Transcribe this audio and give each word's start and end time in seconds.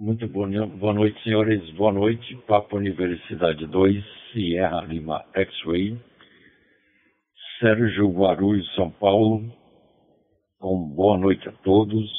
Muito 0.00 0.26
boa, 0.28 0.48
boa 0.66 0.94
noite, 0.94 1.22
senhores. 1.22 1.60
Boa 1.72 1.92
noite. 1.92 2.34
Papa 2.46 2.74
Universidade 2.74 3.66
2, 3.66 4.02
Sierra 4.32 4.80
Lima 4.80 5.22
X-Ray. 5.34 6.00
Sérgio 7.58 8.10
Guarulhos, 8.10 8.74
São 8.74 8.90
Paulo. 8.90 9.44
Com 10.58 10.88
boa 10.88 11.18
noite 11.18 11.46
a 11.50 11.52
todos. 11.52 12.10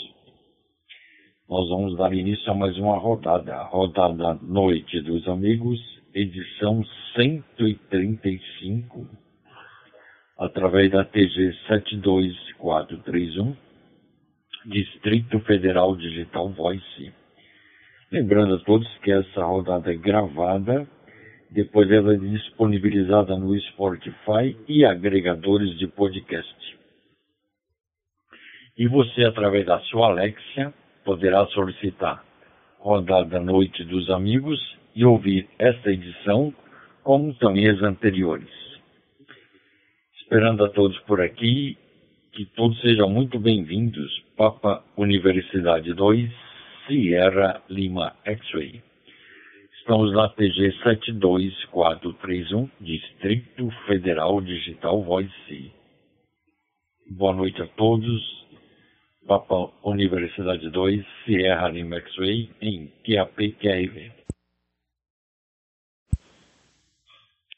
Nós 1.50 1.68
vamos 1.70 1.98
dar 1.98 2.14
início 2.14 2.52
a 2.52 2.56
mais 2.56 2.78
uma 2.78 3.00
rodada. 3.00 3.56
A 3.56 3.64
rodada 3.64 4.36
Noite 4.44 5.02
dos 5.02 5.28
Amigos, 5.28 5.80
edição 6.14 6.84
135, 7.16 9.08
através 10.38 10.92
da 10.92 11.04
TG 11.04 11.52
72431, 11.68 13.56
Distrito 14.68 15.40
Federal 15.40 15.96
Digital 15.96 16.48
Voice. 16.50 17.21
Lembrando 18.12 18.56
a 18.56 18.60
todos 18.60 18.86
que 18.98 19.10
essa 19.10 19.42
rodada 19.46 19.90
é 19.90 19.96
gravada, 19.96 20.86
depois 21.50 21.90
ela 21.90 22.14
é 22.14 22.18
disponibilizada 22.18 23.38
no 23.38 23.58
Spotify 23.58 24.54
e 24.68 24.84
agregadores 24.84 25.80
de 25.80 25.88
podcast. 25.88 26.78
E 28.78 28.86
você, 28.86 29.24
através 29.24 29.66
da 29.66 29.80
sua 29.84 30.08
Alexia, 30.08 30.74
poderá 31.06 31.46
solicitar 31.48 32.22
Rodada 32.80 33.40
Noite 33.40 33.86
dos 33.86 34.10
Amigos 34.10 34.60
e 34.94 35.06
ouvir 35.06 35.48
esta 35.58 35.90
edição, 35.90 36.54
como 37.04 37.34
também 37.36 37.70
as 37.70 37.82
anteriores. 37.82 38.52
Esperando 40.22 40.66
a 40.66 40.70
todos 40.70 41.00
por 41.02 41.22
aqui, 41.22 41.78
que 42.34 42.46
todos 42.58 42.78
sejam 42.82 43.10
muito 43.10 43.40
bem-vindos. 43.40 44.22
Papa 44.36 44.84
Universidade 44.98 45.94
2 45.94 46.51
Sierra 46.92 47.64
Lima 47.70 48.18
X-Ray. 48.26 48.84
Estamos 49.80 50.12
na 50.14 50.28
TG 50.28 50.74
72431, 50.84 52.70
Distrito 52.82 53.72
Federal 53.88 54.42
Digital 54.42 55.02
Voice. 55.02 55.72
Boa 57.10 57.34
noite 57.34 57.62
a 57.62 57.68
todos. 57.68 58.46
Papa 59.26 59.72
Universidade 59.86 60.70
2, 60.70 61.06
Sierra 61.24 61.70
Lima 61.70 61.96
X-Ray, 61.96 62.50
em 62.62 62.92
QAP 63.06 63.54
QRV. 63.54 64.12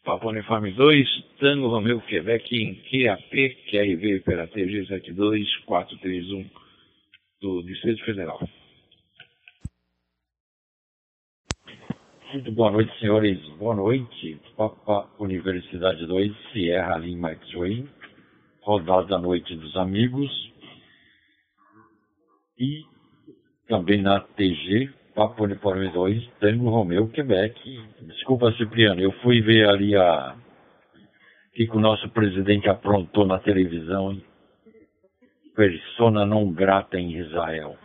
Papa 0.03 0.27
Uniforme 0.27 0.73
2, 0.73 1.23
Tango 1.39 1.69
Romeu 1.69 1.99
Quebec, 2.01 2.55
em 2.55 2.75
QAP 2.75 3.55
QRV, 3.71 4.19
pela 4.19 4.45
TG 4.45 4.85
72431, 4.85 6.47
do 7.41 7.63
Distrito 7.63 8.05
Federal. 8.05 8.39
Muito 12.33 12.51
boa 12.51 12.71
noite, 12.71 12.91
senhores. 12.99 13.37
Boa 13.59 13.75
noite. 13.75 14.41
Papa 14.57 15.07
Universidade 15.19 16.03
2, 16.07 16.35
Sierra 16.51 16.97
Lima 16.97 17.29
X-Way. 17.29 17.87
Rodada 18.63 19.05
da 19.05 19.19
Noite 19.19 19.55
dos 19.55 19.77
Amigos. 19.77 20.31
E 22.57 22.85
também 23.67 24.01
na 24.01 24.19
TG, 24.19 24.89
Papa 25.13 25.43
Uniforme 25.43 25.89
2, 25.89 26.27
Tango 26.39 26.71
Romeu, 26.71 27.07
Quebec. 27.09 27.53
Desculpa, 28.01 28.51
Cipriano, 28.53 28.99
eu 28.99 29.11
fui 29.21 29.39
ver 29.39 29.69
ali 29.69 29.95
a... 29.95 30.35
o 30.35 31.51
que, 31.53 31.67
que 31.67 31.77
o 31.77 31.79
nosso 31.79 32.09
presidente 32.09 32.67
aprontou 32.67 33.27
na 33.27 33.37
televisão. 33.37 34.19
Persona 35.55 36.25
não 36.25 36.51
grata 36.51 36.97
em 36.97 37.15
Israel. 37.15 37.77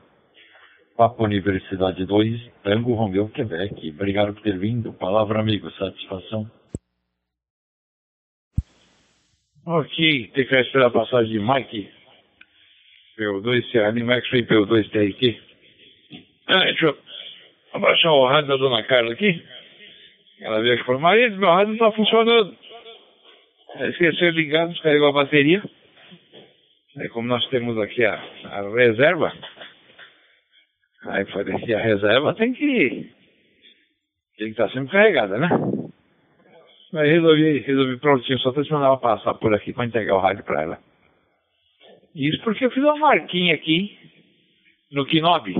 Papa 0.98 1.22
Universidade 1.22 2.04
2, 2.04 2.50
Tango 2.64 2.92
Romeu, 2.92 3.28
Quebec. 3.28 3.88
Obrigado 3.90 4.34
por 4.34 4.42
ter 4.42 4.58
vindo. 4.58 4.92
Palavra, 4.92 5.38
amigo. 5.38 5.70
Satisfação. 5.70 6.50
Ok, 9.64 10.32
tem 10.34 10.44
que 10.44 10.56
esperar 10.56 10.86
a 10.86 10.90
passagem 10.90 11.34
de 11.34 11.38
Mike. 11.38 11.88
PO2 13.16 13.70
Serra 13.70 13.92
Max 13.92 14.26
e 14.32 14.42
PO2 14.42 14.90
TRQ. 14.90 15.40
Ah, 16.48 16.64
deixa 16.64 16.86
eu 16.86 16.98
abaixar 17.74 18.12
o 18.12 18.26
rádio 18.26 18.48
da 18.48 18.56
dona 18.56 18.82
Carla 18.82 19.12
aqui. 19.12 19.40
Ela 20.40 20.60
veio 20.60 20.74
aqui 20.74 20.82
e 20.82 20.84
falou, 20.84 21.00
marido, 21.00 21.36
meu 21.36 21.48
rádio 21.48 21.68
não 21.68 21.74
está 21.74 21.92
funcionando. 21.92 22.56
Esqueceu 23.82 24.32
de 24.32 24.36
ligar, 24.36 24.66
descarregou 24.66 25.10
a 25.10 25.12
bateria. 25.12 25.62
Aí 26.96 27.08
como 27.10 27.28
nós 27.28 27.46
temos 27.50 27.78
aqui 27.78 28.04
a, 28.04 28.14
a 28.46 28.74
reserva, 28.74 29.32
Aí 31.08 31.24
falei, 31.26 31.74
a 31.74 31.80
reserva 31.80 32.34
tem 32.34 32.52
que 32.52 33.10
tem 34.36 34.52
que 34.52 34.52
estar 34.52 34.68
sempre 34.70 34.92
carregada, 34.92 35.38
né? 35.38 35.48
Aí 36.94 37.10
resolvi, 37.10 37.58
resolvi 37.60 37.98
prontinho, 37.98 38.38
só 38.38 38.52
mandava 38.52 38.98
passar 38.98 39.34
por 39.34 39.54
aqui 39.54 39.72
para 39.72 39.86
entregar 39.86 40.14
o 40.14 40.20
rádio 40.20 40.44
para 40.44 40.62
ela. 40.62 40.78
Isso 42.14 42.42
porque 42.42 42.64
eu 42.64 42.70
fiz 42.70 42.82
uma 42.82 42.96
marquinha 42.96 43.54
aqui 43.54 43.98
no 44.92 45.06
Kinobi. 45.06 45.54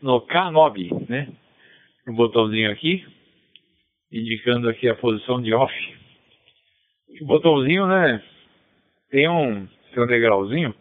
no 0.00 0.20
K9, 0.26 1.08
né? 1.08 1.28
Um 2.06 2.14
botãozinho 2.14 2.70
aqui, 2.70 3.04
indicando 4.12 4.68
aqui 4.68 4.88
a 4.88 4.94
posição 4.94 5.42
de 5.42 5.52
off. 5.52 5.74
O 7.20 7.26
botãozinho, 7.26 7.86
né? 7.86 8.22
Tem 9.10 9.28
um, 9.28 9.66
tem 9.92 10.02
um 10.02 10.06
degrauzinho 10.06 10.74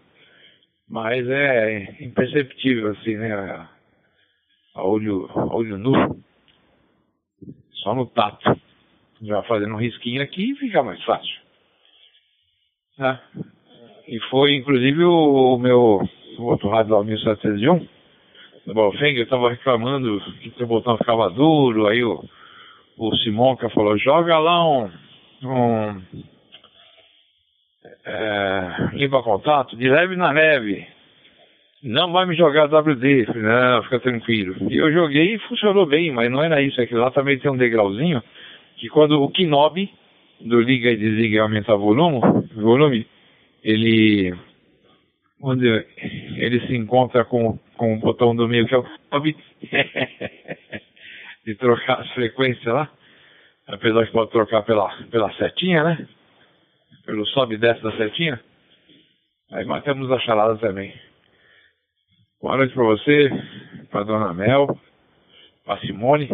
mas 0.90 1.28
é 1.28 2.04
imperceptível 2.04 2.92
assim, 2.92 3.16
né? 3.16 3.34
A 4.76 4.84
olho, 4.84 5.30
a 5.36 5.56
olho 5.56 5.78
nu, 5.78 6.24
só 7.84 7.94
no 7.94 8.06
tato. 8.06 8.60
Já 9.22 9.42
fazendo 9.44 9.74
um 9.74 9.80
risquinho 9.80 10.22
aqui 10.22 10.56
fica 10.56 10.84
mais 10.84 11.04
fácil. 11.04 11.36
Tá? 12.96 13.22
E 14.08 14.20
foi 14.30 14.56
inclusive 14.56 15.04
o, 15.04 15.56
o 15.56 15.60
meu 15.60 16.08
o 16.38 16.44
outro 16.44 16.70
rádio 16.70 16.94
lá, 16.94 17.04
1701, 17.04 17.88
do 18.66 18.74
Balfeng, 18.74 19.16
eu 19.16 19.24
estava 19.24 19.50
reclamando 19.50 20.22
que 20.40 20.64
o 20.64 20.68
botão 20.68 20.98
ficava 20.98 21.30
duro, 21.30 21.88
aí 21.88 22.04
o, 22.04 22.24
o 22.98 23.16
Simonca 23.18 23.70
falou, 23.70 23.98
joga 23.98 24.38
lá 24.38 24.68
um, 24.68 24.92
um 25.44 26.02
é, 28.08 28.90
limpa 28.94 29.22
contato, 29.22 29.76
de 29.76 29.90
leve 29.90 30.16
na 30.16 30.32
leve. 30.32 30.88
Não 31.84 32.12
vai 32.12 32.26
me 32.26 32.36
jogar 32.36 32.66
WD. 32.66 33.28
Não, 33.36 33.84
fica 33.84 34.00
tranquilo. 34.00 34.56
E 34.72 34.78
eu 34.78 34.92
joguei 34.92 35.36
e 35.36 35.40
funcionou 35.40 35.86
bem, 35.86 36.12
mas 36.12 36.32
não 36.32 36.42
era 36.42 36.62
isso. 36.62 36.82
Aquilo 36.82 37.02
lá 37.02 37.12
também 37.12 37.38
tem 37.38 37.52
um 37.52 37.58
degrauzinho 37.58 38.24
que 38.78 38.88
quando 38.88 39.22
o 39.22 39.30
Kinobi 39.30 39.92
do 40.40 40.62
liga 40.62 40.90
e 40.90 40.98
desliga 40.98 41.36
e 41.36 41.40
aumenta 41.40 41.76
o 41.76 41.80
volume, 41.80 42.22
volume 42.56 43.08
ele 43.64 44.34
onde 45.42 45.68
ele 46.38 46.66
se 46.66 46.76
encontra 46.76 47.26
com, 47.26 47.60
com 47.76 47.96
o 47.96 48.00
botão 48.00 48.36
do 48.36 48.48
meio 48.48 48.68
que 48.68 48.74
é 48.74 48.78
o 48.78 48.84
Kinobi 48.84 49.36
de 51.46 51.56
trocar 51.56 52.02
as 52.02 52.10
frequências 52.12 52.74
lá. 52.74 52.90
Apesar 53.68 54.06
que 54.06 54.14
pode 54.14 54.32
trocar 54.32 54.64
pela, 54.64 54.90
pela 55.12 55.32
setinha, 55.34 55.84
né? 55.84 56.08
Pelo 57.08 57.26
sobe 57.28 57.56
e 57.56 57.58
desce 57.58 57.82
da 57.82 57.96
setinha. 57.96 58.40
Aí 59.54 59.64
matamos 59.64 60.12
a 60.12 60.20
charada 60.20 60.58
também. 60.58 60.94
Boa 62.42 62.58
noite 62.58 62.74
para 62.74 62.84
você, 62.84 63.30
para 63.90 64.04
dona 64.04 64.34
Mel, 64.34 64.78
para 65.66 65.80
Simone. 65.80 66.30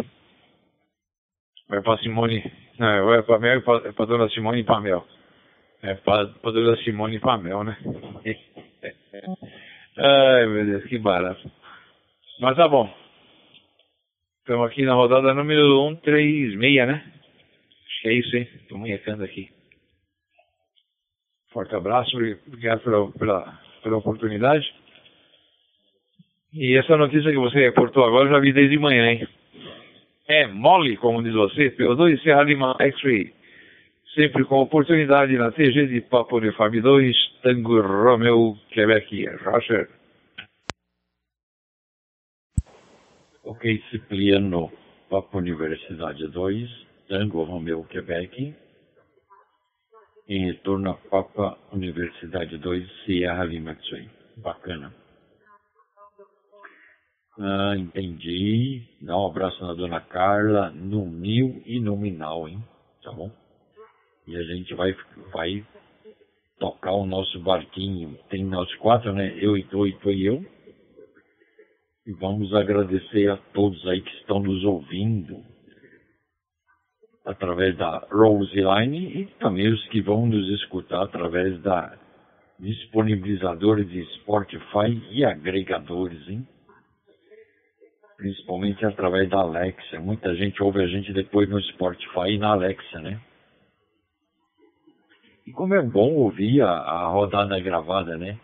Vai 1.70 1.82
para 1.82 2.00
Simone, 2.00 2.44
não, 2.80 3.14
é 3.14 3.22
para 3.22 3.40
Mel 3.40 3.60
e 3.60 3.62
para 3.62 4.06
dona 4.06 4.28
Simone 4.30 4.62
e 4.62 4.64
para 4.64 4.82
Mel. 4.82 5.08
É 5.84 5.94
para 5.94 6.26
dona 6.44 6.76
Simone 6.78 7.18
e 7.18 7.20
para 7.20 7.38
Mel, 7.38 7.64
né? 7.64 7.78
Ai, 9.96 10.48
meu 10.48 10.66
Deus, 10.66 10.86
que 10.86 10.98
barato. 10.98 11.52
Mas 12.40 12.58
tá 12.58 12.68
bom. 12.68 12.92
Estamos 14.40 14.68
aqui 14.68 14.84
na 14.84 14.96
rodada 14.96 15.36
número 15.36 15.88
136, 16.02 16.88
né? 16.88 17.14
Acho 17.86 18.02
que 18.02 18.08
é 18.10 18.14
isso, 18.14 18.36
hein? 18.36 18.50
Estou 18.56 18.80
munhecando 18.80 19.24
aqui. 19.24 19.52
Forte 21.54 21.76
abraço, 21.76 22.18
obrigado 22.18 22.82
pela, 22.82 23.12
pela, 23.12 23.60
pela 23.84 23.98
oportunidade. 23.98 24.74
E 26.52 26.76
essa 26.76 26.98
notícia 26.98 27.32
que 27.32 27.38
você 27.38 27.60
reportou 27.60 28.04
agora 28.04 28.28
eu 28.28 28.34
já 28.34 28.40
vi 28.40 28.52
desde 28.52 28.78
manhã, 28.80 29.12
hein? 29.12 29.28
É 30.28 30.48
mole, 30.48 30.98
como 30.98 31.22
diz 31.22 31.34
você, 31.34 31.70
PO2 31.70 32.24
Serra 32.24 32.44
Lima 32.44 32.76
X-Ray. 32.80 33.32
Sempre 34.16 34.44
com 34.46 34.62
oportunidade 34.62 35.38
na 35.38 35.52
TG 35.52 35.88
de 35.88 36.02
Papo 36.02 36.38
Uniforme 36.38 36.82
2, 36.82 37.16
Tango 37.44 37.82
Romeo, 37.82 38.58
Quebec, 38.72 39.26
Roger. 39.44 39.90
Ok, 43.44 43.84
Cipriano, 43.92 44.72
Papo 45.10 45.38
Universidade 45.38 46.28
2, 46.28 46.70
Tango 47.08 47.44
Romeo, 47.44 47.84
Quebec 47.86 48.56
em 50.28 50.46
retorno 50.46 50.92
à 50.92 50.94
Papa 50.94 51.58
Universidade 51.72 52.58
2, 52.58 53.04
Sierra 53.06 53.44
Lima 53.44 53.76
Tsuei. 53.76 54.10
Bacana. 54.38 54.94
Ah, 57.38 57.76
entendi. 57.78 58.88
Dá 59.02 59.18
um 59.18 59.28
abraço 59.28 59.62
na 59.66 59.74
dona 59.74 60.00
Carla, 60.00 60.70
no 60.70 61.06
mil 61.06 61.62
e 61.66 61.80
nominal, 61.80 62.48
hein? 62.48 62.64
Tá 63.04 63.12
bom? 63.12 63.32
E 64.28 64.38
a 64.38 64.44
gente 64.44 64.74
vai, 64.76 64.96
vai 65.34 65.66
tocar 66.60 66.94
o 66.94 67.06
nosso 67.06 67.40
barquinho. 67.42 68.18
Tem 68.30 68.46
nós 68.46 68.74
quatro, 68.76 69.12
né? 69.12 69.36
Eu 69.40 69.58
e 69.58 69.64
tu 69.64 69.86
e 69.86 70.26
eu. 70.26 70.46
E 72.06 72.14
vamos 72.14 72.54
agradecer 72.54 73.30
a 73.30 73.38
todos 73.54 73.86
aí 73.88 74.02
que 74.02 74.16
estão 74.18 74.40
nos 74.40 74.64
ouvindo 74.64 75.53
através 77.26 77.76
da 77.78 78.06
Roseline 78.12 79.22
e 79.22 79.26
também 79.40 79.72
os 79.72 79.88
que 79.88 80.02
vão 80.02 80.26
nos 80.26 80.48
escutar 80.62 81.04
através 81.04 81.62
da 81.62 81.98
disponibilizadores 82.60 83.90
de 83.90 84.06
Spotify 84.16 85.02
e 85.12 85.26
agregadores, 85.26 86.28
hein? 86.28 86.48
Principalmente 88.18 88.86
através 88.86 89.30
da 89.30 89.40
Alexa. 89.40 90.00
Muita 90.00 90.34
gente 90.36 90.62
ouve 90.62 90.82
a 90.82 90.88
gente 90.88 91.12
depois 91.12 91.50
no 91.50 91.62
Spotify 91.62 92.32
e 92.32 92.38
na 92.38 92.52
Alexa, 92.52 93.00
né? 93.00 93.20
E 95.46 95.52
como 95.52 95.74
é 95.74 95.82
bom 95.82 96.14
ouvir 96.14 96.62
a, 96.62 96.72
a 96.72 97.08
rodada 97.08 97.60
gravada, 97.60 98.18
né? 98.18 98.40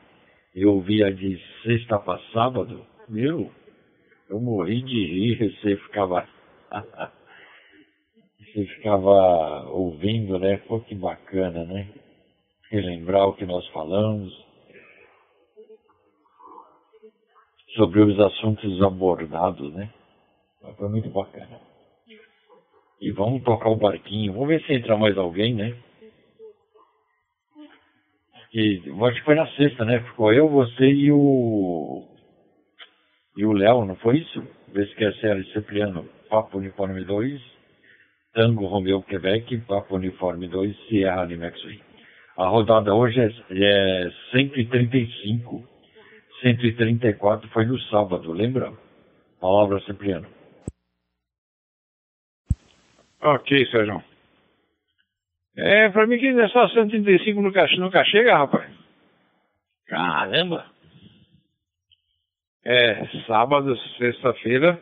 Eu 0.53 0.73
ouvia 0.73 1.13
de 1.13 1.39
sexta 1.63 1.97
para 1.99 2.19
sábado, 2.33 2.85
meu, 3.07 3.49
eu 4.29 4.39
morri 4.39 4.81
de 4.81 5.05
rir, 5.05 5.55
você 5.61 5.77
ficava. 5.77 6.27
Você 8.53 8.65
ficava 8.65 9.69
ouvindo, 9.69 10.39
né? 10.39 10.57
Pô, 10.67 10.79
que 10.79 10.95
bacana, 10.95 11.65
né? 11.65 11.87
Relembrar 12.71 13.27
o 13.27 13.33
que 13.33 13.45
nós 13.45 13.67
falamos. 13.69 14.33
Sobre 17.75 18.01
os 18.01 18.19
assuntos 18.19 18.81
abordados, 18.81 19.73
né? 19.73 19.89
Foi 20.77 20.89
muito 20.89 21.09
bacana. 21.09 21.59
E 22.99 23.11
vamos 23.11 23.43
tocar 23.43 23.69
o 23.69 23.77
barquinho. 23.77 24.33
Vamos 24.33 24.49
ver 24.49 24.61
se 24.63 24.73
entra 24.73 24.97
mais 24.97 25.17
alguém, 25.17 25.53
né? 25.53 25.77
que 28.51 28.81
acho 29.03 29.19
que 29.19 29.25
foi 29.25 29.35
na 29.35 29.47
sexta, 29.51 29.85
né? 29.85 29.99
Ficou 30.01 30.33
eu, 30.33 30.49
você 30.49 30.85
e 30.85 31.11
o. 31.11 32.03
E 33.37 33.45
o 33.45 33.53
Léo, 33.53 33.85
não 33.85 33.95
foi 33.97 34.17
isso? 34.17 34.43
Vê 34.69 34.85
se 34.85 34.95
quer 34.95 35.13
ser 35.15 35.45
Cipriano, 35.53 36.07
Papo 36.29 36.57
Uniforme 36.57 37.03
2, 37.05 37.41
Tango 38.33 38.67
Romeo 38.67 39.01
Quebec, 39.01 39.57
Papo 39.67 39.95
Uniforme 39.95 40.47
2, 40.47 40.87
Sierra 40.87 41.23
Lima 41.25 41.51
A 42.37 42.47
rodada 42.47 42.93
hoje 42.93 43.19
é, 43.19 43.25
é 43.51 44.11
135. 44.31 45.67
134 46.41 47.49
foi 47.49 47.65
no 47.65 47.79
sábado, 47.81 48.31
lembra? 48.31 48.71
Palavra 49.41 49.79
Cipriano. 49.81 50.27
Ok, 53.21 53.65
Sérgio. 53.67 54.01
É, 55.57 55.89
pra 55.89 56.07
mim 56.07 56.17
que 56.17 56.27
é 56.27 56.47
só 56.49 56.69
135 56.69 57.41
nunca, 57.41 57.65
nunca 57.77 58.03
chega, 58.05 58.37
rapaz. 58.37 58.71
Caramba! 59.87 60.65
É, 62.63 63.05
sábado, 63.25 63.75
sexta-feira, 63.97 64.81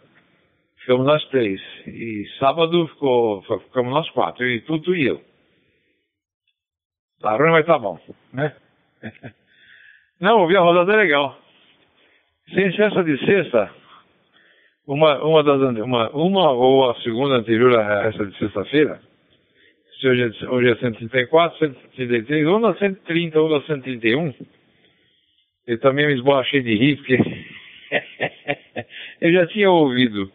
ficamos 0.88 1.06
nós 1.06 1.24
três. 1.25 1.62
E 1.86 2.25
sábado 2.39 2.88
ficou, 2.88 3.42
ficamos 3.42 3.92
nós 3.92 4.10
quatro, 4.12 4.48
e 4.48 4.62
tudo 4.62 4.95
e 4.95 5.06
eu. 5.06 5.22
Tá 7.19 7.36
ruim, 7.36 7.51
mas 7.51 7.66
tá 7.66 7.78
bom, 7.78 8.00
né? 8.31 8.56
Não, 10.22 10.39
ouvi 10.39 10.56
a 10.56 10.62
rodada 10.62 10.95
legal. 10.95 11.38
Sem 12.54 12.68
essa 12.68 13.04
de 13.04 13.18
sexta, 13.25 13.69
uma, 14.88 15.22
uma, 15.22 15.44
das, 15.44 15.60
uma, 15.78 16.10
uma 16.12 16.51
ou 16.51 16.89
a 16.89 16.95
segunda 17.01 17.36
anterior 17.36 17.78
a 17.78 18.07
essa 18.07 18.25
de 18.25 18.38
sexta-feira, 18.38 19.01
se 20.00 20.07
hoje 20.07 20.24
é, 20.24 20.50
hoje 20.50 20.72
é 20.72 20.75
134, 20.78 21.60
133, 21.60 22.48
ou 22.48 22.60
na 22.60 22.74
130 22.75 23.42
ou 23.42 23.50
na 23.50 23.62
131, 23.66 24.34
eu 25.68 25.80
também 25.81 26.07
me 26.07 26.13
esborrachei 26.13 26.62
de 26.62 26.75
rir, 26.75 26.95
porque 26.95 27.18
eu 29.19 29.34
já 29.34 29.48
tinha 29.48 29.69
ouvido 29.69 30.31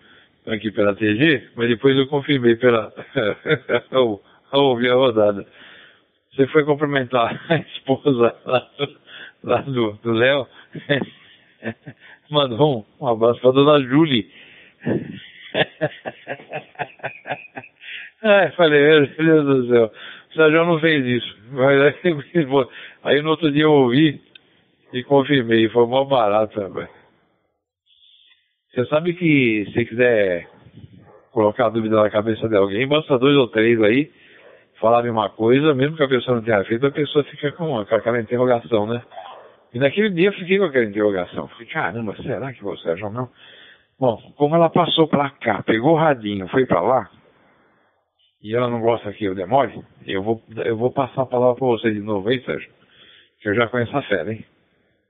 aqui 0.46 0.70
pela 0.72 0.94
TG, 0.94 1.50
mas 1.56 1.68
depois 1.68 1.96
eu 1.96 2.06
confirmei 2.06 2.56
pela 2.56 2.92
ao, 3.92 4.20
ao 4.50 4.64
ouvir 4.64 4.90
a 4.90 4.94
rodada. 4.94 5.46
Você 6.32 6.46
foi 6.48 6.64
cumprimentar 6.64 7.40
a 7.48 7.56
esposa 7.56 8.34
lá, 8.44 8.70
lá 9.44 9.60
do 9.60 10.12
Léo, 10.12 10.46
mandou 12.30 12.86
um, 13.00 13.04
um 13.04 13.08
abraço 13.08 13.40
para 13.40 13.52
dona 13.52 13.80
Julie. 13.86 14.30
É, 18.22 18.50
falei, 18.52 18.80
meu 18.80 19.06
Deus 19.06 19.44
do 19.44 19.68
céu, 19.68 19.92
o 20.30 20.34
Sérgio 20.34 20.64
não 20.64 20.80
fez 20.80 21.04
isso. 21.04 21.36
Mas 21.50 21.80
aí, 21.82 22.16
aí 23.04 23.22
no 23.22 23.30
outro 23.30 23.50
dia 23.50 23.64
eu 23.64 23.72
ouvi 23.72 24.20
e 24.92 25.02
confirmei, 25.02 25.68
foi 25.68 25.86
mó 25.86 26.04
barato, 26.04 26.60
rapaz. 26.60 27.01
Você 28.72 28.86
sabe 28.86 29.12
que 29.12 29.66
se 29.72 29.84
quiser 29.84 30.48
colocar 31.30 31.68
dúvida 31.68 32.02
na 32.02 32.08
cabeça 32.08 32.48
de 32.48 32.56
alguém, 32.56 32.88
basta 32.88 33.18
dois 33.18 33.36
ou 33.36 33.48
três 33.48 33.80
aí 33.82 34.10
falarem 34.80 35.10
uma 35.10 35.28
coisa, 35.28 35.74
mesmo 35.74 35.96
que 35.96 36.02
a 36.02 36.08
pessoa 36.08 36.36
não 36.36 36.42
tenha 36.42 36.64
feito, 36.64 36.86
a 36.86 36.90
pessoa 36.90 37.22
fica 37.24 37.52
com, 37.52 37.84
com 37.84 37.94
aquela 37.94 38.20
interrogação, 38.20 38.86
né? 38.86 39.02
E 39.74 39.78
naquele 39.78 40.10
dia 40.10 40.28
eu 40.28 40.32
fiquei 40.32 40.58
com 40.58 40.64
aquela 40.64 40.86
interrogação. 40.86 41.48
Falei, 41.48 41.66
caramba, 41.66 42.16
será 42.16 42.52
que 42.52 42.64
você 42.64 42.82
Sérgio 42.82 43.10
não? 43.10 43.28
Bom, 44.00 44.18
como 44.36 44.56
ela 44.56 44.70
passou 44.70 45.06
pra 45.06 45.30
cá, 45.30 45.62
pegou 45.62 45.92
o 45.92 45.98
radinho, 45.98 46.48
foi 46.48 46.64
pra 46.64 46.80
lá, 46.80 47.10
e 48.42 48.56
ela 48.56 48.68
não 48.68 48.80
gosta 48.80 49.12
que 49.12 49.24
eu 49.24 49.34
demore, 49.34 49.84
eu 50.06 50.22
vou, 50.22 50.42
eu 50.64 50.76
vou 50.78 50.90
passar 50.90 51.22
a 51.22 51.26
palavra 51.26 51.56
para 51.56 51.66
você 51.66 51.92
de 51.92 52.00
novo 52.00 52.28
aí, 52.28 52.42
Sérgio, 52.42 52.70
que 53.40 53.50
eu 53.50 53.54
já 53.54 53.68
conheço 53.68 53.94
a 53.94 54.02
fera, 54.02 54.32
hein? 54.32 54.44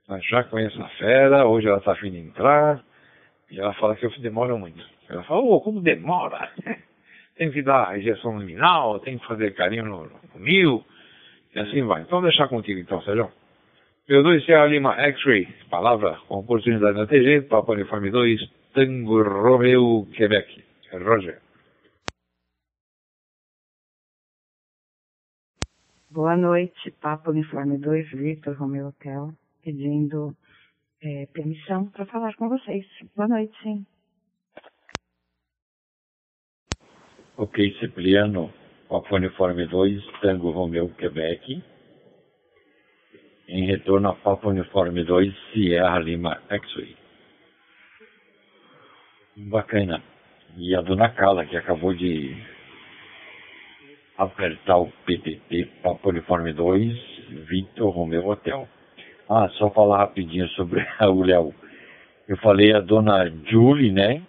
Eu 0.09 0.19
já 0.21 0.43
conheço 0.43 0.79
a 0.81 0.87
fera, 0.89 1.47
hoje 1.47 1.67
ela 1.67 1.77
está 1.77 1.93
afim 1.93 2.11
de 2.11 2.19
entrar, 2.19 2.83
e 3.53 3.59
ela 3.59 3.73
fala 3.75 3.95
que 3.95 4.03
eu 4.03 4.11
demoro 4.19 4.57
muito. 4.57 4.83
Ela 5.07 5.23
fala, 5.23 5.41
ô, 5.41 5.53
oh, 5.53 5.61
como 5.61 5.79
demora? 5.79 6.51
tem 7.37 7.51
que 7.51 7.61
dar 7.61 7.97
injeção 7.97 8.35
luminal, 8.35 8.99
tem 8.99 9.19
que 9.19 9.27
fazer 9.27 9.53
carinho 9.53 9.85
no, 9.85 10.05
no 10.05 10.39
mil, 10.39 10.83
e 11.53 11.59
assim 11.59 11.83
vai. 11.83 12.01
Então, 12.01 12.19
deixar 12.19 12.47
contigo 12.47 12.79
então, 12.79 12.99
Sérgio. 13.03 13.31
P2 14.09 14.43
Sierra 14.43 14.65
Lima 14.65 14.99
X-Ray, 14.99 15.47
palavra 15.69 16.17
com 16.27 16.39
oportunidade 16.39 16.97
na 16.97 17.05
TG, 17.05 17.43
Papa 17.43 17.73
Uniforme 17.73 18.09
2, 18.09 18.41
Tango 18.73 19.21
Romeo, 19.21 20.07
Quebec. 20.15 20.63
Roger. 20.91 21.39
Boa 26.09 26.37
noite, 26.37 26.91
Papa 27.01 27.31
Uniforme 27.31 27.77
2, 27.79 28.11
Victor 28.11 28.55
Romeu 28.55 28.87
Hotel, 28.87 29.33
pedindo 29.63 30.35
é, 31.03 31.25
permissão 31.27 31.89
para 31.89 32.05
falar 32.05 32.33
com 32.35 32.49
vocês. 32.49 32.85
Boa 33.15 33.27
noite, 33.27 33.53
sim. 33.61 33.85
Ok, 37.37 37.73
Cipriano, 37.79 38.53
Papa 38.87 39.15
Uniforme 39.15 39.65
2, 39.65 40.05
Tango 40.21 40.51
Romeu, 40.51 40.89
Quebec. 40.89 41.61
Em 43.47 43.65
retorno 43.65 44.09
a 44.09 44.15
Papa 44.15 44.47
Uniforme 44.47 45.03
2, 45.03 45.33
Sierra 45.51 45.99
Lima, 45.99 46.41
X-Ray. 46.49 46.95
Bacana. 49.35 50.01
E 50.55 50.75
a 50.75 50.81
dona 50.81 51.09
Carla, 51.09 51.45
que 51.45 51.57
acabou 51.57 51.93
de 51.93 52.35
apertar 54.17 54.77
o 54.77 54.91
PTT 55.05 55.65
para 55.81 55.95
Poliforme 55.95 56.53
2, 56.53 56.93
Victor 57.49 57.89
Romeu 57.89 58.27
Hotel. 58.27 58.67
Ah, 59.33 59.49
só 59.57 59.69
falar 59.71 59.97
rapidinho 59.97 60.47
sobre 60.49 60.85
o 61.01 61.23
Léo. 61.23 61.53
Eu 62.27 62.37
falei 62.37 62.71
a 62.71 62.79
dona 62.79 63.31
Julie, 63.45 63.91
né? 63.91 64.21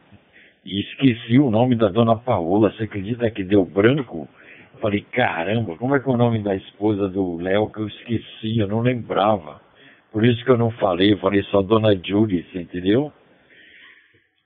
E 0.65 0.81
esqueci 0.81 1.39
o 1.39 1.51
nome 1.51 1.77
da 1.77 1.89
dona 1.89 2.17
Paola. 2.17 2.73
Você 2.73 2.85
acredita 2.85 3.31
que 3.31 3.45
deu 3.45 3.67
branco? 3.67 4.27
Eu 4.73 4.81
falei, 4.81 5.03
caramba, 5.13 5.77
como 5.77 5.95
é 5.95 6.01
que 6.01 6.09
é 6.09 6.13
o 6.13 6.17
nome 6.17 6.43
da 6.43 6.57
esposa 6.57 7.07
do 7.09 7.37
Léo 7.37 7.71
que 7.71 7.81
eu 7.81 7.87
esqueci? 7.87 8.59
Eu 8.59 8.67
não 8.67 8.81
lembrava. 8.81 9.61
Por 10.11 10.25
isso 10.25 10.43
que 10.43 10.51
eu 10.51 10.57
não 10.57 10.71
falei, 10.71 11.13
eu 11.13 11.19
falei 11.19 11.43
só 11.45 11.61
dona 11.61 11.95
Julie, 12.03 12.47
você 12.51 12.63
entendeu? 12.63 13.13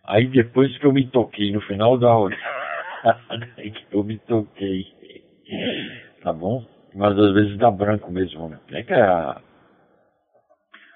Aí 0.07 0.27
depois 0.27 0.77
que 0.79 0.87
eu 0.87 0.93
me 0.93 1.07
toquei, 1.07 1.53
no 1.53 1.61
final 1.61 1.97
da 1.97 2.11
que 3.57 3.87
eu 3.93 4.03
me 4.03 4.19
toquei. 4.19 4.87
Tá 6.23 6.33
bom? 6.33 6.65
Mas 6.95 7.17
às 7.17 7.33
vezes 7.33 7.57
dá 7.59 7.71
branco 7.71 8.11
mesmo, 8.11 8.49
né? 8.49 8.59
É 8.73 8.83
que 8.83 8.93
a 8.93 9.41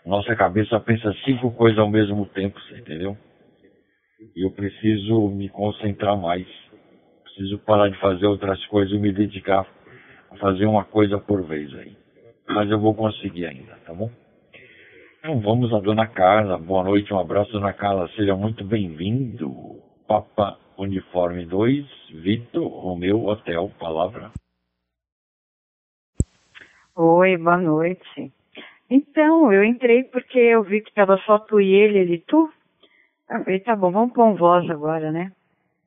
nossa 0.04 0.34
cabeça 0.34 0.80
pensa 0.80 1.12
cinco 1.24 1.50
coisas 1.52 1.78
ao 1.78 1.88
mesmo 1.88 2.26
tempo, 2.26 2.58
entendeu? 2.76 3.16
E 4.34 4.44
eu 4.44 4.50
preciso 4.50 5.28
me 5.28 5.48
concentrar 5.48 6.16
mais. 6.16 6.46
Preciso 7.24 7.58
parar 7.58 7.88
de 7.88 7.98
fazer 7.98 8.26
outras 8.26 8.64
coisas 8.66 8.92
e 8.92 8.98
me 8.98 9.12
dedicar 9.12 9.66
a 10.30 10.36
fazer 10.36 10.66
uma 10.66 10.84
coisa 10.84 11.18
por 11.18 11.42
vez 11.44 11.72
aí. 11.74 11.96
Mas 12.48 12.70
eu 12.70 12.78
vou 12.78 12.94
conseguir 12.94 13.46
ainda, 13.46 13.76
tá 13.86 13.94
bom? 13.94 14.10
Então 15.18 15.40
vamos 15.40 15.72
a 15.72 15.78
Dona 15.78 16.06
Carla. 16.06 16.58
Boa 16.58 16.82
noite, 16.82 17.14
um 17.14 17.18
abraço, 17.18 17.52
Dona 17.52 17.72
Carla. 17.72 18.08
Seja 18.16 18.34
muito 18.34 18.64
bem-vindo. 18.64 19.80
Papa 20.06 20.58
Uniforme 20.76 21.46
2, 21.46 21.86
Vitor 22.14 22.66
Romeu 22.66 23.24
Hotel, 23.26 23.70
palavra. 23.78 24.32
Oi, 26.96 27.36
boa 27.38 27.56
noite. 27.56 28.32
Então, 28.94 29.50
eu 29.50 29.64
entrei 29.64 30.04
porque 30.04 30.38
eu 30.38 30.62
vi 30.62 30.82
que 30.82 30.90
estava 30.90 31.16
só 31.24 31.38
tu 31.38 31.58
e 31.58 31.72
ele, 31.72 31.98
ele 31.98 32.18
tu. 32.26 32.52
Eu 33.30 33.42
falei, 33.42 33.58
tá 33.60 33.74
bom, 33.74 33.90
vamos 33.90 34.12
pôr 34.12 34.26
um 34.26 34.34
voz 34.34 34.68
agora, 34.68 35.10
né? 35.10 35.32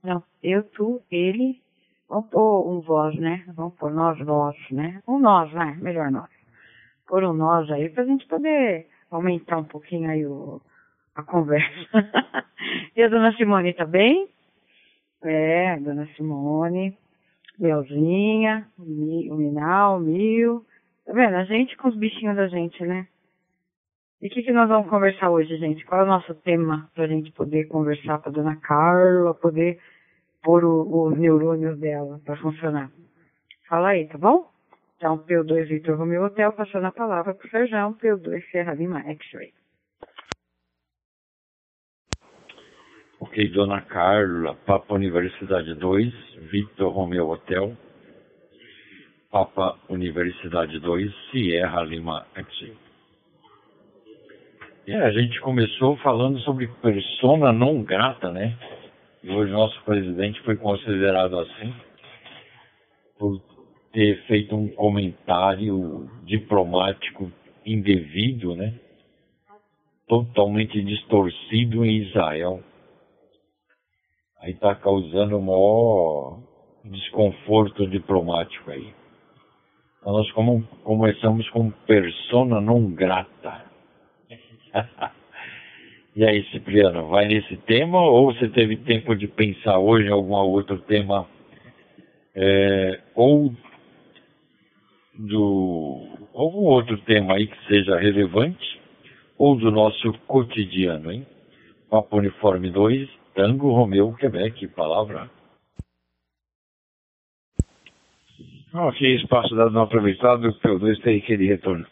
Não, 0.03 0.23
eu, 0.41 0.63
tu, 0.63 0.99
ele, 1.11 1.61
vamos 2.09 2.31
pôr 2.31 2.67
um 2.67 2.79
voz, 2.79 3.15
né? 3.19 3.43
Vamos 3.53 3.75
pôr 3.75 3.91
nós, 3.91 4.17
nós, 4.25 4.55
né? 4.71 5.03
Um 5.07 5.19
nós, 5.19 5.53
né? 5.53 5.77
Melhor 5.79 6.09
nós. 6.09 6.31
Pôr 7.07 7.23
um 7.25 7.33
nós 7.33 7.69
aí 7.69 7.89
pra 7.89 8.05
gente 8.05 8.25
poder 8.25 8.87
aumentar 9.11 9.59
um 9.59 9.65
pouquinho 9.65 10.09
aí 10.09 10.25
o, 10.25 10.59
a 11.13 11.21
conversa. 11.21 11.69
e 12.95 13.03
a 13.03 13.07
dona 13.07 13.33
Simone 13.33 13.71
tá 13.73 13.85
bem? 13.85 14.27
É, 15.21 15.79
dona 15.79 16.07
Simone, 16.17 16.97
Leozinha, 17.59 18.67
o 18.79 19.35
Minal, 19.35 19.97
o 19.97 19.99
Mil. 19.99 20.65
Tá 21.05 21.13
vendo? 21.13 21.35
A 21.35 21.43
gente 21.43 21.77
com 21.77 21.87
os 21.87 21.95
bichinhos 21.95 22.35
da 22.35 22.47
gente, 22.47 22.83
né? 22.83 23.07
E 24.21 24.27
o 24.27 24.29
que, 24.29 24.41
que 24.41 24.51
nós 24.51 24.67
vamos 24.67 24.89
conversar 24.89 25.29
hoje, 25.29 25.55
gente? 25.57 25.85
Qual 25.85 26.01
é 26.01 26.03
o 26.03 26.07
nosso 26.07 26.33
tema 26.35 26.89
pra 26.95 27.05
gente 27.05 27.31
poder 27.31 27.65
conversar 27.67 28.19
com 28.19 28.29
a 28.29 28.31
dona 28.31 28.55
Carla, 28.55 29.35
poder 29.35 29.79
pôr 30.41 30.63
o, 30.63 31.07
os 31.07 31.17
neurônios 31.17 31.77
dela 31.79 32.19
para 32.25 32.35
funcionar? 32.37 32.89
Fala 33.69 33.89
aí, 33.89 34.07
tá 34.07 34.17
bom? 34.17 34.49
Então, 34.97 35.19
P2 35.19 35.67
Vitor 35.67 35.97
Romeo 35.97 36.25
Hotel, 36.25 36.53
passando 36.53 36.85
a 36.85 36.91
palavra 36.91 37.35
para 37.35 37.45
o 37.45 37.49
Serjão, 37.49 37.93
P2 37.93 38.43
Serra 38.49 38.73
Lima 38.73 39.01
X-Ray. 39.01 39.53
Ok, 43.19 43.47
Dona 43.49 43.81
Carla, 43.81 44.55
Papa 44.65 44.93
Universidade 44.93 45.73
2, 45.75 46.13
Vitor 46.51 46.91
Romeo 46.91 47.27
Hotel, 47.29 47.75
Papa 49.35 49.77
Universidade 49.89 50.79
2, 50.79 51.13
Sierra 51.29 51.81
Lima 51.83 52.25
X-Ray. 52.35 52.73
É, 54.87 54.95
a 54.95 55.11
gente 55.11 55.41
começou 55.41 55.97
falando 55.97 56.39
sobre 56.39 56.69
persona 56.81 57.51
não 57.51 57.83
grata, 57.83 58.31
né? 58.31 58.57
E 59.21 59.29
hoje 59.29 59.51
nosso 59.51 59.77
presidente 59.83 60.39
foi 60.43 60.55
considerado 60.55 61.37
assim 61.37 61.73
por 63.19 63.41
ter 63.91 64.23
feito 64.25 64.55
um 64.55 64.69
comentário 64.69 66.09
diplomático 66.23 67.29
indevido, 67.65 68.55
né? 68.55 68.73
Totalmente 70.07 70.81
distorcido 70.81 71.83
em 71.83 72.03
Israel. 72.03 72.63
Aí 74.39 74.51
está 74.51 74.73
causando 74.75 75.35
um 75.35 75.41
maior 75.41 76.39
desconforto 76.85 77.85
diplomático 77.85 78.71
aí. 78.71 78.93
Nós 80.05 80.31
como, 80.33 80.61
começamos 80.83 81.49
com 81.49 81.71
persona 81.71 82.61
não 82.61 82.91
grata. 82.91 83.65
e 86.15 86.23
aí, 86.23 86.43
Cipriano, 86.51 87.07
vai 87.07 87.27
nesse 87.27 87.57
tema 87.57 87.99
ou 88.01 88.31
você 88.31 88.47
teve 88.49 88.77
tempo 88.77 89.15
de 89.15 89.27
pensar 89.27 89.79
hoje 89.79 90.07
em 90.07 90.11
algum 90.11 90.33
outro 90.35 90.77
tema 90.81 91.27
é, 92.35 92.99
ou 93.15 93.51
do 95.15 96.07
algum 96.35 96.65
outro 96.65 96.97
tema 96.99 97.33
aí 97.33 97.47
que 97.47 97.67
seja 97.67 97.97
relevante 97.97 98.79
ou 99.39 99.55
do 99.55 99.71
nosso 99.71 100.13
cotidiano, 100.27 101.11
hein? 101.11 101.25
Papo 101.89 102.17
Uniforme 102.17 102.69
2, 102.69 103.09
Tango 103.33 103.71
Romeu, 103.71 104.13
Quebec, 104.13 104.67
palavra. 104.67 105.31
Ok, 108.77 109.15
espaço 109.15 109.55
dado 109.55 109.71
não 109.71 109.83
aproveitado, 109.83 110.53
pelo 110.59 110.77
2 110.79 110.99
tem 110.99 111.17
aquele 111.17 111.47
retorno. 111.47 111.87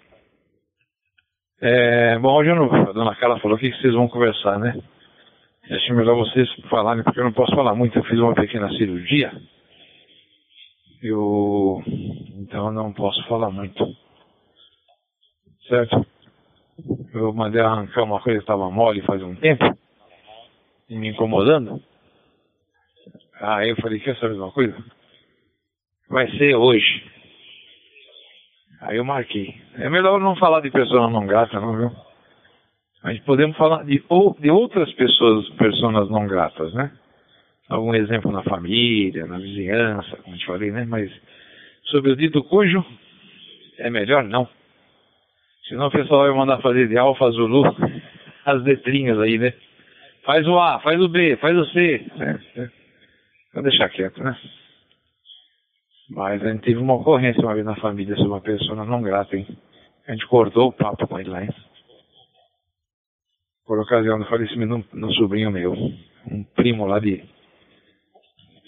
É, 1.62 2.20
bom, 2.20 2.36
hoje 2.36 2.54
não, 2.54 2.66
a 2.74 2.92
dona 2.92 3.16
Carla 3.16 3.40
falou 3.40 3.58
que 3.58 3.72
vocês 3.72 3.94
vão 3.94 4.10
conversar, 4.10 4.60
né? 4.60 4.76
Acho 5.72 5.94
melhor 5.94 6.18
vocês 6.18 6.50
falarem, 6.70 7.02
porque 7.02 7.22
eu 7.22 7.24
não 7.24 7.32
posso 7.32 7.56
falar 7.56 7.74
muito, 7.74 7.98
eu 7.98 8.04
fiz 8.04 8.20
uma 8.20 8.36
pequena 8.36 8.70
cirurgia. 8.72 9.32
Eu 11.02 11.82
então 12.36 12.70
não 12.74 12.92
posso 12.92 13.26
falar 13.30 13.50
muito. 13.50 13.86
Certo? 15.70 16.06
Eu 17.14 17.34
mandei 17.34 17.62
arrancar 17.62 18.04
uma 18.04 18.22
coisa 18.22 18.40
que 18.40 18.44
estava 18.44 18.70
mole 18.70 19.02
faz 19.04 19.24
um 19.24 19.36
tempo 19.36 19.64
e 20.90 20.98
me 20.98 21.08
incomodando. 21.08 21.82
Aí 23.40 23.70
eu 23.70 23.78
falei, 23.78 24.02
quer 24.02 24.18
saber 24.18 24.34
de 24.34 24.42
uma 24.42 24.52
coisa? 24.52 24.76
Vai 26.10 26.30
ser 26.32 26.56
hoje. 26.56 27.04
Aí 28.82 28.98
eu 28.98 29.06
marquei. 29.06 29.56
É 29.76 29.90
melhor 29.90 30.20
não 30.20 30.36
falar 30.36 30.60
de 30.62 30.70
pessoa 30.70 31.10
não 31.10 31.26
grata, 31.26 31.60
não, 31.60 31.78
viu? 31.78 31.92
Mas 33.04 33.20
podemos 33.22 33.58
falar 33.58 33.84
de, 33.84 34.02
de 34.40 34.50
outras 34.50 34.92
pessoas, 34.94 35.50
pessoas 35.52 36.10
não 36.10 36.28
gratas, 36.28 36.74
né? 36.74 36.92
Algum 37.70 37.94
exemplo 37.96 38.32
na 38.32 38.44
família, 38.44 39.26
na 39.26 39.38
vizinhança, 39.38 40.18
como 40.18 40.38
te 40.38 40.46
falei, 40.46 40.72
né? 40.72 40.86
Mas 40.86 41.12
sobre 41.86 42.12
o 42.12 42.16
dito 42.16 42.44
cujo, 42.44 42.84
é 43.78 43.90
melhor 43.90 44.24
não. 44.24 44.48
Senão 45.68 45.88
o 45.88 45.92
pessoal 45.92 46.28
vai 46.28 46.38
mandar 46.38 46.62
fazer 46.62 46.88
de 46.88 46.98
Alfa 46.98 47.30
Zulu 47.32 47.64
as 48.46 48.64
letrinhas 48.64 49.20
aí, 49.20 49.38
né? 49.38 49.54
Faz 50.24 50.48
o 50.48 50.58
A, 50.58 50.80
faz 50.80 51.00
o 51.02 51.10
B, 51.10 51.36
faz 51.38 51.58
o 51.58 51.66
C. 51.66 52.06
Né? 52.16 52.40
Vou 53.54 53.64
deixar 53.64 53.90
quieto, 53.90 54.24
né? 54.24 54.38
Mas 56.14 56.44
a 56.44 56.52
gente 56.52 56.62
teve 56.62 56.78
uma 56.80 56.94
ocorrência 56.94 57.42
uma 57.42 57.56
vez 57.56 57.66
na 57.66 57.76
família 57.78 58.16
sobre 58.16 58.30
uma 58.30 58.42
pessoa 58.42 58.86
não 58.86 59.02
grata, 59.02 59.36
hein? 59.36 59.48
A 60.08 60.12
gente 60.12 60.28
cortou 60.28 60.68
o 60.68 60.72
papo 60.72 61.08
com 61.08 61.20
ele 61.20 61.30
lá, 61.30 61.44
hein? 61.44 61.50
Por 63.66 63.80
ocasião 63.80 64.20
do 64.20 64.26
falecimento 64.26 64.86
de 64.94 65.04
um 65.04 65.12
sobrinho 65.14 65.50
meu, 65.50 65.74
um 65.74 66.44
primo 66.56 66.86
lá 66.86 67.00
de 67.00 67.24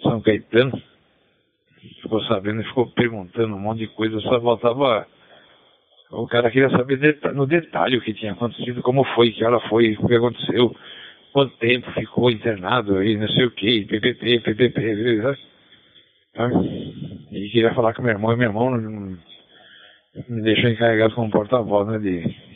São 0.01 0.21
Caetano 0.21 0.81
ficou 2.01 2.19
sabendo 2.23 2.61
e 2.61 2.65
ficou 2.65 2.87
perguntando 2.87 3.55
um 3.55 3.59
monte 3.59 3.79
de 3.79 3.87
coisa, 3.89 4.19
só 4.21 4.39
voltava. 4.39 5.05
O 6.09 6.25
cara 6.27 6.49
queria 6.49 6.69
saber 6.71 7.19
no 7.33 7.45
detalhe 7.45 7.97
o 7.97 8.01
que 8.01 8.13
tinha 8.13 8.31
acontecido, 8.31 8.81
como 8.81 9.03
foi, 9.13 9.31
que 9.31 9.43
ela 9.43 9.59
foi, 9.69 9.93
o 9.99 10.07
que 10.07 10.15
aconteceu, 10.15 10.75
quanto 11.31 11.55
tempo 11.57 11.91
ficou 11.91 12.31
internado 12.31 12.97
aí, 12.97 13.15
não 13.17 13.27
sei 13.27 13.45
o 13.45 13.51
que, 13.51 13.85
PPP, 13.85 14.39
PPP, 14.39 15.21
sabe? 15.21 15.54
E 17.32 17.50
queria 17.50 17.74
falar 17.74 17.94
com 17.94 18.01
meu 18.01 18.12
irmão, 18.12 18.34
e 18.34 18.36
meu 18.36 18.50
irmão 18.50 18.70
não, 18.70 19.18
me 20.30 20.42
deixou 20.42 20.70
encarregado 20.70 21.15
como 21.15 21.32
porta-voz, 21.32 21.88
né? 21.88 22.00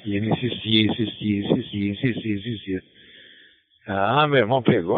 E 0.06 0.16
ele 0.16 0.32
insistia, 0.32 0.92
insistia, 0.92 1.40
insistia, 1.40 1.92
insistia, 1.92 2.36
insistia. 2.36 2.84
Ah, 3.88 4.28
meu 4.28 4.40
irmão 4.40 4.62
pegou, 4.62 4.98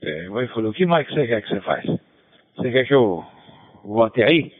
pegou 0.00 0.42
e 0.42 0.48
falou, 0.48 0.70
o 0.70 0.74
que 0.74 0.86
mais 0.86 1.06
que 1.06 1.14
você 1.14 1.26
quer 1.26 1.42
que 1.42 1.48
você 1.48 1.60
faça? 1.60 2.00
Você 2.56 2.72
quer 2.72 2.86
que 2.86 2.94
eu 2.94 3.24
vou 3.84 4.02
até 4.02 4.24
aí? 4.24 4.52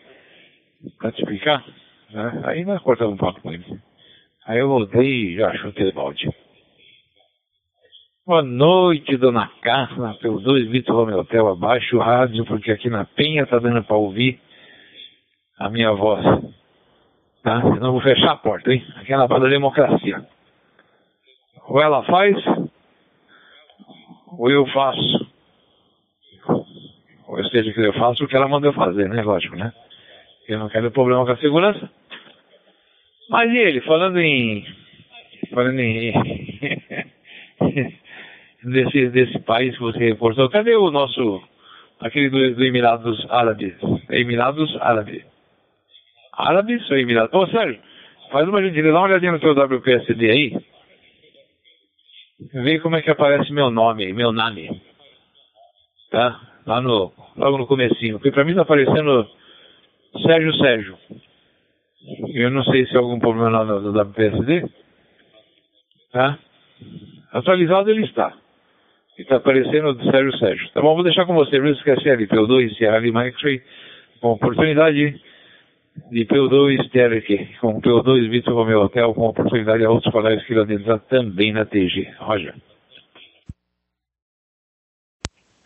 Pra 0.99 1.11
te 1.11 1.21
explicar? 1.21 1.65
Né? 2.11 2.43
Aí 2.45 2.65
nós 2.65 2.81
cortamos 2.83 3.15
um 3.15 3.19
papo 3.19 3.41
com 3.41 3.53
ele. 3.53 3.65
Aí 4.47 4.59
eu 4.59 4.69
voltei 4.69 5.33
e 5.33 5.37
já 5.37 5.53
chutei 5.57 5.89
o 5.89 5.93
balde. 5.93 6.29
Boa 8.27 8.43
noite, 8.43 9.17
dona 9.17 9.49
Cássia, 9.63 10.19
pelo 10.21 10.41
2 10.41 10.69
Vitor 10.69 10.97
Romeu 10.97 11.21
Hotel, 11.21 11.47
abaixo 11.47 11.97
o 11.97 12.01
rádio, 12.01 12.45
porque 12.45 12.73
aqui 12.73 12.91
na 12.91 13.05
Penha 13.05 13.47
tá 13.47 13.57
dando 13.61 13.85
para 13.85 13.95
ouvir 13.95 14.41
a 15.57 15.71
minha 15.71 15.93
voz. 15.93 16.25
Tá? 17.45 17.61
Senão 17.63 17.87
eu 17.87 17.93
vou 17.93 18.01
fechar 18.01 18.33
a 18.33 18.37
porta, 18.37 18.73
hein? 18.73 18.85
Aqui 18.97 19.13
é 19.13 19.17
na 19.17 19.29
da 19.29 19.49
democracia. 19.49 20.27
Ou 21.69 21.81
ela 21.81 22.03
faz, 22.03 22.37
ou 24.37 24.51
eu 24.51 24.67
faço. 24.73 25.31
Ou 27.29 27.45
seja, 27.45 27.73
que 27.73 27.81
eu 27.81 27.93
faço 27.93 28.25
o 28.25 28.27
que 28.27 28.35
ela 28.35 28.49
mandou 28.49 28.73
fazer, 28.73 29.09
né? 29.09 29.23
Lógico, 29.23 29.55
né? 29.55 29.73
Eu 30.49 30.59
não 30.59 30.69
quero 30.69 30.91
problema 30.91 31.25
com 31.25 31.31
a 31.31 31.37
segurança. 31.37 31.89
Mas 33.31 33.55
ele, 33.55 33.83
falando 33.83 34.19
em. 34.19 34.67
Falando 35.55 35.79
em. 35.79 36.13
desse, 38.71 39.09
desse 39.11 39.39
país 39.41 39.75
que 39.75 39.83
você 39.83 39.99
reportou, 39.99 40.49
cadê 40.51 40.77
o 40.77 40.91
nosso. 40.91 41.43
aquele 42.01 42.31
do, 42.31 42.55
do 42.55 42.65
Emirados 42.65 43.27
Árabes? 43.31 43.75
Emirados 44.11 44.77
Árabes. 44.81 45.25
Árabes 46.33 46.91
ou 46.91 46.97
Emirados? 46.97 47.35
Ô 47.35 47.47
Sérgio, 47.47 47.81
faz 48.31 48.49
uma 48.49 48.63
gentileza, 48.63 48.93
dá 48.93 48.99
uma 48.99 49.09
olhadinha 49.09 49.33
no 49.33 49.41
teu 49.41 49.53
WPSD 49.53 50.31
aí. 50.31 50.57
Vê 52.53 52.79
como 52.81 52.97
é 52.97 53.03
que 53.03 53.11
aparece 53.11 53.53
meu 53.53 53.71
nome, 53.71 54.13
meu 54.13 54.31
nome. 54.31 54.83
Tá? 56.11 56.41
lá 56.67 56.81
no, 56.81 57.13
logo 57.37 57.59
no 57.59 57.67
comecinho. 57.67 58.19
Porque 58.19 58.33
para 58.33 58.45
mim 58.45 58.51
está 58.51 58.63
aparecendo 58.63 59.27
Sérgio 60.23 60.55
Sérgio. 60.57 60.99
Eu 62.35 62.51
não 62.51 62.63
sei 62.65 62.87
se 62.87 62.97
há 62.97 63.01
algum 63.01 63.19
problema 63.19 63.49
lá 63.51 63.65
no, 63.65 63.81
no 63.81 64.01
WPSD. 64.01 64.69
Tá? 66.13 66.39
Atualizado 67.33 67.91
ele 67.91 68.05
está. 68.05 68.37
Está 69.19 69.37
aparecendo 69.37 69.95
do 69.95 70.11
Sérgio 70.11 70.39
Sérgio. 70.39 70.71
Tá 70.73 70.83
bom, 70.83 70.95
vou 70.95 71.03
deixar 71.03 71.25
com 71.25 71.35
você. 71.35 71.59
Não 71.59 71.71
esquece 71.71 72.11
ali, 72.11 72.27
PO2, 72.27 72.77
Sierra 72.77 72.99
Lima 72.99 73.25
X-Ray. 73.25 73.63
Com 74.21 74.33
oportunidade 74.33 75.19
de 76.11 76.27
P2 76.27 76.91
TRQ. 76.91 77.59
Com 77.61 77.81
P2 77.81 78.29
Vitor 78.29 78.55
Romeo 78.55 78.83
Hotel. 78.83 79.15
Com 79.15 79.27
oportunidade 79.29 79.85
a 79.85 79.91
outros 79.91 80.13
colegas 80.13 80.45
que 80.45 80.53
irlandesas 80.53 81.03
também 81.07 81.53
na 81.53 81.65
TG. 81.65 82.15
Roger. 82.19 82.55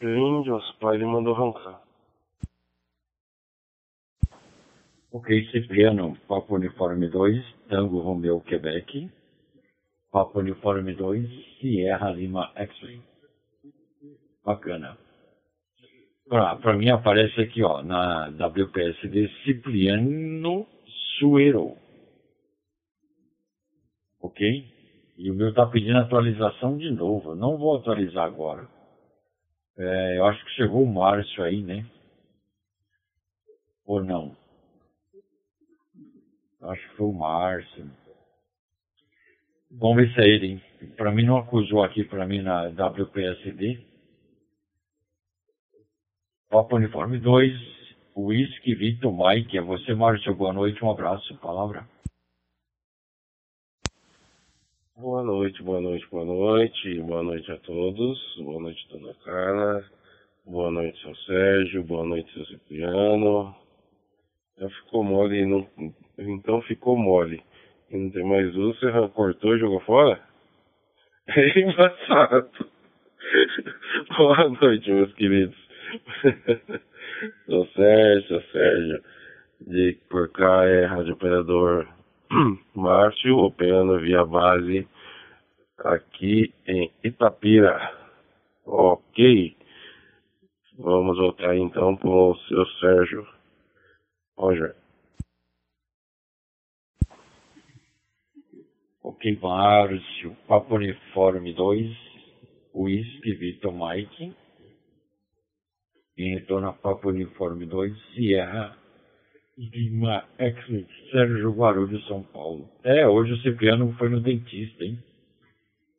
Índios, 0.00 0.64
pai, 0.80 0.96
ele 0.96 1.04
mandou 1.04 1.34
arrancar. 1.34 1.82
Ok, 5.12 5.44
Cipriano, 5.50 6.16
Papo 6.26 6.54
Uniforme 6.54 7.08
2, 7.08 7.44
Tango 7.68 7.98
Romeo, 7.98 8.40
Quebec. 8.40 9.10
Papo 10.10 10.38
Uniforme 10.38 10.94
2, 10.94 11.28
Sierra 11.60 12.10
Lima 12.12 12.50
X-Ray. 12.54 13.09
Bacana. 14.44 14.96
Para 16.28 16.76
mim 16.76 16.88
aparece 16.88 17.40
aqui, 17.40 17.62
ó, 17.62 17.82
na 17.82 18.28
WPSD 18.28 19.28
Cipriano 19.44 20.66
Suero. 21.18 21.76
Ok? 24.20 24.64
E 25.18 25.30
o 25.30 25.34
meu 25.34 25.52
tá 25.52 25.66
pedindo 25.66 25.98
atualização 25.98 26.78
de 26.78 26.90
novo. 26.90 27.32
Eu 27.32 27.36
não 27.36 27.58
vou 27.58 27.76
atualizar 27.76 28.24
agora. 28.24 28.68
É, 29.76 30.18
eu 30.18 30.26
acho 30.26 30.44
que 30.44 30.52
chegou 30.52 30.82
o 30.82 30.92
Márcio 30.92 31.42
aí, 31.42 31.62
né? 31.62 31.84
Ou 33.84 34.02
não? 34.04 34.36
Acho 36.62 36.90
que 36.90 36.96
foi 36.96 37.06
o 37.06 37.12
Márcio. 37.12 37.90
Vamos 39.72 39.96
ver 39.96 40.14
se 40.14 40.20
é 40.20 40.28
ele, 40.28 40.46
hein? 40.46 40.62
Para 40.96 41.10
mim 41.12 41.24
não 41.24 41.38
acusou 41.38 41.82
aqui 41.82 42.04
para 42.04 42.26
mim 42.26 42.40
na 42.40 42.68
WPSD. 42.68 43.89
Papa 46.50 46.74
Uniforme 46.74 47.20
2, 47.20 47.52
Whisky 48.16 48.74
Victor 48.74 49.12
Mike, 49.12 49.56
é 49.56 49.60
você, 49.60 49.94
Márcio. 49.94 50.34
Boa 50.34 50.52
noite, 50.52 50.84
um 50.84 50.90
abraço. 50.90 51.32
Palavra. 51.36 51.86
Boa 54.96 55.22
noite, 55.22 55.62
boa 55.62 55.80
noite, 55.80 56.04
boa 56.10 56.24
noite. 56.24 57.00
Boa 57.02 57.22
noite 57.22 57.52
a 57.52 57.56
todos. 57.58 58.18
Boa 58.38 58.60
noite, 58.60 58.84
dona 58.90 59.14
Carla. 59.24 59.84
Boa 60.44 60.72
noite, 60.72 61.00
seu 61.00 61.14
Sérgio. 61.18 61.84
Boa 61.84 62.04
noite, 62.04 62.32
seu 62.34 62.44
Cipriano. 62.46 63.54
Já 64.58 64.68
ficou 64.70 65.04
mole, 65.04 65.46
não... 65.46 65.68
então 66.18 66.60
ficou 66.62 66.96
mole. 66.96 67.40
E 67.92 67.96
não 67.96 68.10
tem 68.10 68.24
mais 68.24 68.52
você 68.56 68.90
cortou 69.14 69.54
e 69.54 69.60
jogou 69.60 69.80
fora? 69.82 70.20
É 71.28 71.60
embaçado. 71.60 72.50
Boa 74.18 74.48
noite, 74.48 74.90
meus 74.90 75.14
queridos. 75.14 75.59
Sou 77.46 77.66
Sérgio, 77.68 78.42
Sérgio. 78.52 79.02
De 79.60 79.98
por 80.08 80.30
cá 80.30 80.64
é 80.64 80.86
Rádio 80.86 81.14
Operador 81.14 81.86
Márcio, 82.74 83.36
operando 83.36 84.00
via 84.00 84.24
base 84.24 84.88
aqui 85.78 86.54
em 86.66 86.90
Itapira. 87.04 87.92
Ok. 88.64 89.56
Vamos 90.78 91.18
voltar 91.18 91.56
então 91.56 91.96
com 91.96 92.30
o 92.30 92.36
seu 92.36 92.66
Sérgio. 92.80 93.26
Roger. 94.36 94.74
Ok, 99.02 99.38
Márcio. 99.42 100.36
Papo 100.46 100.76
Uniforme 100.76 101.52
2, 101.52 101.96
Whisky 102.74 103.34
Vitor 103.34 103.72
Mike. 103.72 104.34
Em 106.20 106.34
retorno 106.34 106.68
a 106.68 106.72
Papo 106.74 107.08
Uniforme 107.08 107.64
2, 107.64 107.96
Sierra 108.12 108.76
Lima 109.56 110.22
Excellent, 110.38 110.86
Sérgio 111.10 111.50
Guarulhos, 111.50 112.06
São 112.06 112.22
Paulo. 112.22 112.68
É, 112.84 113.08
hoje 113.08 113.32
o 113.32 113.38
Cipriano 113.38 113.90
foi 113.94 114.10
no 114.10 114.20
dentista, 114.20 114.84
hein? 114.84 115.02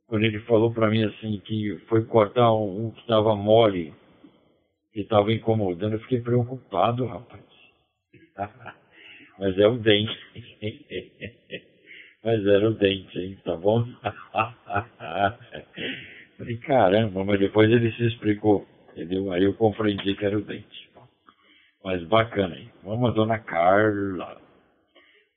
Quando 0.06 0.24
ele 0.24 0.40
falou 0.42 0.72
para 0.72 0.92
mim 0.92 1.04
assim 1.06 1.40
que 1.40 1.76
foi 1.88 2.06
cortar 2.06 2.54
um, 2.54 2.86
um 2.86 2.92
que 2.92 3.02
estava 3.02 3.36
mole, 3.36 3.96
que 4.94 5.02
estava 5.02 5.34
incomodando, 5.34 5.94
eu 5.94 6.02
fiquei 6.02 6.22
preocupado, 6.22 7.08
rapaz. 7.08 7.42
Mas 9.40 9.58
é 9.58 9.68
o 9.68 9.80
dente. 9.80 10.16
Mas 12.24 12.46
era 12.46 12.70
o 12.70 12.76
dente, 12.76 13.18
hein? 13.18 13.40
Tá 13.44 13.56
bom? 13.56 13.88
Falei, 16.38 16.58
caramba, 16.58 17.24
mas 17.24 17.40
depois 17.40 17.72
ele 17.72 17.92
se 17.94 18.06
explicou. 18.06 18.68
Entendeu? 18.92 19.32
Aí 19.32 19.44
eu 19.44 19.54
compreendi 19.54 20.16
que 20.16 20.26
era 20.26 20.38
o 20.38 20.42
dente. 20.42 20.90
Mas 21.84 22.04
bacana, 22.04 22.56
hein? 22.56 22.70
Vamos 22.84 23.14
dona 23.16 23.40
Carla. 23.40 24.40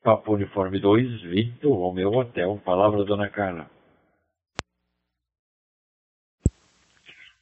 Papo 0.03 0.35
Uniforme 0.35 0.79
2, 0.79 1.23
Victor, 1.23 1.83
ao 1.83 1.93
meu 1.93 2.13
hotel. 2.13 2.61
Palavra, 2.65 3.05
dona 3.05 3.29
Carla. 3.31 3.71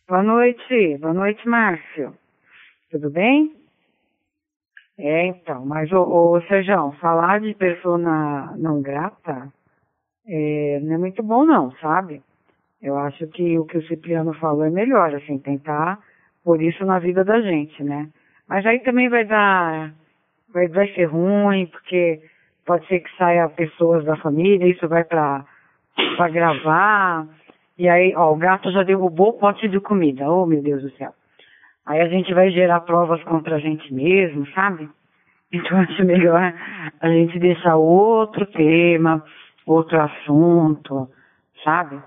Boa 0.07 0.22
noite, 0.22 0.98
boa 0.98 1.14
noite, 1.14 1.48
Márcio. 1.48 2.16
Tudo 2.90 3.11
bem? 3.11 3.57
É, 4.98 5.27
então, 5.27 5.64
mas 5.64 5.90
o 5.90 6.40
Sérgio, 6.42 6.92
falar 7.01 7.40
de 7.40 7.55
pessoa 7.55 7.98
não 7.98 8.83
grata 8.83 9.51
é, 10.27 10.81
não 10.81 10.94
é 10.94 10.98
muito 10.98 11.22
bom 11.22 11.44
não, 11.44 11.72
sabe? 11.79 12.22
Eu 12.83 12.99
acho 12.99 13.27
que 13.29 13.59
o 13.59 13.64
que 13.64 13.79
o 13.79 13.87
Cipriano 13.87 14.35
falou 14.35 14.64
é 14.64 14.71
melhor, 14.71 15.14
assim, 15.14 15.38
tentar 15.38 15.99
por 16.45 16.61
isso 16.61 16.85
na 16.85 16.99
vida 16.99 17.25
da 17.25 17.40
gente, 17.40 17.83
né? 17.85 18.09
Mas 18.49 18.66
aí 18.66 18.81
também 18.81 19.09
vai 19.09 19.25
dar, 19.25 19.92
vai, 20.53 20.66
vai 20.68 20.88
ser 20.92 21.05
ruim, 21.05 21.66
porque 21.66 22.21
pode 22.66 22.87
ser 22.88 23.01
que 23.01 23.16
saia 23.16 23.49
pessoas 23.49 24.05
da 24.05 24.16
família, 24.16 24.66
isso 24.66 24.88
vai 24.88 25.05
pra, 25.05 25.45
pra 26.16 26.29
gravar, 26.29 27.29
e 27.79 27.88
aí, 27.88 28.14
ó, 28.16 28.33
o 28.33 28.37
gato 28.37 28.71
já 28.71 28.83
derrubou 28.83 29.31
o 29.31 29.38
pote 29.38 29.68
de 29.68 29.81
comida, 29.81 30.31
oh 30.31 30.47
meu 30.47 30.62
Deus 30.62 30.83
do 30.83 30.90
céu. 30.92 31.12
Aí 31.87 32.01
a 32.01 32.09
gente 32.09 32.33
vai 32.33 32.51
gerar 32.51 32.81
provas 32.81 33.23
contra 33.25 33.57
a 33.57 33.59
gente 33.59 33.92
mesmo, 33.92 34.47
sabe? 34.53 34.88
Então 35.53 35.79
acho 35.81 36.05
melhor 36.05 36.55
a 37.01 37.09
gente 37.09 37.38
deixar 37.38 37.77
outro 37.77 38.47
tema, 38.47 39.25
outro 39.66 40.01
assunto, 40.01 41.09
sabe? 41.64 42.01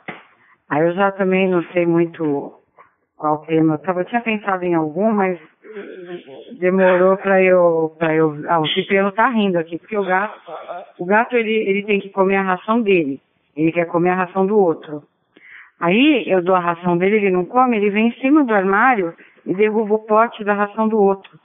Aí 0.69 0.81
eu 0.81 0.93
já 0.93 1.11
também 1.11 1.47
não 1.47 1.63
sei 1.71 1.85
muito 1.85 2.53
qual 3.17 3.45
tema. 3.45 3.79
Eu, 3.83 3.93
eu 3.93 4.05
tinha 4.05 4.21
pensado 4.21 4.63
em 4.63 4.73
algum, 4.73 5.11
mas 5.11 5.39
demorou 6.59 7.17
para 7.17 7.41
eu, 7.41 7.95
para 7.97 8.15
eu. 8.15 8.35
Ah, 8.47 8.59
o 8.59 8.67
Cipriano 8.67 9.11
tá 9.11 9.27
rindo 9.29 9.57
aqui, 9.57 9.77
porque 9.77 9.97
o 9.97 10.05
gato, 10.05 10.39
o 10.99 11.05
gato 11.05 11.35
ele, 11.35 11.53
ele 11.53 11.83
tem 11.83 11.99
que 11.99 12.09
comer 12.09 12.37
a 12.37 12.43
ração 12.43 12.81
dele. 12.81 13.21
Ele 13.55 13.71
quer 13.71 13.85
comer 13.85 14.09
a 14.09 14.15
ração 14.15 14.45
do 14.45 14.57
outro. 14.57 15.03
Aí 15.79 16.23
eu 16.27 16.41
dou 16.41 16.55
a 16.55 16.59
ração 16.59 16.97
dele, 16.97 17.17
ele 17.17 17.31
não 17.31 17.45
come, 17.45 17.77
ele 17.77 17.89
vem 17.89 18.07
em 18.07 18.19
cima 18.19 18.43
do 18.43 18.53
armário 18.53 19.13
e 19.45 19.53
derruba 19.53 19.95
o 19.95 19.99
pote 19.99 20.43
da 20.43 20.53
ração 20.53 20.87
do 20.87 20.97
outro. 20.97 21.37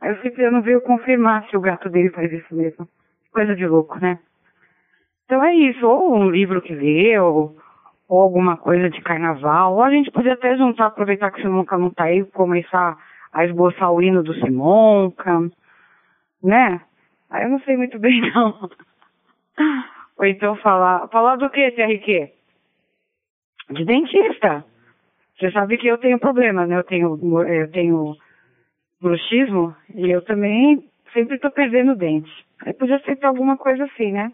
Aí 0.00 0.12
o 0.12 0.22
Cipriano 0.22 0.62
veio 0.62 0.80
confirmar 0.80 1.46
se 1.48 1.56
o 1.56 1.60
gato 1.60 1.88
dele 1.88 2.10
faz 2.10 2.32
isso 2.32 2.54
mesmo. 2.54 2.88
Coisa 3.32 3.54
de 3.54 3.66
louco, 3.66 3.98
né? 4.00 4.18
Então 5.24 5.44
é 5.44 5.54
isso, 5.54 5.86
ou 5.86 6.16
um 6.16 6.28
livro 6.28 6.60
que 6.60 6.74
lê, 6.74 7.16
ou 7.18 7.56
ou 8.10 8.20
alguma 8.20 8.56
coisa 8.56 8.90
de 8.90 9.00
carnaval, 9.02 9.74
ou 9.74 9.84
a 9.84 9.90
gente 9.90 10.10
podia 10.10 10.32
até 10.32 10.56
juntar, 10.56 10.86
aproveitar 10.86 11.30
que 11.30 11.38
o 11.38 11.42
Simonca 11.42 11.78
não 11.78 11.90
tá 11.90 12.04
aí, 12.04 12.24
começar 12.24 12.98
a 13.32 13.44
esboçar 13.44 13.92
o 13.92 14.02
hino 14.02 14.20
do 14.24 14.34
Simonca, 14.34 15.48
né? 16.42 16.80
Aí 17.30 17.44
eu 17.44 17.50
não 17.50 17.60
sei 17.60 17.76
muito 17.76 18.00
bem 18.00 18.20
não. 18.34 18.68
ou 20.18 20.26
então 20.26 20.56
falar, 20.56 21.06
falar 21.06 21.36
do 21.36 21.48
que, 21.50 21.70
TRQ? 21.70 22.32
De 23.70 23.84
dentista. 23.84 24.64
Você 25.38 25.52
sabe 25.52 25.78
que 25.78 25.86
eu 25.86 25.96
tenho 25.96 26.18
problemas, 26.18 26.68
né? 26.68 26.78
Eu 26.78 26.84
tenho, 26.84 27.46
eu 27.46 27.70
tenho 27.70 28.16
bruxismo 29.00 29.72
e 29.94 30.10
eu 30.10 30.20
também 30.22 30.84
sempre 31.12 31.38
tô 31.38 31.48
perdendo 31.52 31.94
dente. 31.94 32.44
Aí 32.66 32.72
podia 32.72 32.98
ser 33.04 33.24
alguma 33.24 33.56
coisa 33.56 33.84
assim, 33.84 34.10
né? 34.10 34.32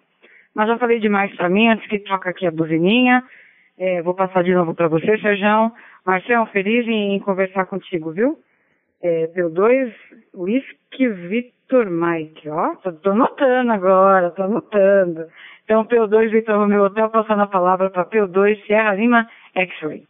Mas 0.54 0.66
já 0.66 0.78
falei 0.78 0.98
demais 0.98 1.36
pra 1.36 1.50
mim, 1.50 1.68
antes 1.68 1.86
que 1.88 1.98
toca 1.98 2.30
aqui 2.30 2.46
a 2.46 2.50
buzininha. 2.50 3.22
É, 3.78 4.00
vou 4.00 4.14
passar 4.14 4.42
de 4.42 4.54
novo 4.54 4.74
para 4.74 4.88
você, 4.88 5.18
Sérgio. 5.18 5.72
Marcelo, 6.04 6.46
feliz 6.46 6.86
em, 6.86 7.18
conversar 7.20 7.66
contigo, 7.66 8.10
viu? 8.10 8.38
É, 9.02 9.26
P2, 9.28 9.92
Whisky 10.34 11.08
Victor 11.08 11.90
Mike, 11.90 12.48
ó. 12.48 12.76
Tô, 12.76 12.92
tô 12.92 13.14
notando 13.14 13.72
agora, 13.72 14.30
tô 14.30 14.48
notando. 14.48 15.26
Então, 15.64 15.84
P2 15.84 16.30
Victor 16.30 16.58
no 16.58 16.66
meu 16.66 16.84
hotel, 16.84 17.10
passando 17.10 17.42
a 17.42 17.46
palavra 17.46 17.90
para 17.90 18.06
P2 18.06 18.64
Sierra 18.64 18.94
Lima 18.94 19.28
X-Ray. 19.54 20.06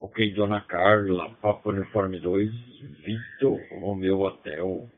Ok, 0.00 0.32
Dona 0.34 0.60
Carla, 0.62 1.30
Papa 1.42 1.68
Uniforme 1.68 2.18
2, 2.20 2.50
Vitor 3.04 3.58
Romeu 3.80 4.20
Hotel, 4.20 4.88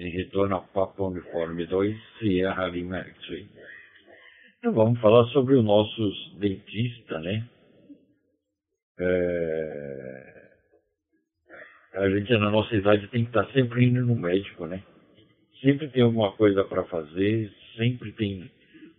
em 0.00 0.08
retorno 0.08 0.56
a 0.56 0.60
Papa 0.60 1.02
Uniforme 1.02 1.66
2, 1.66 1.94
Sierra 2.18 2.66
Lima 2.68 3.00
X-Ray. 3.00 3.46
Então 4.58 4.72
vamos 4.72 4.98
falar 4.98 5.26
sobre 5.26 5.54
os 5.54 5.64
nossos 5.64 6.36
dentistas, 6.38 7.22
né? 7.22 7.46
É... 8.98 10.40
A 11.96 12.08
gente 12.08 12.32
na 12.38 12.50
nossa 12.50 12.74
idade 12.74 13.08
tem 13.08 13.24
que 13.24 13.30
estar 13.30 13.46
sempre 13.52 13.84
indo 13.84 14.00
no 14.06 14.16
médico, 14.16 14.66
né? 14.66 14.82
Sempre 15.60 15.88
tem 15.88 16.02
alguma 16.02 16.32
coisa 16.32 16.64
para 16.64 16.84
fazer, 16.84 17.52
sempre 17.76 18.12
tem 18.12 18.50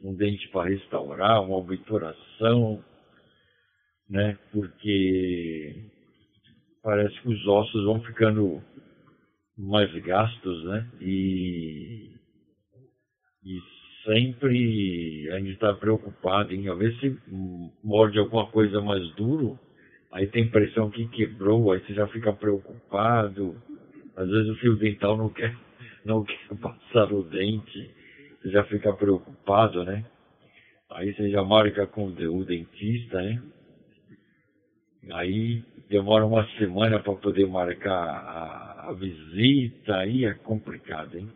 um 0.04 0.14
dente 0.14 0.48
para 0.50 0.70
restaurar, 0.70 1.42
uma 1.42 1.58
obturação, 1.58 2.84
né? 4.08 4.38
Porque 4.52 5.84
parece 6.84 7.20
que 7.22 7.30
os 7.30 7.48
ossos 7.48 7.86
vão 7.86 8.04
ficando 8.04 8.62
mais 9.62 9.94
gastos, 10.04 10.64
né? 10.66 10.88
E, 11.00 12.10
e 13.46 13.60
sempre 14.04 15.30
a 15.32 15.40
gente 15.40 15.52
está 15.52 15.74
preocupado 15.74 16.54
em 16.54 16.64
ver 16.76 16.96
se 17.00 17.18
morde 17.84 18.18
alguma 18.18 18.48
coisa 18.48 18.82
mais 18.82 19.08
duro, 19.12 19.58
aí 20.12 20.28
tem 20.28 20.46
impressão 20.46 20.90
que 20.90 21.08
quebrou, 21.08 21.72
aí 21.72 21.80
você 21.80 21.94
já 21.94 22.08
fica 22.08 22.34
preocupado. 22.34 23.56
Às 24.16 24.28
vezes 24.28 24.50
o 24.50 24.56
fio 24.56 24.76
dental 24.76 25.16
não 25.16 25.30
quer, 25.30 25.56
não 26.04 26.24
quer 26.24 26.56
passar 26.60 27.14
o 27.14 27.24
dente, 27.24 27.92
você 28.42 28.50
já 28.50 28.64
fica 28.64 28.92
preocupado, 28.94 29.84
né? 29.84 30.04
Aí 30.90 31.14
você 31.14 31.30
já 31.30 31.44
marca 31.44 31.86
com 31.88 32.08
o 32.08 32.46
dentista, 32.46 33.22
né? 33.22 33.42
Aí 35.10 35.64
demora 35.90 36.26
uma 36.26 36.48
semana 36.58 37.00
para 37.00 37.14
poder 37.16 37.48
marcar 37.48 37.92
a, 37.92 38.90
a, 38.90 38.94
visita, 38.94 39.98
aí 39.98 40.26
é 40.26 40.34
complicado, 40.34 41.18
hein? 41.18 41.30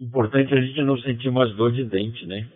Importante 0.00 0.52
a 0.52 0.60
gente 0.60 0.82
não 0.82 0.98
sentir 0.98 1.30
mais 1.30 1.54
dor 1.54 1.72
de 1.72 1.84
dente, 1.84 2.26
né? 2.26 2.48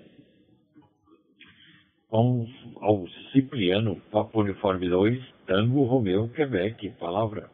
Vamos 2.10 2.50
ao 2.80 3.06
Cipriano, 3.32 4.00
Papo 4.10 4.40
Uniforme 4.40 4.88
2, 4.88 5.22
Tango 5.46 5.84
Romeu, 5.84 6.28
Quebec, 6.28 6.90
palavra. 6.98 7.50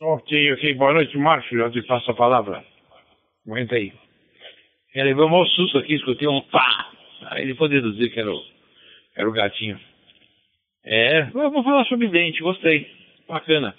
Ok, 0.00 0.52
ok, 0.52 0.74
boa 0.74 0.92
noite, 0.92 1.16
Márcio, 1.16 1.58
já 1.58 1.70
te 1.70 1.82
passo 1.82 2.10
a 2.10 2.14
palavra. 2.14 2.64
Aguenta 3.46 3.76
aí. 3.76 3.92
Ele 4.94 5.04
levou 5.10 5.26
um 5.26 5.30
mau 5.30 5.46
susto 5.46 5.78
aqui, 5.78 5.94
escutei 5.94 6.26
um 6.28 6.40
pá. 6.42 6.92
Aí 7.30 7.46
depois 7.46 7.70
deduzir 7.70 8.12
que 8.12 8.20
era 8.20 8.30
o 8.30 8.53
era 9.16 9.28
o 9.28 9.32
gatinho. 9.32 9.78
É, 10.84 11.24
vamos 11.32 11.64
falar 11.64 11.84
sobre 11.86 12.08
dente, 12.08 12.42
gostei. 12.42 12.90
Bacana. 13.28 13.74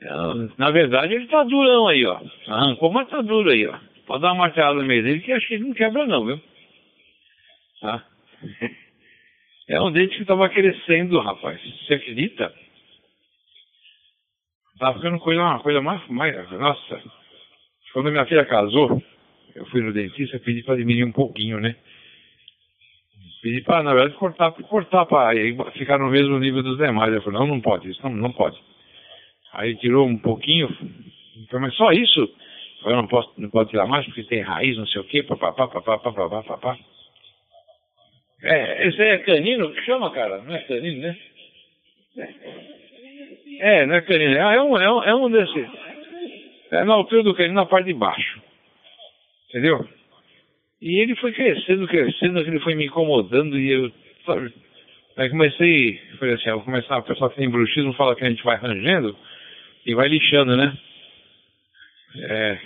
É, 0.00 0.08
na 0.56 0.70
verdade, 0.70 1.14
ele 1.14 1.26
tá 1.26 1.42
durão 1.44 1.88
aí, 1.88 2.04
ó. 2.06 2.20
Arrancou, 2.46 2.92
mas 2.92 3.08
tá 3.08 3.20
duro 3.20 3.50
aí, 3.50 3.66
ó. 3.66 3.78
Pode 4.06 4.22
dar 4.22 4.32
uma 4.32 4.46
martelada 4.46 4.80
no 4.80 4.86
meio 4.86 5.02
dele 5.02 5.20
que 5.20 5.32
acho 5.32 5.46
que 5.46 5.54
ele 5.54 5.64
não 5.64 5.74
quebra 5.74 6.06
não, 6.06 6.24
viu? 6.26 6.40
Tá? 7.80 8.04
É 9.68 9.80
um 9.80 9.92
dente 9.92 10.18
que 10.18 10.24
tava 10.24 10.48
crescendo, 10.48 11.20
rapaz. 11.20 11.60
Você 11.62 11.94
acredita? 11.94 12.52
Tava 14.80 14.96
ficando 14.96 15.20
coisa, 15.20 15.40
uma 15.40 15.60
coisa 15.60 15.80
mais, 15.80 16.08
mais. 16.08 16.50
Nossa. 16.50 17.02
Quando 17.92 18.10
minha 18.10 18.26
filha 18.26 18.44
casou, 18.44 19.00
eu 19.54 19.64
fui 19.66 19.80
no 19.80 19.92
dentista, 19.92 20.40
pedi 20.40 20.64
pra 20.64 20.74
diminuir 20.74 21.04
um 21.04 21.12
pouquinho, 21.12 21.60
né? 21.60 21.76
Pedi 23.42 23.62
para, 23.62 23.82
na 23.82 23.94
verdade, 23.94 24.16
cortar, 24.16 24.52
cortar 24.52 25.06
para 25.06 25.32
ficar 25.72 25.98
no 25.98 26.10
mesmo 26.10 26.38
nível 26.38 26.62
dos 26.62 26.76
demais. 26.76 27.12
Eu 27.12 27.22
falei, 27.22 27.38
não, 27.38 27.46
não 27.46 27.60
pode, 27.60 27.90
isso 27.90 28.02
não, 28.02 28.10
não 28.10 28.32
pode. 28.32 28.58
Aí 29.52 29.76
tirou 29.76 30.06
um 30.06 30.18
pouquinho, 30.18 30.68
falei, 31.48 31.66
mas 31.66 31.74
só 31.74 31.90
isso? 31.90 32.20
Eu 32.20 32.82
falei, 32.82 32.96
não 32.96 33.06
posso, 33.06 33.32
não 33.38 33.48
pode 33.48 33.70
tirar 33.70 33.86
mais 33.86 34.04
porque 34.04 34.24
tem 34.24 34.42
raiz, 34.42 34.76
não 34.76 34.86
sei 34.86 35.00
o 35.00 35.04
quê, 35.04 35.22
papapá, 35.22 35.68
papapá, 35.68 35.98
papapá, 35.98 36.42
papapá. 36.42 36.78
É, 38.42 38.88
esse 38.88 39.00
é 39.00 39.18
canino 39.18 39.72
que 39.72 39.82
chama, 39.82 40.10
cara, 40.12 40.42
não 40.42 40.54
é 40.54 40.58
canino, 40.60 41.00
né? 41.00 41.16
É, 43.58 43.86
não 43.86 43.94
é 43.94 44.00
canino, 44.02 44.34
é 44.34 44.62
um, 44.62 44.78
é 44.78 44.92
um, 44.92 45.02
é 45.02 45.14
um 45.14 45.30
desses. 45.30 45.68
É 46.70 46.84
na 46.84 46.94
altura 46.94 47.22
do 47.22 47.34
canino, 47.34 47.54
na 47.54 47.66
parte 47.66 47.86
de 47.86 47.94
baixo. 47.94 48.40
Entendeu? 49.48 49.86
E 50.80 50.98
ele 50.98 51.14
foi 51.16 51.32
crescendo, 51.32 51.86
crescendo, 51.86 52.38
ele 52.40 52.58
foi 52.60 52.74
me 52.74 52.86
incomodando 52.86 53.58
e 53.58 53.70
eu. 53.70 53.92
Sabe, 54.24 54.52
aí 55.16 55.28
comecei, 55.28 56.00
falei 56.18 56.34
assim, 56.34 56.48
eu 56.48 56.56
vou 56.56 56.64
começar, 56.64 56.98
o 56.98 57.02
pessoal 57.02 57.30
que 57.30 57.36
tem 57.36 57.50
bruxismo 57.50 57.92
fala 57.94 58.16
que 58.16 58.24
a 58.24 58.30
gente 58.30 58.42
vai 58.42 58.56
rangendo 58.56 59.14
e 59.84 59.94
vai 59.94 60.08
lixando, 60.08 60.56
né? 60.56 60.76
É, 62.16 62.58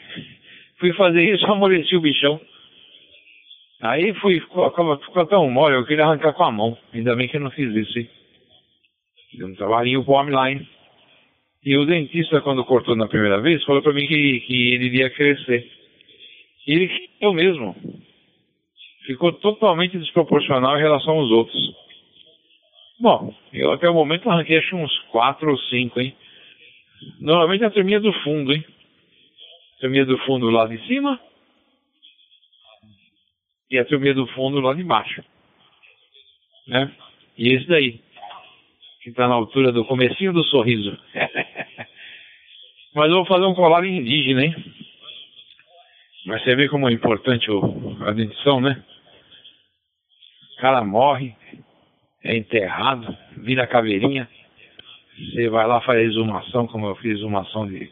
fui 0.78 0.92
fazer 0.92 1.22
isso, 1.22 1.44
amoleci 1.50 1.96
o 1.96 2.00
bichão. 2.00 2.40
Aí 3.80 4.14
fui, 4.14 4.40
ficou, 4.40 4.70
ficou 4.98 5.26
tão 5.26 5.50
mole, 5.50 5.74
eu 5.74 5.84
queria 5.84 6.04
arrancar 6.04 6.32
com 6.32 6.44
a 6.44 6.52
mão. 6.52 6.78
Ainda 6.92 7.14
bem 7.16 7.28
que 7.28 7.36
eu 7.36 7.40
não 7.40 7.50
fiz 7.50 7.74
isso, 7.74 7.98
hein? 7.98 8.08
Deu 9.34 9.48
um 9.48 9.54
trabalhinho 9.54 10.04
pro 10.04 10.14
homem 10.14 10.32
lá, 10.32 10.50
hein? 10.50 10.66
E 11.64 11.76
o 11.76 11.84
dentista, 11.84 12.40
quando 12.40 12.64
cortou 12.64 12.94
na 12.94 13.08
primeira 13.08 13.40
vez, 13.40 13.64
falou 13.64 13.82
pra 13.82 13.92
mim 13.92 14.06
que, 14.06 14.40
que 14.40 14.74
ele 14.74 14.86
iria 14.86 15.10
crescer. 15.10 15.73
Ele 16.66 17.10
eu 17.20 17.32
mesmo. 17.32 17.74
Ficou 19.06 19.32
totalmente 19.32 19.98
desproporcional 19.98 20.76
em 20.76 20.80
relação 20.82 21.14
aos 21.14 21.30
outros. 21.30 21.74
Bom, 23.00 23.34
eu 23.52 23.72
até 23.72 23.88
o 23.88 23.94
momento 23.94 24.30
arranquei 24.30 24.58
acho 24.58 24.76
uns 24.76 24.98
4 25.10 25.50
ou 25.50 25.58
5, 25.58 26.00
hein? 26.00 26.14
Normalmente 27.20 27.64
a 27.64 27.70
turminha 27.70 28.00
do 28.00 28.12
fundo, 28.20 28.52
hein? 28.52 28.64
A 29.76 29.80
turminha 29.80 30.06
do 30.06 30.16
fundo 30.18 30.48
lá 30.48 30.66
de 30.66 30.78
cima 30.86 31.20
e 33.70 33.78
a 33.78 33.84
turminha 33.84 34.14
do 34.14 34.26
fundo 34.28 34.60
lá 34.60 34.72
de 34.72 34.84
baixo. 34.84 35.22
Né? 36.66 36.90
E 37.36 37.52
esse 37.52 37.66
daí, 37.66 38.00
que 39.02 39.10
está 39.10 39.28
na 39.28 39.34
altura 39.34 39.72
do 39.72 39.84
comecinho 39.84 40.32
do 40.32 40.44
sorriso. 40.44 40.96
Mas 42.94 43.10
eu 43.10 43.16
vou 43.16 43.26
fazer 43.26 43.44
um 43.44 43.54
colar 43.54 43.84
indígena, 43.84 44.44
hein? 44.44 44.54
Mas 46.26 46.42
você 46.42 46.56
vê 46.56 46.68
como 46.68 46.88
é 46.88 46.92
importante 46.92 47.50
o, 47.50 47.96
a 48.02 48.12
dentição, 48.12 48.60
né? 48.60 48.82
O 50.56 50.60
cara 50.60 50.82
morre, 50.84 51.34
é 52.22 52.36
enterrado, 52.36 53.16
vira 53.36 53.66
caveirinha. 53.66 54.28
Você 55.16 55.48
vai 55.48 55.66
lá 55.66 55.80
fazer 55.82 56.02
exumação, 56.02 56.66
como 56.66 56.86
eu 56.86 56.96
fiz 56.96 57.18
exumação 57.18 57.66
de 57.66 57.90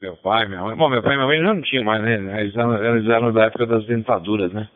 meu 0.00 0.16
pai, 0.16 0.46
minha 0.46 0.62
mãe. 0.62 0.76
Bom, 0.76 0.88
meu 0.88 1.02
pai 1.02 1.12
e 1.12 1.16
minha 1.16 1.26
mãe 1.26 1.38
já 1.38 1.54
não 1.54 1.60
tinham 1.62 1.84
mais, 1.84 2.02
né? 2.02 2.40
Eles 2.40 2.56
eram, 2.56 2.84
eles 2.84 3.08
eram 3.08 3.32
da 3.32 3.44
época 3.46 3.66
das 3.66 3.84
dentaduras, 3.86 4.52
né? 4.52 4.68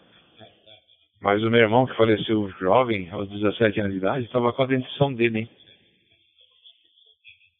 Mas 1.22 1.42
o 1.42 1.50
meu 1.50 1.60
irmão, 1.60 1.86
que 1.86 1.96
faleceu 1.96 2.50
jovem, 2.60 3.08
aos 3.10 3.28
17 3.30 3.80
anos 3.80 3.92
de 3.92 3.98
idade, 3.98 4.26
estava 4.26 4.52
com 4.52 4.62
a 4.62 4.66
dentição 4.66 5.14
dele, 5.14 5.40
hein? 5.40 5.50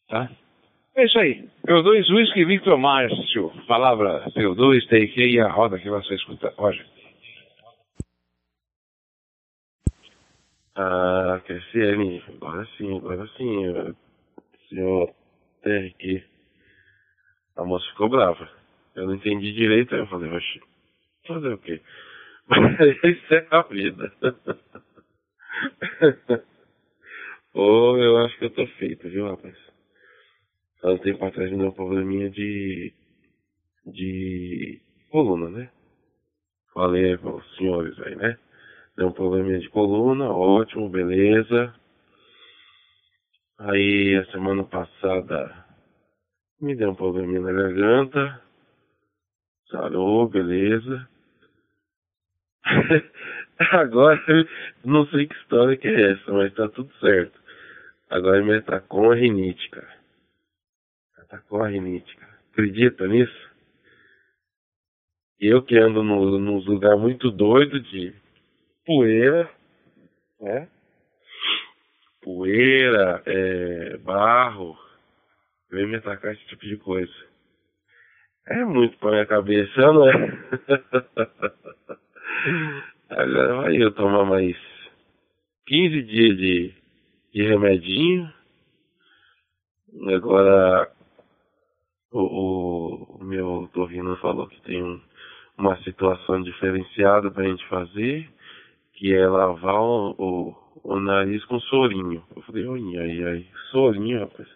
Tá? 0.07 0.29
É 0.97 1.03
isso 1.03 1.19
aí. 1.19 1.45
P2 1.67 2.09
Whisky 2.09 2.45
Victor 2.45 2.77
Márcio. 2.77 3.51
Palavra 3.67 4.31
P2, 4.31 4.87
take 4.87 5.21
e 5.21 5.39
a 5.41 5.49
roda 5.49 5.77
que 5.77 5.89
você 5.89 6.15
escuta. 6.15 6.53
Roger. 6.57 6.85
Ah, 10.77 11.41
KCM, 11.45 12.23
agora 12.29 12.65
sim, 12.77 12.97
agora 12.97 13.27
sim. 13.37 13.93
Senhor 14.69 15.13
TRQ. 15.63 16.23
A 17.57 17.65
moça 17.65 17.85
ficou 17.91 18.07
brava. 18.07 18.49
Eu 18.95 19.07
não 19.07 19.15
entendi 19.15 19.51
direito, 19.51 19.93
aí 19.93 20.01
eu 20.01 20.07
falei, 20.07 20.31
oxe, 20.31 20.61
fazer 21.27 21.53
o 21.53 21.57
quê? 21.57 21.81
Mas 22.47 22.79
isso 23.03 23.33
é 23.33 23.45
a 23.51 23.61
vida. 23.63 24.13
Ô, 27.53 27.91
oh, 27.91 27.97
eu 27.97 28.17
acho 28.17 28.37
que 28.37 28.45
eu 28.45 28.49
tô 28.49 28.65
feito, 28.67 29.09
viu, 29.09 29.29
rapaz? 29.29 29.64
Há 30.85 30.91
um 30.91 30.97
tempo 30.99 31.25
atrás 31.25 31.51
me 31.51 31.57
deu 31.57 31.67
um 31.67 31.71
probleminha 31.71 32.29
de, 32.29 32.93
de 33.87 34.79
coluna, 35.09 35.49
né? 35.49 35.71
Falei 36.73 37.17
para 37.17 37.35
os 37.35 37.55
senhores 37.55 37.99
aí, 38.01 38.15
né? 38.15 38.37
Deu 38.95 39.07
um 39.07 39.11
probleminha 39.11 39.59
de 39.59 39.69
coluna, 39.69 40.29
ótimo, 40.29 40.87
beleza. 40.89 41.73
Aí 43.57 44.15
a 44.15 44.31
semana 44.31 44.63
passada 44.63 45.65
me 46.61 46.75
deu 46.75 46.91
um 46.91 46.95
probleminha 46.95 47.41
na 47.41 47.51
garganta. 47.51 48.41
Sarou, 49.71 50.29
beleza. 50.29 51.07
Agora, 53.71 54.21
não 54.83 55.07
sei 55.07 55.27
que 55.27 55.35
história 55.35 55.77
que 55.77 55.87
é 55.87 56.11
essa, 56.11 56.31
mas 56.31 56.53
tá 56.53 56.69
tudo 56.69 56.93
certo. 56.99 57.39
Agora 58.09 58.61
tá 58.61 58.79
com 58.81 59.11
a 59.11 59.15
rinite, 59.15 59.69
cara 59.71 59.94
atacou 61.35 61.61
a 61.61 61.67
rinite, 61.67 62.15
cara. 62.15 62.33
Acredita 62.51 63.07
nisso? 63.07 63.51
Eu 65.39 65.61
que 65.61 65.77
ando 65.77 66.01
no, 66.01 66.39
nos 66.39 66.65
lugares 66.65 66.99
muito 66.99 67.29
doidos 67.29 67.87
de 67.89 68.13
poeira, 68.85 69.49
né? 70.39 70.69
poeira, 72.21 73.21
é, 73.25 73.97
barro, 73.97 74.77
vem 75.69 75.87
me 75.87 75.97
atacar 75.97 76.33
esse 76.33 76.45
tipo 76.47 76.65
de 76.65 76.77
coisa. 76.77 77.13
É 78.47 78.63
muito 78.63 78.97
pra 78.97 79.11
minha 79.11 79.25
cabeça, 79.25 79.79
não 79.79 80.09
é? 80.09 80.13
Agora 83.09 83.55
vai 83.55 83.75
eu 83.75 83.91
tomar 83.91 84.23
mais 84.25 84.55
15 85.67 86.01
dias 86.03 86.37
de, 86.37 86.73
de 87.33 87.43
remedinho. 87.43 88.33
Agora 90.07 90.94
o, 92.17 93.19
o, 93.19 93.23
meu 93.23 93.69
torrino 93.73 94.15
falou 94.17 94.47
que 94.47 94.61
tem 94.61 94.81
um, 94.81 95.01
uma 95.57 95.75
situação 95.83 96.41
diferenciada 96.41 97.29
pra 97.29 97.43
gente 97.43 97.67
fazer, 97.67 98.29
que 98.93 99.13
é 99.13 99.27
lavar 99.27 99.81
o, 99.81 100.15
o, 100.17 100.55
o 100.83 100.99
nariz 100.99 101.43
com 101.45 101.59
sorinho. 101.59 102.23
Eu 102.33 102.41
falei, 102.43 102.65
oi, 102.65 102.97
ai, 102.97 103.23
ai, 103.23 103.47
sorinho, 103.71 104.21
rapaz. 104.21 104.47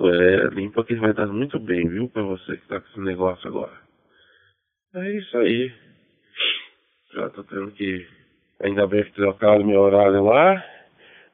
É, 0.00 0.54
limpa 0.54 0.84
que 0.84 0.94
vai 0.94 1.12
dar 1.12 1.26
muito 1.26 1.58
bem, 1.58 1.88
viu, 1.88 2.08
pra 2.08 2.22
você 2.22 2.56
que 2.56 2.68
tá 2.68 2.80
com 2.80 2.86
esse 2.88 3.00
negócio 3.00 3.48
agora. 3.48 3.76
É 4.94 5.10
isso 5.16 5.36
aí. 5.36 5.72
Já 7.12 7.28
tô 7.30 7.42
tendo 7.42 7.72
que. 7.72 8.06
Ainda 8.62 8.86
bem 8.86 9.02
que 9.04 9.12
trocaram 9.14 9.64
meu 9.64 9.80
horário 9.80 10.22
lá, 10.22 10.64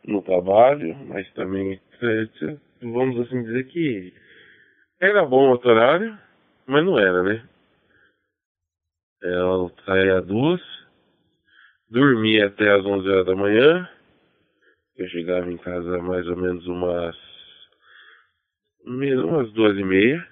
no 0.07 0.23
trabalho, 0.23 0.97
mas 1.09 1.31
também, 1.33 1.81
é, 2.01 2.57
vamos 2.81 3.21
assim 3.21 3.43
dizer 3.43 3.65
que 3.65 4.15
era 5.01 5.25
bom 5.25 5.51
outro 5.51 5.71
horário, 5.71 6.19
mas 6.67 6.85
não 6.85 6.99
era, 6.99 7.23
né? 7.23 7.49
Ela 9.23 9.71
saía 9.85 10.19
às 10.19 10.27
duas, 10.27 10.61
dormia 11.89 12.47
até 12.47 12.71
às 12.71 12.85
onze 12.85 13.09
horas 13.09 13.27
da 13.27 13.35
manhã, 13.35 13.89
eu 14.97 15.09
chegava 15.09 15.51
em 15.51 15.59
casa 15.59 15.99
mais 15.99 16.27
ou 16.27 16.37
menos 16.37 16.67
umas 16.67 17.17
umas 18.85 19.53
duas 19.53 19.77
e 19.77 19.83
meia, 19.83 20.27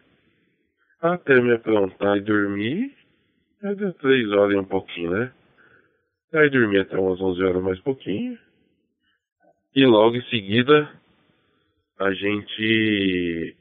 até 1.00 1.40
me 1.40 1.53
aprontar 1.53 2.16
e 2.16 2.20
dormir, 2.20 2.96
deu 3.61 3.92
três 3.94 4.31
horas 4.31 4.55
e 4.55 4.59
um 4.59 4.64
pouquinho, 4.64 5.11
né? 5.11 5.33
Aí 6.33 6.48
dormi 6.50 6.79
até 6.79 6.96
umas 6.98 7.20
onze 7.20 7.42
horas 7.42 7.62
mais 7.62 7.81
pouquinho, 7.81 8.38
e 9.74 9.85
logo 9.85 10.16
em 10.16 10.24
seguida 10.29 10.90
a 11.98 12.12
gente 12.12 13.57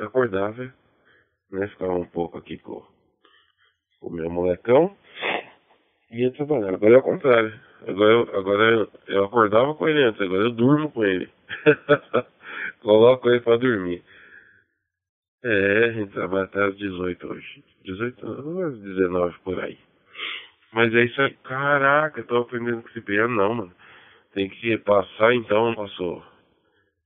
acordava, 0.00 0.72
né? 1.50 1.68
Ficava 1.68 1.94
um 1.94 2.06
pouco 2.06 2.38
aqui 2.38 2.58
com, 2.58 2.82
com 4.00 4.08
o 4.08 4.12
meu 4.12 4.30
molecão 4.30 4.96
e 6.10 6.22
ia 6.22 6.32
trabalhar. 6.32 6.74
Agora 6.74 6.94
é 6.94 6.98
o 6.98 7.02
contrário. 7.02 7.60
Agora, 7.86 8.12
eu, 8.12 8.38
agora 8.38 8.90
eu, 9.08 9.24
acordava 9.24 9.74
com 9.74 9.88
ele 9.88 10.04
antes, 10.04 10.20
agora 10.20 10.44
eu 10.44 10.50
durmo 10.50 10.90
com 10.90 11.04
ele. 11.04 11.28
Coloco 12.80 13.28
ele 13.28 13.40
pra 13.40 13.56
dormir. 13.56 14.02
É, 15.44 15.84
a 15.84 15.92
gente 15.92 16.12
trabalha 16.12 16.44
até 16.44 16.64
às 16.64 16.76
18 16.76 17.26
hoje. 17.26 17.64
18, 17.84 18.26
às 18.62 18.78
19 18.78 19.38
por 19.44 19.62
aí. 19.62 19.78
Mas 20.72 20.94
é 20.94 21.04
isso 21.04 21.20
aí. 21.20 21.34
Caraca, 21.44 22.20
eu 22.20 22.26
tô 22.26 22.38
aprendendo 22.38 22.82
com 22.82 22.88
esse 22.88 23.00
piano, 23.02 23.34
não, 23.36 23.54
mano. 23.54 23.72
Tem 24.32 24.48
que 24.48 24.78
passar 24.78 25.34
então 25.34 25.72
nosso. 25.72 26.22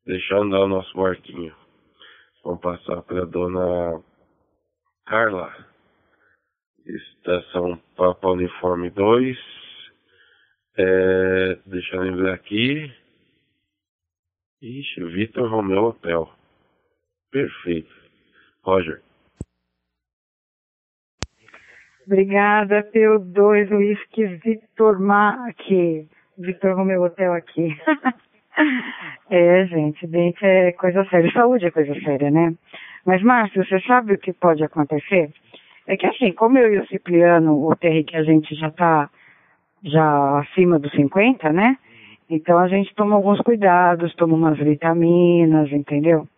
Deixar 0.06 0.38
andar 0.38 0.60
o 0.60 0.68
nosso 0.68 0.96
barquinho. 0.96 1.54
Vamos 2.44 2.60
passar 2.60 3.02
pra 3.02 3.24
dona 3.24 4.02
Carla. 5.06 5.52
Estação 6.86 7.76
Papa 7.96 8.28
Uniforme 8.28 8.90
2. 8.90 9.36
É, 10.76 11.58
deixa 11.66 11.96
eu 11.96 12.02
lembrar 12.02 12.34
aqui. 12.34 12.92
Ixi, 14.62 15.04
Vitor 15.04 15.50
Romeu 15.50 15.84
Hotel. 15.84 16.30
Perfeito. 17.30 17.92
Roger. 18.62 19.02
Obrigada 22.06 22.82
pelo 22.84 23.18
dois 23.18 23.70
uísque 23.70 24.26
Vitor 24.26 24.98
Ma 25.00 25.48
aqui. 25.48 26.08
Vitor 26.38 26.76
Romeu 26.76 27.02
Hotel 27.02 27.32
aqui. 27.34 27.68
é, 29.30 29.66
gente, 29.66 30.06
dente 30.06 30.44
é 30.44 30.72
coisa 30.72 31.04
séria. 31.06 31.30
Saúde 31.32 31.66
é 31.66 31.70
coisa 31.70 31.94
séria, 32.00 32.30
né? 32.30 32.54
Mas, 33.06 33.22
Márcio, 33.22 33.64
você 33.64 33.80
sabe 33.80 34.14
o 34.14 34.18
que 34.18 34.32
pode 34.32 34.62
acontecer? 34.62 35.30
É 35.86 35.96
que 35.96 36.06
assim, 36.06 36.32
como 36.32 36.58
eu 36.58 36.74
e 36.74 36.78
o 36.78 36.86
Cipriano, 36.86 37.66
o 37.66 37.74
TR 37.74 38.04
que 38.06 38.16
a 38.16 38.22
gente 38.22 38.54
já 38.54 38.70
tá 38.70 39.08
já 39.82 40.40
acima 40.40 40.78
dos 40.78 40.92
50, 40.92 41.52
né? 41.52 41.78
Então 42.28 42.58
a 42.58 42.68
gente 42.68 42.94
toma 42.94 43.16
alguns 43.16 43.40
cuidados, 43.40 44.14
toma 44.14 44.34
umas 44.34 44.58
vitaminas, 44.58 45.72
entendeu? 45.72 46.28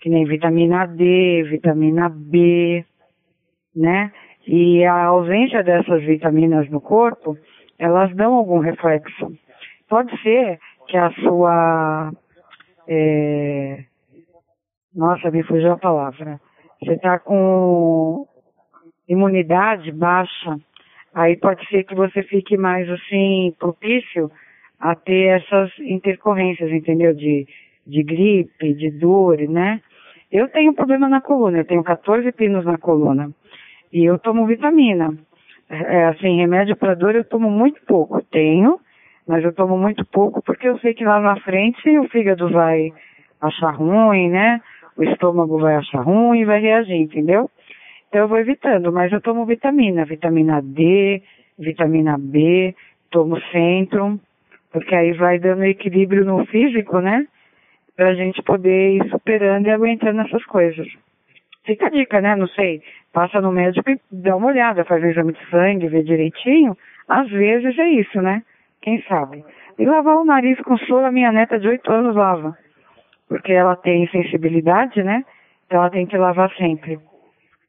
Que 0.00 0.08
nem 0.08 0.24
vitamina 0.24 0.86
D, 0.86 1.42
vitamina 1.44 2.08
B, 2.08 2.84
né? 3.74 4.12
E 4.46 4.84
a 4.84 5.04
ausência 5.06 5.62
dessas 5.62 6.02
vitaminas 6.04 6.68
no 6.70 6.80
corpo, 6.80 7.36
elas 7.78 8.14
dão 8.14 8.34
algum 8.34 8.58
reflexo. 8.58 9.32
Pode 9.88 10.16
ser 10.22 10.60
que 10.86 10.96
a 10.96 11.10
sua. 11.12 12.12
É... 12.88 13.84
Nossa, 14.94 15.30
me 15.30 15.42
fugiu 15.42 15.72
a 15.72 15.78
palavra. 15.78 16.40
Você 16.80 16.92
está 16.92 17.18
com 17.18 18.26
imunidade 19.08 19.90
baixa, 19.92 20.58
aí 21.14 21.36
pode 21.36 21.66
ser 21.68 21.84
que 21.84 21.94
você 21.94 22.22
fique 22.22 22.56
mais 22.56 22.88
assim 22.90 23.54
propício 23.58 24.30
a 24.78 24.94
ter 24.94 25.40
essas 25.40 25.70
intercorrências, 25.78 26.70
entendeu? 26.70 27.14
De, 27.14 27.46
de 27.86 28.02
gripe, 28.02 28.74
de 28.74 28.90
dor, 28.90 29.38
né? 29.48 29.80
Eu 30.30 30.48
tenho 30.48 30.74
problema 30.74 31.08
na 31.08 31.20
coluna, 31.20 31.58
eu 31.58 31.64
tenho 31.64 31.84
14 31.84 32.32
pinos 32.32 32.64
na 32.64 32.78
coluna. 32.78 33.30
E 33.92 34.04
eu 34.04 34.18
tomo 34.18 34.46
vitamina. 34.46 35.16
É, 35.68 36.06
assim, 36.06 36.36
remédio 36.38 36.74
para 36.74 36.94
dor 36.94 37.14
eu 37.14 37.24
tomo 37.24 37.50
muito 37.50 37.80
pouco. 37.86 38.20
Tenho, 38.22 38.80
mas 39.26 39.44
eu 39.44 39.52
tomo 39.52 39.76
muito 39.78 40.04
pouco 40.06 40.42
porque 40.42 40.68
eu 40.68 40.78
sei 40.78 40.94
que 40.94 41.04
lá 41.04 41.20
na 41.20 41.36
frente 41.40 41.98
o 41.98 42.08
fígado 42.08 42.48
vai 42.50 42.92
achar 43.40 43.70
ruim, 43.70 44.28
né? 44.28 44.60
O 44.96 45.02
estômago 45.02 45.58
vai 45.58 45.76
achar 45.76 46.02
ruim 46.02 46.40
e 46.40 46.44
vai 46.44 46.60
reagir, 46.60 46.96
entendeu? 46.96 47.50
Então 48.08 48.22
eu 48.22 48.28
vou 48.28 48.38
evitando, 48.38 48.92
mas 48.92 49.10
eu 49.10 49.20
tomo 49.20 49.46
vitamina, 49.46 50.04
vitamina 50.04 50.60
D, 50.62 51.22
vitamina 51.58 52.16
B, 52.18 52.74
tomo 53.10 53.40
Centrum, 53.50 54.18
porque 54.70 54.94
aí 54.94 55.12
vai 55.12 55.38
dando 55.38 55.64
equilíbrio 55.64 56.24
no 56.24 56.44
físico, 56.46 57.00
né? 57.00 57.26
Pra 57.96 58.14
gente 58.14 58.42
poder 58.42 58.96
ir 58.96 59.08
superando 59.10 59.66
e 59.66 59.70
aguentando 59.70 60.20
essas 60.22 60.44
coisas. 60.44 60.86
Fica 61.64 61.86
a 61.86 61.90
dica, 61.90 62.20
né? 62.20 62.34
Não 62.36 62.48
sei, 62.48 62.82
passa 63.12 63.40
no 63.40 63.52
médico 63.52 63.88
e 63.90 63.98
dá 64.10 64.36
uma 64.36 64.48
olhada, 64.48 64.84
faz 64.84 65.02
um 65.02 65.08
exame 65.08 65.32
de 65.32 65.50
sangue, 65.50 65.88
vê 65.88 66.02
direitinho. 66.02 66.76
Às 67.08 67.30
vezes 67.30 67.78
é 67.78 67.88
isso, 67.90 68.20
né? 68.20 68.42
Quem 68.82 69.00
sabe? 69.04 69.44
E 69.78 69.86
lavar 69.86 70.16
o 70.16 70.24
nariz 70.24 70.60
com 70.62 70.76
soro, 70.76 71.06
a 71.06 71.12
minha 71.12 71.32
neta 71.32 71.58
de 71.58 71.68
8 71.68 71.90
anos 71.90 72.16
lava. 72.16 72.58
Porque 73.28 73.52
ela 73.52 73.76
tem 73.76 74.06
sensibilidade, 74.08 75.02
né? 75.02 75.24
Então 75.66 75.78
ela 75.78 75.90
tem 75.90 76.04
que 76.04 76.18
lavar 76.18 76.52
sempre. 76.56 76.98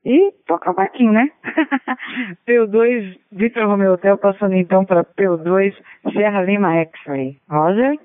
E 0.03 0.33
toca 0.45 0.71
o 0.71 0.73
barquinho, 0.73 1.13
né? 1.13 1.29
P2, 2.45 3.17
Vitor 3.31 3.67
Romeo 3.67 3.93
Hotel, 3.93 4.17
passando 4.17 4.55
então 4.55 4.83
para 4.83 5.05
P2, 5.05 5.73
Serra 6.11 6.41
Lima 6.41 6.75
X-Ray. 6.75 7.37
Roger? 7.49 7.97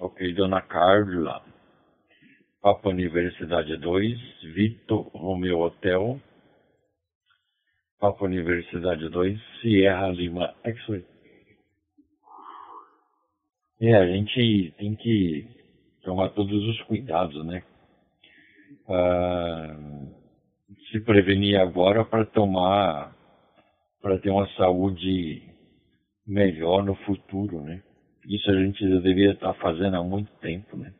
Ok, 0.00 0.34
dona 0.34 0.60
Carla. 0.62 1.42
Papa 2.60 2.88
Universidade 2.88 3.76
2, 3.76 4.18
Vitor 4.54 5.06
Romeo 5.14 5.60
Hotel. 5.60 6.18
Papa 8.04 8.26
Universidade 8.26 9.08
2, 9.08 9.40
Sierra 9.62 10.08
Lima 10.08 10.54
X-Ray. 10.62 11.06
É, 13.80 13.96
a 13.96 14.06
gente 14.06 14.74
tem 14.76 14.94
que 14.94 15.48
tomar 16.02 16.28
todos 16.28 16.62
os 16.68 16.82
cuidados, 16.82 17.42
né? 17.46 17.62
uh, 18.90 20.14
se 20.90 21.00
prevenir 21.00 21.58
agora 21.58 22.04
para 22.04 22.26
tomar, 22.26 23.16
para 24.02 24.18
ter 24.18 24.28
uma 24.28 24.46
saúde 24.48 25.42
melhor 26.26 26.84
no 26.84 26.94
futuro, 27.06 27.62
né? 27.62 27.82
Isso 28.28 28.50
a 28.50 28.62
gente 28.62 28.86
já 28.86 28.96
deveria 28.96 29.32
estar 29.32 29.54
fazendo 29.54 29.96
há 29.96 30.02
muito 30.02 30.30
tempo, 30.42 30.76
né? 30.76 30.92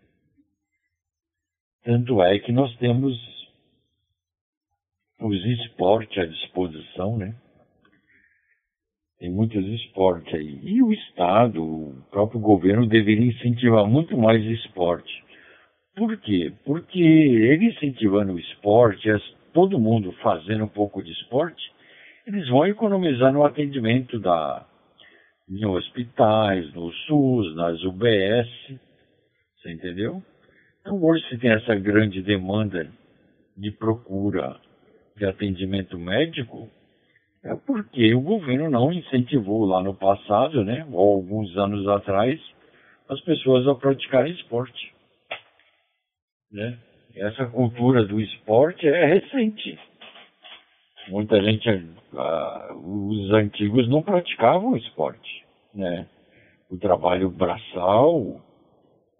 Tanto 1.84 2.22
é 2.22 2.38
que 2.38 2.50
nós 2.50 2.74
temos 2.78 3.14
os 5.20 5.44
esportes 5.44 6.18
à 6.18 6.26
disposição, 6.26 7.16
né? 7.16 7.34
Tem 9.18 9.30
muitos 9.30 9.64
esportes 9.64 10.34
aí. 10.34 10.60
E 10.62 10.82
o 10.82 10.92
Estado, 10.92 11.62
o 11.62 12.02
próprio 12.10 12.40
governo 12.40 12.86
deveria 12.86 13.30
incentivar 13.30 13.86
muito 13.86 14.16
mais 14.18 14.44
esporte. 14.44 15.24
Por 15.96 16.16
quê? 16.18 16.52
Porque 16.64 17.00
ele 17.00 17.66
incentivando 17.66 18.32
o 18.32 18.38
esporte, 18.38 19.08
todo 19.52 19.78
mundo 19.78 20.12
fazendo 20.22 20.64
um 20.64 20.68
pouco 20.68 21.02
de 21.02 21.12
esporte, 21.12 21.62
eles 22.26 22.48
vão 22.48 22.66
economizar 22.66 23.32
no 23.32 23.44
atendimento 23.44 24.18
da, 24.18 24.66
em 25.48 25.64
hospitais, 25.64 26.72
no 26.74 26.92
SUS, 26.92 27.54
nas 27.54 27.82
UBS, 27.84 28.48
você 29.56 29.72
entendeu? 29.72 30.22
Então 30.80 31.02
hoje 31.02 31.26
se 31.28 31.38
tem 31.38 31.50
essa 31.50 31.74
grande 31.76 32.20
demanda 32.20 32.90
de 33.56 33.70
procura 33.70 34.60
de 35.16 35.24
atendimento 35.24 35.98
médico, 35.98 36.68
é 37.44 37.54
porque 37.66 38.14
o 38.14 38.20
governo 38.20 38.70
não 38.70 38.92
incentivou 38.92 39.64
lá 39.66 39.82
no 39.82 39.94
passado, 39.94 40.64
né, 40.64 40.86
ou 40.90 41.16
alguns 41.16 41.56
anos 41.56 41.86
atrás, 41.88 42.40
as 43.08 43.20
pessoas 43.20 43.66
a 43.68 43.74
praticarem 43.74 44.32
esporte. 44.32 44.94
Né? 46.50 46.78
Essa 47.16 47.46
cultura 47.46 48.04
do 48.04 48.20
esporte 48.20 48.86
é 48.86 49.04
recente. 49.06 49.78
Muita 51.08 51.42
gente, 51.42 51.68
uh, 51.68 52.74
os 52.74 53.30
antigos 53.32 53.88
não 53.88 54.02
praticavam 54.02 54.76
esporte. 54.76 55.44
Né? 55.74 56.06
O 56.70 56.78
trabalho 56.78 57.28
braçal 57.28 58.40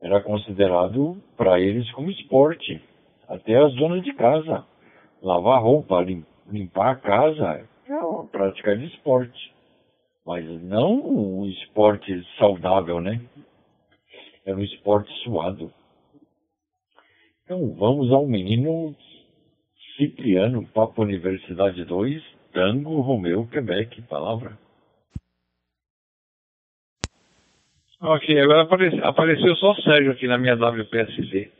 era 0.00 0.20
considerado 0.20 1.22
para 1.36 1.60
eles 1.60 1.90
como 1.92 2.10
esporte. 2.10 2.80
Até 3.28 3.56
as 3.56 3.74
donas 3.74 4.02
de 4.02 4.12
casa. 4.14 4.64
Lavar 5.24 5.62
roupa, 5.62 6.04
limpar 6.50 6.90
a 6.90 6.96
casa, 6.96 7.66
é 7.88 7.94
uma 7.94 8.26
prática 8.26 8.76
de 8.76 8.84
esporte. 8.88 9.54
Mas 10.26 10.44
não 10.62 11.00
um 11.00 11.46
esporte 11.46 12.22
saudável, 12.38 13.00
né? 13.00 13.22
Era 14.44 14.54
um 14.54 14.62
esporte 14.62 15.10
suado. 15.22 15.72
Então 17.42 17.74
vamos 17.74 18.12
ao 18.12 18.26
menino 18.26 18.94
Cipriano, 19.96 20.66
Papo 20.68 21.00
Universidade 21.00 21.82
2, 21.86 22.22
Tango 22.52 23.00
Romeu, 23.00 23.46
Quebec, 23.46 24.02
palavra. 24.02 24.58
Ok, 27.98 28.38
agora 28.38 28.62
apare 28.64 29.00
apareceu 29.02 29.56
só 29.56 29.74
Sérgio 29.76 30.12
aqui 30.12 30.26
na 30.26 30.36
minha 30.36 30.54
WPSD. 30.54 31.50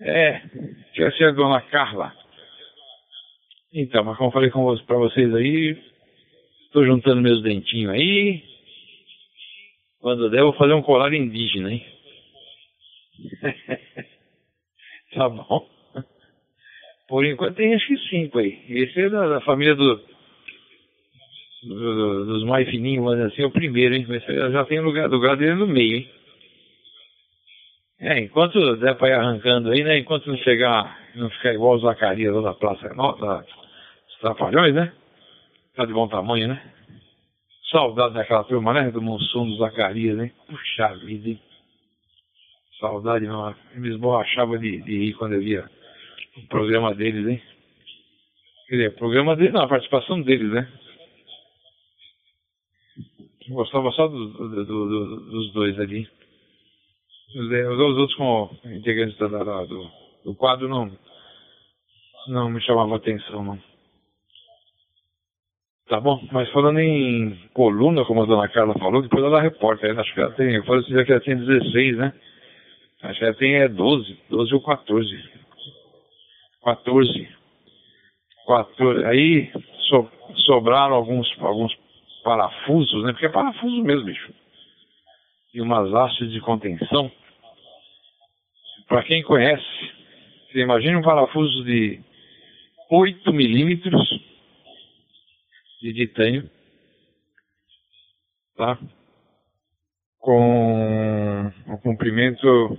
É, 0.00 0.40
quer 0.94 1.12
ser 1.14 1.24
a 1.24 1.32
dona 1.32 1.60
Carla. 1.62 2.12
Então, 3.72 4.04
mas 4.04 4.16
como 4.16 4.28
eu 4.28 4.32
falei 4.32 4.50
para 4.86 4.96
vocês 4.96 5.34
aí, 5.34 5.76
estou 6.66 6.84
juntando 6.84 7.20
meus 7.20 7.42
dentinhos 7.42 7.92
aí. 7.92 8.42
Quando 10.00 10.30
der, 10.30 10.42
vou 10.42 10.52
fazer 10.54 10.74
um 10.74 10.82
colar 10.82 11.12
indígena, 11.12 11.72
hein? 11.72 11.84
tá 15.14 15.28
bom. 15.28 15.68
Por 17.08 17.24
enquanto 17.24 17.56
tem 17.56 17.74
acho 17.74 17.86
que 17.86 17.98
cinco 18.08 18.38
aí. 18.38 18.64
Esse 18.68 19.00
é 19.00 19.10
da, 19.10 19.26
da 19.28 19.40
família 19.40 19.74
do, 19.74 20.00
do, 21.64 22.24
dos 22.26 22.44
mais 22.44 22.68
fininhos, 22.68 23.04
mas 23.04 23.20
assim, 23.20 23.42
é 23.42 23.46
o 23.46 23.50
primeiro, 23.50 23.94
hein? 23.94 24.06
Mas 24.08 24.22
já 24.24 24.64
tem 24.66 24.80
lugar, 24.80 25.08
lugar 25.08 25.36
dele 25.36 25.54
no 25.54 25.66
meio, 25.66 25.96
hein? 25.96 26.17
É, 28.00 28.20
enquanto 28.20 28.76
der 28.76 28.96
pra 28.96 29.08
ir 29.08 29.14
arrancando 29.14 29.70
aí, 29.72 29.82
né? 29.82 29.98
Enquanto 29.98 30.28
não 30.28 30.36
chegar, 30.38 30.96
não 31.16 31.28
ficar 31.30 31.52
igual 31.52 31.74
o 31.74 31.80
Zacarias 31.80 32.32
lá 32.32 32.40
da 32.42 32.54
Praça 32.54 32.94
Nova, 32.94 33.44
dos 34.06 34.18
Trapalhões, 34.20 34.72
né? 34.72 34.92
Tá 35.74 35.84
de 35.84 35.92
bom 35.92 36.06
tamanho, 36.06 36.48
né? 36.48 36.62
Saudade 37.72 38.14
daquela 38.14 38.44
turma, 38.44 38.72
né? 38.72 38.90
Do 38.92 39.02
Monsun, 39.02 39.48
do 39.48 39.56
Zacarias, 39.56 40.16
né? 40.16 40.30
Puxa 40.46 40.94
vida, 41.04 41.30
hein? 41.30 41.40
Saudade, 42.78 43.26
não. 43.26 43.50
Eu 43.50 43.80
me 43.80 43.88
esborrachava 43.88 44.56
de, 44.58 44.80
de 44.82 44.98
rir 44.98 45.14
quando 45.14 45.34
eu 45.34 45.40
via 45.40 45.68
o 46.36 46.46
programa 46.46 46.94
deles, 46.94 47.26
hein? 47.26 47.42
Quer 48.68 48.76
dizer, 48.76 48.88
o 48.90 48.98
programa 48.98 49.34
deles, 49.34 49.52
não, 49.52 49.62
a 49.62 49.68
participação 49.68 50.22
deles, 50.22 50.52
né? 50.52 50.68
Gostava 53.48 53.90
só 53.92 54.06
do, 54.06 54.28
do, 54.28 54.64
do, 54.64 55.30
dos 55.30 55.52
dois 55.52 55.80
ali. 55.80 56.08
Os, 57.34 57.78
outros 57.78 58.14
como 58.14 58.50
integrantes 58.64 59.18
da, 59.18 59.28
da, 59.28 59.64
do, 59.64 59.90
do 60.24 60.34
quadro 60.34 60.68
não, 60.68 60.90
não 62.28 62.48
me 62.50 62.60
chamavam 62.62 62.94
atenção, 62.94 63.44
não. 63.44 63.58
Tá 65.88 66.00
bom, 66.00 66.22
mas 66.32 66.50
falando 66.52 66.80
em 66.80 67.34
coluna, 67.54 68.04
como 68.04 68.22
a 68.22 68.26
dona 68.26 68.48
Carla 68.48 68.74
falou, 68.78 69.02
depois 69.02 69.24
ela 69.24 69.40
repórter, 69.40 69.98
acho 69.98 70.12
que 70.12 70.20
ela 70.20 70.32
tem, 70.32 70.54
eu 70.54 70.64
falei 70.64 70.82
assim, 70.82 71.04
que 71.04 71.12
ela 71.12 71.20
tem 71.20 71.36
16, 71.36 71.96
né? 71.96 72.12
Acho 73.02 73.18
que 73.18 73.24
ela 73.24 73.34
tem 73.34 73.54
é 73.54 73.68
12, 73.68 74.18
12 74.28 74.54
ou 74.54 74.62
14. 74.62 75.30
14. 76.62 77.28
14. 78.46 79.04
Aí 79.06 79.50
so, 79.88 80.10
sobraram 80.46 80.94
alguns, 80.94 81.26
alguns 81.40 81.74
parafusos, 82.22 83.04
né? 83.04 83.12
Porque 83.12 83.26
é 83.26 83.30
parafuso 83.30 83.82
mesmo, 83.82 84.04
bicho. 84.04 84.32
E 85.54 85.60
umas 85.60 85.92
hastes 85.94 86.30
de 86.30 86.40
contenção. 86.40 87.10
Para 88.88 89.02
quem 89.02 89.22
conhece, 89.22 89.62
você 90.50 90.60
imagina 90.60 90.98
um 90.98 91.02
parafuso 91.02 91.62
de 91.62 92.00
8 92.90 93.32
milímetros 93.34 94.08
de 95.82 95.92
titânio, 95.92 96.50
tá? 98.56 98.78
Com 100.18 101.52
um 101.66 101.76
comprimento 101.82 102.78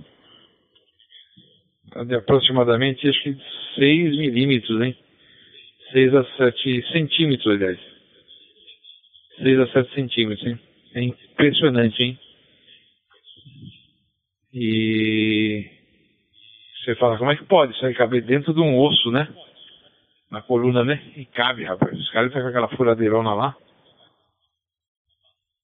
de 2.06 2.14
aproximadamente 2.16 3.08
acho 3.08 3.22
que 3.22 3.36
6 3.76 4.18
milímetros, 4.18 4.82
hein? 4.82 4.96
6 5.92 6.14
a 6.14 6.24
7 6.36 6.92
centímetros, 6.92 7.54
aliás. 7.54 7.78
6 9.38 9.60
a 9.60 9.66
7 9.68 9.94
centímetros, 9.94 10.44
hein? 10.44 10.58
É 10.92 11.02
impressionante, 11.02 12.02
hein? 12.02 12.18
E 14.52 15.79
você 16.84 16.94
fala, 16.94 17.18
como 17.18 17.30
é 17.30 17.36
que 17.36 17.44
pode 17.44 17.72
isso 17.72 17.84
aí 17.84 17.94
caber 17.94 18.22
dentro 18.22 18.54
de 18.54 18.60
um 18.60 18.78
osso, 18.78 19.10
né? 19.10 19.28
Na 20.30 20.40
coluna, 20.40 20.82
né? 20.82 21.02
E 21.16 21.26
cabe, 21.26 21.64
rapaz. 21.64 21.92
Os 21.92 22.10
caras 22.10 22.28
ficam 22.28 22.42
com 22.42 22.48
aquela 22.48 22.68
furadeirona 22.68 23.34
lá. 23.34 23.56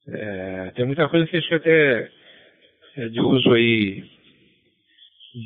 É, 0.08 0.72
tem 0.74 0.84
muita 0.84 1.08
coisa 1.08 1.26
que 1.26 1.36
acho 1.36 1.48
que 1.48 1.54
até 1.54 2.10
é 2.96 3.08
de 3.08 3.20
uso 3.20 3.52
aí 3.52 4.04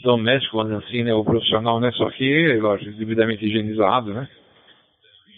doméstico, 0.02 0.60
assim, 0.60 1.04
né? 1.04 1.14
O 1.14 1.24
profissional, 1.24 1.80
né? 1.80 1.92
Só 1.92 2.10
que, 2.10 2.58
lógico, 2.60 2.92
devidamente 2.96 3.44
higienizado, 3.44 4.12
né? 4.12 4.28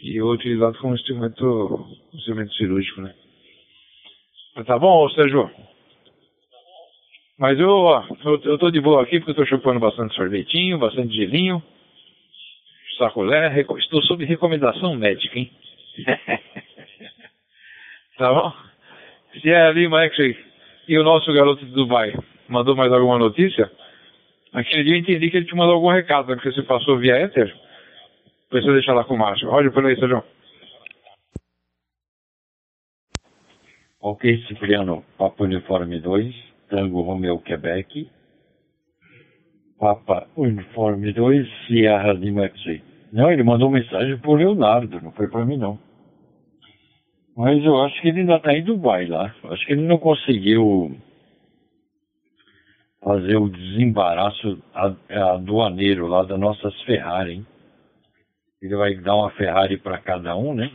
E 0.03 0.21
utilizado 0.21 0.79
como 0.79 0.95
instrumento, 0.95 1.87
instrumento 2.13 2.53
cirúrgico, 2.55 3.03
né? 3.03 3.15
Tá 4.67 4.79
bom, 4.79 5.09
Sérgio? 5.11 5.51
Mas 7.39 7.59
eu, 7.59 7.71
ó, 7.71 8.05
eu, 8.25 8.41
eu 8.45 8.59
tô 8.59 8.71
de 8.71 8.81
boa 8.81 9.03
aqui 9.03 9.19
porque 9.19 9.33
eu 9.33 9.37
tô 9.37 9.47
chupando 9.47 9.81
bastante 9.81 10.15
sorvetinho, 10.15 10.79
bastante 10.79 11.15
gelinho, 11.15 11.63
sacolé, 12.99 13.61
estou 13.79 14.03
sob 14.03 14.25
recomendação 14.25 14.95
médica, 14.95 15.39
hein? 15.39 15.51
tá 18.19 18.33
bom? 18.33 18.53
Se 19.41 19.51
é 19.51 19.63
ali, 19.63 19.89
Max, 19.89 20.17
e 20.89 20.99
o 20.99 21.05
nosso 21.05 21.33
garoto 21.33 21.65
de 21.65 21.73
Dubai 21.73 22.15
mandou 22.49 22.77
mais 22.77 22.93
alguma 22.93 23.19
notícia, 23.19 23.71
Aquele 24.53 24.85
dia 24.85 24.95
eu 24.95 24.99
entendi 24.99 25.31
que 25.31 25.37
ele 25.39 25.47
te 25.47 25.55
mandou 25.55 25.75
algum 25.75 25.91
recado, 25.91 26.29
né? 26.29 26.35
porque 26.35 26.53
você 26.53 26.63
passou 26.63 26.99
via 26.99 27.17
éter. 27.17 27.55
Precisa 28.51 28.75
deixar 28.75 28.93
lá 28.93 29.03
com 29.03 29.15
o 29.15 29.19
Márcio. 29.19 29.49
Roger, 29.49 29.73
por 29.73 29.85
aí, 29.87 29.99
Sérgio. 29.99 30.23
Ok, 33.99 34.45
Cipriano. 34.47 35.03
Papa 35.17 35.45
Uniforme 35.45 35.99
2, 35.99 36.52
Tango 36.73 37.03
Romeo, 37.03 37.39
Quebec. 37.39 38.09
Papa 39.79 40.27
Uniforme 40.35 41.13
2, 41.13 41.47
Sierra 41.67 42.15
Lima 42.15 42.47
X. 42.47 42.81
Não, 43.13 43.31
ele 43.31 43.43
mandou 43.43 43.71
mensagem 43.71 44.17
pro 44.17 44.35
Leonardo, 44.35 44.99
não 45.03 45.13
foi 45.13 45.29
para 45.29 45.45
mim 45.45 45.59
não. 45.59 45.79
Mas 47.37 47.63
eu 47.63 47.83
acho 47.83 48.01
que 48.01 48.09
ele 48.09 48.21
ainda 48.21 48.41
tá 48.41 48.55
em 48.55 48.65
Dubai 48.65 49.07
lá. 49.07 49.35
Acho 49.45 49.67
que 49.67 49.73
ele 49.73 49.83
não 49.83 49.99
conseguiu 49.99 50.97
fazer 53.05 53.37
o 53.37 53.51
desembaraço 53.51 54.63
aduaneiro 55.11 56.07
lá 56.07 56.23
das 56.23 56.39
nossas 56.39 56.81
Ferrari, 56.83 57.33
hein? 57.33 57.47
Ele 58.63 58.77
vai 58.77 58.95
dar 58.95 59.17
uma 59.17 59.31
Ferrari 59.33 59.77
para 59.77 59.99
cada 59.99 60.35
um, 60.37 60.55
né? 60.55 60.71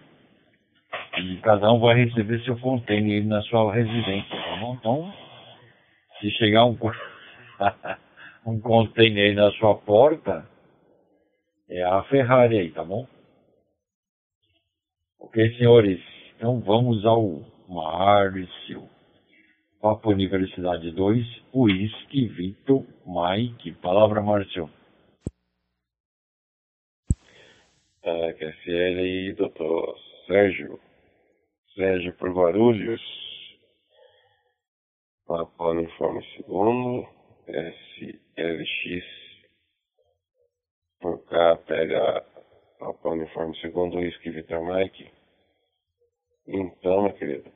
E 1.18 1.38
cada 1.38 1.72
um 1.72 1.80
vai 1.80 2.04
receber 2.04 2.40
seu 2.44 2.58
container 2.60 3.26
na 3.26 3.42
sua 3.44 3.74
residência, 3.74 4.36
tá 4.36 4.58
bom? 4.60 4.76
Então, 4.80 5.27
se 6.20 6.32
chegar 6.32 6.66
um, 6.66 6.78
um 8.46 8.60
container 8.60 9.30
aí 9.30 9.36
na 9.36 9.52
sua 9.52 9.76
porta, 9.76 10.48
é 11.70 11.84
a 11.84 12.04
Ferrari 12.04 12.60
aí, 12.60 12.72
tá 12.72 12.84
bom? 12.84 13.08
Ok, 15.20 15.58
senhores? 15.58 16.02
Então 16.36 16.62
vamos 16.62 17.06
ao 17.06 17.42
Márcio. 17.68 18.88
Papo 19.82 20.10
Universidade 20.10 20.92
2, 20.92 21.26
Whisky, 21.54 22.28
Vitor, 22.28 22.84
Mike. 23.06 23.74
Palavra, 23.74 24.22
Márcio. 24.22 24.70
KFL, 28.02 29.36
doutor 29.36 29.98
Sérgio. 30.26 30.80
Sérgio 31.76 32.14
por 32.14 32.32
Guarulhos. 32.34 33.27
Papa 35.28 35.66
Uniforme 35.66 36.24
segundo. 36.38 37.06
SLX 37.48 39.06
por 41.00 41.24
cá 41.26 41.56
pega 41.68 42.26
Papa 42.80 43.10
Uniforme 43.10 43.56
segundo 43.58 43.98
Whisky 43.98 44.32
Vitor 44.32 44.62
Mike. 44.64 45.10
Então, 46.48 47.04
meu 47.04 47.14
querido. 47.14 47.52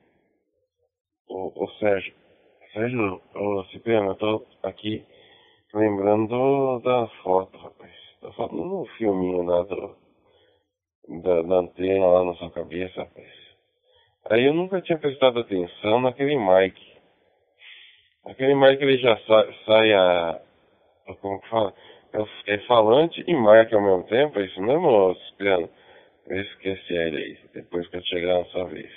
O, 1.29 1.63
o 1.63 1.67
Sérgio. 1.79 2.13
Sérgio, 2.73 3.21
o 3.35 3.63
Cipriano, 3.65 4.11
eu 4.11 4.15
tô 4.15 4.45
aqui 4.63 5.05
lembrando 5.73 6.79
da 6.79 7.07
foto, 7.23 7.57
rapaz. 7.57 7.93
Da 8.21 8.31
foto 8.33 8.55
no 8.55 8.85
filminho 8.97 9.43
lá 9.43 9.63
do, 9.63 9.95
da, 11.21 11.41
da 11.41 11.55
antena 11.55 12.05
lá 12.05 12.25
na 12.25 12.35
sua 12.35 12.51
cabeça, 12.51 13.01
rapaz. 13.01 13.31
Aí 14.29 14.45
eu 14.45 14.53
nunca 14.53 14.81
tinha 14.81 14.97
prestado 14.97 15.39
atenção 15.39 16.01
naquele 16.01 16.37
Aquele 18.25 18.55
mic 18.55 18.81
ele 18.81 18.97
já 18.97 19.17
sai, 19.19 19.55
sai 19.65 19.93
a. 19.93 20.41
Como 21.21 21.41
que 21.41 21.49
fala? 21.49 21.73
É, 22.13 22.53
é 22.53 22.57
falante 22.67 23.23
e 23.27 23.33
mic 23.33 23.73
ao 23.73 23.81
mesmo 23.81 24.03
tempo, 24.03 24.39
é 24.39 24.45
isso 24.45 24.61
mesmo, 24.61 25.15
Cipriano? 25.27 25.69
Eu 26.27 26.41
esqueci 26.41 26.93
ele 26.93 27.17
aí, 27.17 27.39
depois 27.53 27.87
que 27.87 27.97
eu 27.97 28.03
chegar 28.03 28.39
na 28.39 28.45
sua 28.45 28.65
vez. 28.65 28.91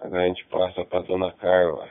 Agora 0.00 0.22
a 0.22 0.26
gente 0.26 0.44
passa 0.46 0.84
pra 0.84 1.00
Dona 1.00 1.32
Carla. 1.32 1.88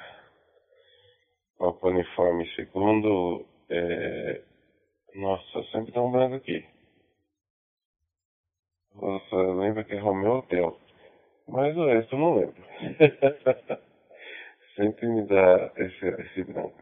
Papo 1.57 1.87
uniforme 1.87 2.47
segundo. 2.55 3.45
É... 3.69 4.41
Nossa, 5.15 5.63
sempre 5.71 5.91
tá 5.91 6.01
um 6.01 6.11
branco 6.11 6.35
aqui. 6.35 6.65
Nossa, 8.95 9.35
lembra 9.35 9.83
que 9.83 9.93
é 9.93 9.99
Romeu 9.99 10.39
Hotel. 10.39 10.77
Mas 11.47 11.75
o 11.77 11.85
resto 11.85 12.15
eu 12.15 12.19
não 12.19 12.35
lembro. 12.35 12.63
sempre 14.75 15.07
me 15.07 15.25
dá 15.27 15.71
esse, 15.77 16.05
esse 16.05 16.43
branco. 16.43 16.81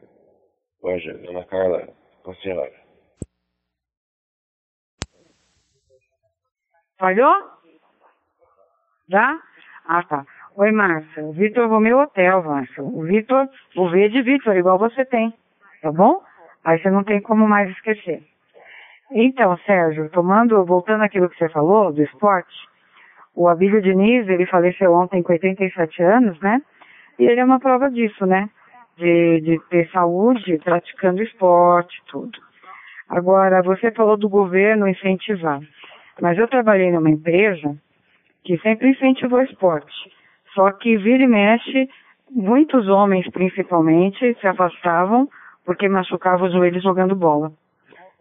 Hoje, 0.81 1.13
Dona 1.13 1.45
Carla, 1.45 1.87
com 2.23 2.31
a 2.31 2.35
senhora. 2.35 2.71
Falhou? 6.97 7.35
Já? 9.09 9.39
Ah, 9.85 10.03
tá. 10.03 10.25
Oi, 10.55 10.71
Márcia. 10.71 11.23
O 11.23 11.33
Vitor 11.33 11.67
Romeu 11.69 11.99
Hotel, 11.99 12.43
Márcia. 12.43 12.83
O 12.83 13.03
Vitor, 13.03 13.49
o 13.75 13.89
V 13.89 14.09
de 14.09 14.21
Vitor, 14.21 14.55
igual 14.55 14.77
você 14.77 15.05
tem. 15.05 15.33
Tá 15.81 15.91
bom? 15.91 16.21
Aí 16.63 16.81
você 16.81 16.89
não 16.89 17.03
tem 17.03 17.21
como 17.21 17.47
mais 17.47 17.69
esquecer. 17.71 18.23
Então, 19.11 19.57
Sérgio, 19.65 20.09
tomando, 20.09 20.63
voltando 20.65 21.03
àquilo 21.03 21.29
que 21.29 21.37
você 21.37 21.49
falou, 21.49 21.91
do 21.91 22.01
esporte, 22.01 22.55
o 23.35 23.47
Abílio 23.47 23.81
Diniz, 23.81 24.27
ele 24.29 24.45
faleceu 24.45 24.93
ontem 24.93 25.21
com 25.23 25.33
87 25.33 26.03
anos, 26.03 26.39
né? 26.39 26.61
E 27.21 27.23
ele 27.23 27.39
é 27.39 27.45
uma 27.45 27.59
prova 27.59 27.87
disso, 27.91 28.25
né? 28.25 28.49
De, 28.97 29.41
de 29.41 29.59
ter 29.69 29.87
saúde, 29.91 30.57
praticando 30.63 31.21
esporte, 31.21 32.01
tudo. 32.07 32.31
Agora, 33.07 33.61
você 33.61 33.91
falou 33.91 34.17
do 34.17 34.27
governo 34.27 34.87
incentivar. 34.87 35.59
Mas 36.19 36.35
eu 36.39 36.47
trabalhei 36.47 36.91
numa 36.91 37.11
empresa 37.11 37.77
que 38.43 38.57
sempre 38.57 38.89
incentivou 38.89 39.39
esporte. 39.43 39.93
Só 40.55 40.71
que 40.71 40.97
vira 40.97 41.21
e 41.21 41.27
mexe, 41.27 41.87
muitos 42.31 42.87
homens 42.87 43.29
principalmente 43.29 44.35
se 44.41 44.47
afastavam 44.47 45.29
porque 45.63 45.87
machucavam 45.87 46.47
os 46.47 46.53
joelhos 46.53 46.81
jogando 46.81 47.15
bola. 47.15 47.51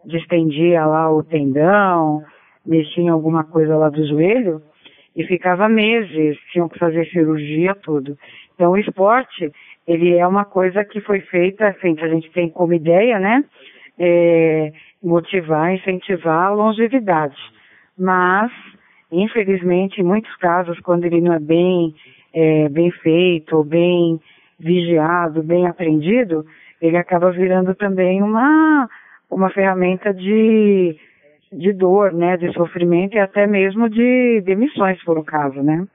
Distendia 0.05 0.85
lá 0.85 1.11
o 1.11 1.23
tendão, 1.23 2.23
mexia 2.63 3.05
em 3.05 3.09
alguma 3.09 3.43
coisa 3.45 3.75
lá 3.75 3.89
do 3.89 4.07
joelho 4.07 4.61
e 5.15 5.25
ficava 5.25 5.67
meses, 5.67 6.37
tinham 6.51 6.69
que 6.69 6.77
fazer 6.77 7.05
cirurgia, 7.07 7.73
tudo. 7.75 8.15
Então 8.61 8.73
o 8.73 8.77
esporte, 8.77 9.51
ele 9.87 10.15
é 10.15 10.27
uma 10.27 10.45
coisa 10.45 10.85
que 10.85 11.01
foi 11.01 11.19
feita, 11.21 11.67
assim, 11.69 11.95
a 11.99 12.07
gente 12.07 12.29
tem 12.29 12.47
como 12.47 12.73
ideia, 12.73 13.17
né? 13.17 13.43
É, 13.97 14.71
motivar, 15.01 15.73
incentivar 15.73 16.45
a 16.45 16.51
longevidade 16.51 17.35
mas 17.97 18.51
infelizmente 19.11 19.99
em 19.99 20.03
muitos 20.03 20.33
casos 20.37 20.79
quando 20.79 21.05
ele 21.05 21.21
não 21.21 21.33
é 21.33 21.39
bem 21.39 21.93
é, 22.33 22.69
bem 22.69 22.89
feito, 22.89 23.63
bem 23.63 24.19
vigiado, 24.57 25.43
bem 25.43 25.67
aprendido, 25.67 26.45
ele 26.81 26.97
acaba 26.97 27.31
virando 27.31 27.75
também 27.75 28.23
uma 28.23 28.89
uma 29.29 29.49
ferramenta 29.49 30.13
de 30.13 30.97
de 31.51 31.73
dor, 31.73 32.13
né, 32.13 32.37
de 32.37 32.51
sofrimento 32.53 33.15
e 33.15 33.19
até 33.19 33.45
mesmo 33.45 33.89
de 33.89 34.41
demissões, 34.45 35.01
for 35.01 35.17
o 35.17 35.23
caso, 35.23 35.61
né? 35.61 35.85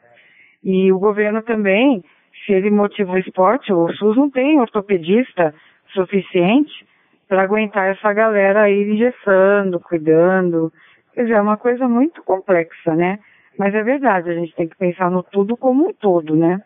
E 0.62 0.92
o 0.92 0.98
governo 0.98 1.42
também, 1.42 2.04
se 2.44 2.52
ele 2.52 2.70
motiva 2.70 3.12
o 3.12 3.18
esporte, 3.18 3.72
o 3.72 3.88
SUS 3.94 4.16
não 4.16 4.30
tem 4.30 4.60
ortopedista 4.60 5.54
suficiente 5.92 6.86
para 7.28 7.42
aguentar 7.42 7.88
essa 7.88 8.12
galera 8.12 8.62
aí 8.62 8.82
engessando, 8.82 9.80
cuidando, 9.80 10.72
Quer 11.16 11.22
dizer, 11.22 11.36
é 11.36 11.40
uma 11.40 11.56
coisa 11.56 11.88
muito 11.88 12.22
complexa, 12.22 12.94
né? 12.94 13.18
Mas 13.58 13.74
é 13.74 13.82
verdade, 13.82 14.28
a 14.28 14.34
gente 14.34 14.54
tem 14.54 14.68
que 14.68 14.76
pensar 14.76 15.10
no 15.10 15.22
tudo 15.22 15.56
como 15.56 15.88
um 15.88 15.92
todo, 15.94 16.36
né? 16.36 16.60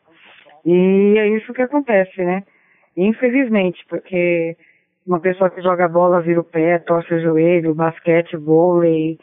E 0.67 1.15
é 1.17 1.29
isso 1.29 1.53
que 1.53 1.63
acontece, 1.63 2.21
né? 2.25 2.43
Infelizmente, 2.97 3.79
porque 3.89 4.57
uma 5.07 5.21
pessoa 5.21 5.51
que 5.51 5.63
joga 5.63 5.87
bola 5.87 6.21
vira 6.21 6.41
o 6.41 6.45
pé, 6.45 6.81
torce 6.81 7.15
o 7.15 7.21
joelho, 7.21 7.77
basquete, 7.77 8.37
vôlei, 8.37 9.21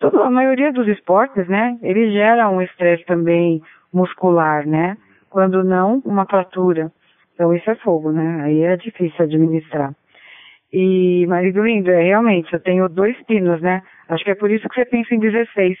toda 0.00 0.24
a 0.24 0.30
maioria 0.30 0.72
dos 0.72 0.88
esportes, 0.88 1.46
né? 1.46 1.78
Ele 1.80 2.10
gera 2.10 2.50
um 2.50 2.60
estresse 2.60 3.04
também 3.04 3.62
muscular, 3.92 4.66
né? 4.66 4.96
Quando 5.34 5.64
não, 5.64 6.00
uma 6.04 6.24
fratura. 6.26 6.92
Então 7.34 7.52
isso 7.52 7.68
é 7.68 7.74
fogo, 7.74 8.12
né? 8.12 8.42
Aí 8.44 8.62
é 8.62 8.76
difícil 8.76 9.24
administrar. 9.24 9.92
E, 10.72 11.26
marido 11.26 11.64
lindo, 11.64 11.90
é, 11.90 12.04
realmente, 12.04 12.52
eu 12.52 12.60
tenho 12.60 12.88
dois 12.88 13.20
pinos, 13.24 13.60
né? 13.60 13.82
Acho 14.08 14.22
que 14.22 14.30
é 14.30 14.36
por 14.36 14.48
isso 14.48 14.68
que 14.68 14.76
você 14.76 14.84
pensa 14.84 15.12
em 15.12 15.18
16. 15.18 15.76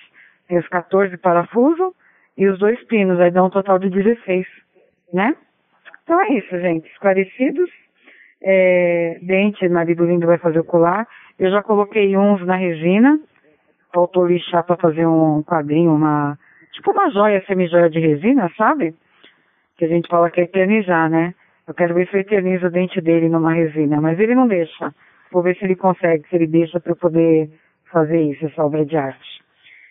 Tem 0.48 0.58
os 0.58 0.66
14 0.66 1.16
parafusos 1.18 1.92
e 2.36 2.48
os 2.48 2.58
dois 2.58 2.82
pinos, 2.86 3.20
aí 3.20 3.30
dá 3.30 3.44
um 3.44 3.48
total 3.48 3.78
de 3.78 3.90
16, 3.90 4.44
né? 5.12 5.36
Então 6.02 6.20
é 6.20 6.32
isso, 6.32 6.58
gente. 6.58 6.90
Esclarecidos. 6.90 7.70
É, 8.42 9.20
dente, 9.22 9.68
marido 9.68 10.04
lindo 10.04 10.26
vai 10.26 10.38
fazer 10.38 10.58
o 10.58 10.64
colar. 10.64 11.06
Eu 11.38 11.48
já 11.52 11.62
coloquei 11.62 12.16
uns 12.16 12.44
na 12.44 12.56
resina. 12.56 13.20
Faltou 13.94 14.26
lixar 14.26 14.64
para 14.64 14.76
fazer 14.78 15.06
um 15.06 15.44
quadrinho, 15.44 15.94
uma. 15.94 16.36
Tipo 16.72 16.90
uma 16.90 17.08
joia, 17.10 17.40
semi-joia 17.46 17.88
de 17.88 18.00
resina, 18.00 18.50
sabe? 18.56 18.96
Que 19.76 19.84
a 19.84 19.88
gente 19.88 20.08
fala 20.08 20.30
que 20.30 20.40
é 20.40 20.44
eternizar, 20.44 21.10
né? 21.10 21.34
Eu 21.66 21.74
quero 21.74 21.94
ver 21.94 22.08
se 22.08 22.16
eu 22.16 22.20
eternizo 22.20 22.66
o 22.66 22.70
dente 22.70 23.00
dele 23.00 23.28
numa 23.28 23.52
resina, 23.52 24.00
mas 24.00 24.18
ele 24.18 24.34
não 24.34 24.46
deixa. 24.46 24.94
Vou 25.32 25.42
ver 25.42 25.56
se 25.56 25.64
ele 25.64 25.74
consegue, 25.76 26.28
se 26.28 26.36
ele 26.36 26.46
deixa 26.46 26.78
para 26.78 26.92
eu 26.92 26.96
poder 26.96 27.50
fazer 27.90 28.20
isso, 28.20 28.44
essa 28.46 28.64
obra 28.64 28.84
de 28.84 28.96
arte. 28.96 29.42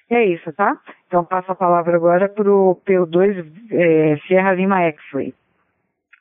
E 0.10 0.16
é 0.16 0.26
isso, 0.26 0.52
tá? 0.54 0.80
Então 1.08 1.26
passo 1.26 1.52
a 1.52 1.56
palavra 1.56 1.96
agora 1.96 2.30
para 2.30 2.52
o 2.52 2.80
P2 2.86 3.46
é, 3.72 4.18
Sierra 4.28 4.54
Lima 4.54 4.82
X-Ray. 4.82 5.34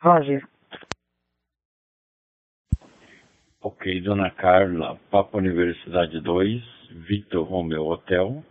Roger. 0.00 0.42
Ok, 3.60 4.00
Dona 4.00 4.30
Carla, 4.30 4.98
Papa 5.10 5.38
Universidade 5.38 6.20
2, 6.20 6.62
Vitor 7.06 7.44
Romeo 7.46 7.84
Hotel. 7.84 8.42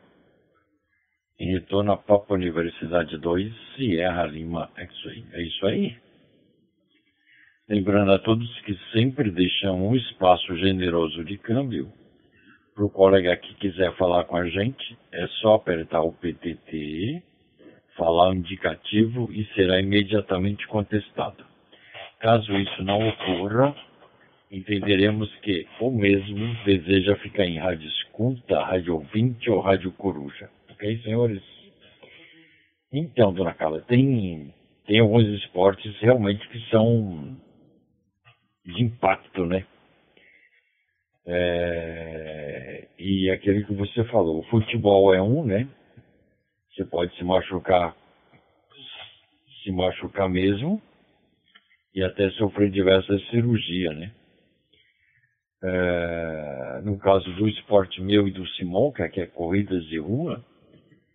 Em 1.41 1.53
retorno 1.53 1.91
a 1.91 1.97
Papa 1.97 2.35
Universidade 2.35 3.17
2, 3.17 3.51
Sierra 3.75 4.27
Lima 4.27 4.69
X-Ray. 4.77 5.25
É 5.33 5.41
isso 5.41 5.65
aí? 5.65 5.97
Lembrando 7.67 8.11
a 8.11 8.19
todos 8.19 8.47
que 8.61 8.77
sempre 8.93 9.31
deixam 9.31 9.87
um 9.87 9.95
espaço 9.95 10.55
generoso 10.57 11.25
de 11.25 11.39
câmbio. 11.39 11.91
Para 12.75 12.85
o 12.85 12.91
colega 12.91 13.35
que 13.37 13.55
quiser 13.55 13.91
falar 13.97 14.25
com 14.25 14.37
a 14.37 14.47
gente, 14.49 14.95
é 15.11 15.25
só 15.41 15.55
apertar 15.55 16.03
o 16.03 16.13
PTT, 16.13 17.23
falar 17.97 18.29
o 18.29 18.35
indicativo 18.35 19.27
e 19.31 19.43
será 19.55 19.81
imediatamente 19.81 20.67
contestado. 20.67 21.43
Caso 22.19 22.55
isso 22.55 22.83
não 22.83 23.09
ocorra, 23.09 23.75
entenderemos 24.51 25.35
que 25.37 25.65
o 25.79 25.89
mesmo 25.89 26.55
deseja 26.65 27.15
ficar 27.15 27.45
em 27.45 27.57
rádio 27.57 27.87
escuta, 27.87 28.63
rádio 28.63 28.93
ouvinte 28.93 29.49
ou 29.49 29.59
rádio 29.59 29.91
coruja. 29.93 30.47
Ok, 30.82 31.03
senhores? 31.03 31.43
Então, 32.91 33.32
dona 33.32 33.53
Carla, 33.53 33.82
tem, 33.82 34.51
tem 34.88 34.99
alguns 34.99 35.27
esportes 35.27 35.95
realmente 35.99 36.49
que 36.49 36.59
são 36.71 37.38
de 38.65 38.84
impacto, 38.84 39.45
né? 39.45 39.63
É, 41.23 42.88
e 42.97 43.29
aquele 43.29 43.63
que 43.63 43.75
você 43.75 44.03
falou, 44.05 44.39
o 44.39 44.43
futebol 44.45 45.13
é 45.13 45.21
um, 45.21 45.45
né? 45.45 45.69
Você 46.71 46.84
pode 46.84 47.15
se 47.15 47.23
machucar, 47.23 47.95
se 49.63 49.71
machucar 49.71 50.27
mesmo 50.27 50.82
e 51.93 52.03
até 52.03 52.27
sofrer 52.32 52.71
diversas 52.71 53.23
cirurgias, 53.29 53.95
né? 53.95 54.11
É, 55.63 56.82
no 56.84 56.97
caso 56.97 57.32
do 57.36 57.47
esporte 57.47 58.01
meu 58.01 58.27
e 58.27 58.32
do 58.32 58.47
Simon, 58.47 58.91
que 58.91 59.21
é 59.21 59.27
corridas 59.27 59.86
de 59.86 59.99
rua, 59.99 60.43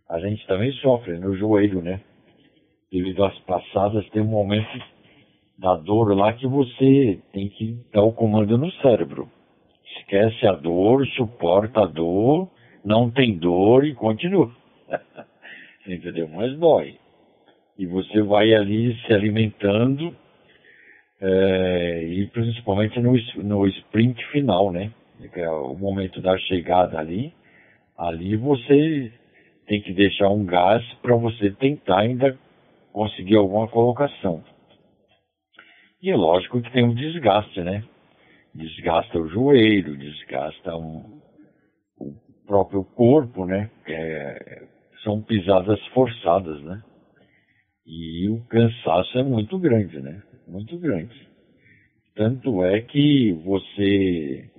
a 0.09 0.21
gente 0.21 0.47
também 0.47 0.73
sofre 0.73 1.19
no 1.19 1.37
joelho, 1.37 1.83
né? 1.83 2.01
devido 2.91 3.25
às 3.25 3.39
passadas, 3.41 4.09
tem 4.11 4.23
um 4.23 4.27
momento 4.27 4.79
da 5.59 5.75
dor 5.77 6.15
lá 6.17 6.33
que 6.33 6.47
você 6.47 7.21
tem 7.33 7.49
que 7.49 7.79
dar 7.93 8.03
o 8.03 8.13
comando 8.13 8.57
no 8.57 8.71
cérebro. 8.75 9.29
Esquece 9.99 10.47
a 10.47 10.53
dor, 10.53 11.07
suporta 11.09 11.83
a 11.83 11.87
dor, 11.87 12.49
não 12.85 13.11
tem 13.11 13.37
dor 13.37 13.85
e 13.85 13.95
continua. 13.95 14.51
Entendeu? 15.87 16.29
Mas 16.29 16.57
dói. 16.59 16.97
E 17.79 17.87
você 17.87 18.23
vai 18.23 18.55
ali 18.55 18.95
se 19.03 19.13
alimentando, 19.13 20.15
é, 21.21 22.05
e 22.05 22.27
principalmente 22.29 22.99
no, 23.01 23.13
no 23.43 23.67
sprint 23.69 24.25
final, 24.29 24.71
né? 24.71 24.91
Que 25.33 25.41
é 25.41 25.51
o 25.51 25.75
momento 25.75 26.21
da 26.21 26.37
chegada 26.39 26.99
ali. 26.99 27.33
Ali 27.97 28.37
você 28.37 29.13
tem 29.67 29.81
que 29.81 29.93
deixar 29.93 30.29
um 30.29 30.45
gás 30.45 30.85
para 31.03 31.17
você 31.17 31.51
tentar 31.51 32.01
ainda 32.01 32.39
conseguir 32.93 33.37
alguma 33.37 33.69
colocação. 33.69 34.43
E 36.03 36.11
é 36.11 36.17
lógico 36.17 36.61
que 36.63 36.73
tem 36.73 36.85
um 36.85 36.95
desgaste, 36.95 37.61
né? 37.63 37.83
Desgasta 38.55 39.19
o 39.19 39.29
joelho, 39.29 39.97
desgasta 39.97 40.77
um, 40.77 41.21
o 41.99 42.15
próprio 42.47 42.85
corpo, 42.85 43.45
né? 43.45 43.71
É, 43.87 44.67
são 45.03 45.21
pisadas 45.23 45.85
forçadas, 45.89 46.63
né? 46.63 46.83
E 47.87 48.29
o 48.29 48.41
cansaço 48.47 49.19
é 49.19 49.23
muito 49.23 49.59
grande, 49.59 50.01
né? 50.01 50.23
Muito 50.47 50.79
grande. 50.79 51.15
Tanto 52.15 52.65
é 52.65 52.81
que 52.81 53.33
você. 53.45 54.51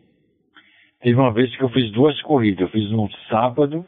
Teve 1.02 1.16
uma 1.16 1.34
vez 1.34 1.56
que 1.56 1.64
eu 1.64 1.70
fiz 1.70 1.92
duas 1.92 2.22
corridas. 2.22 2.62
Eu 2.62 2.70
fiz 2.70 2.90
no 2.92 3.10
sábado, 3.30 3.86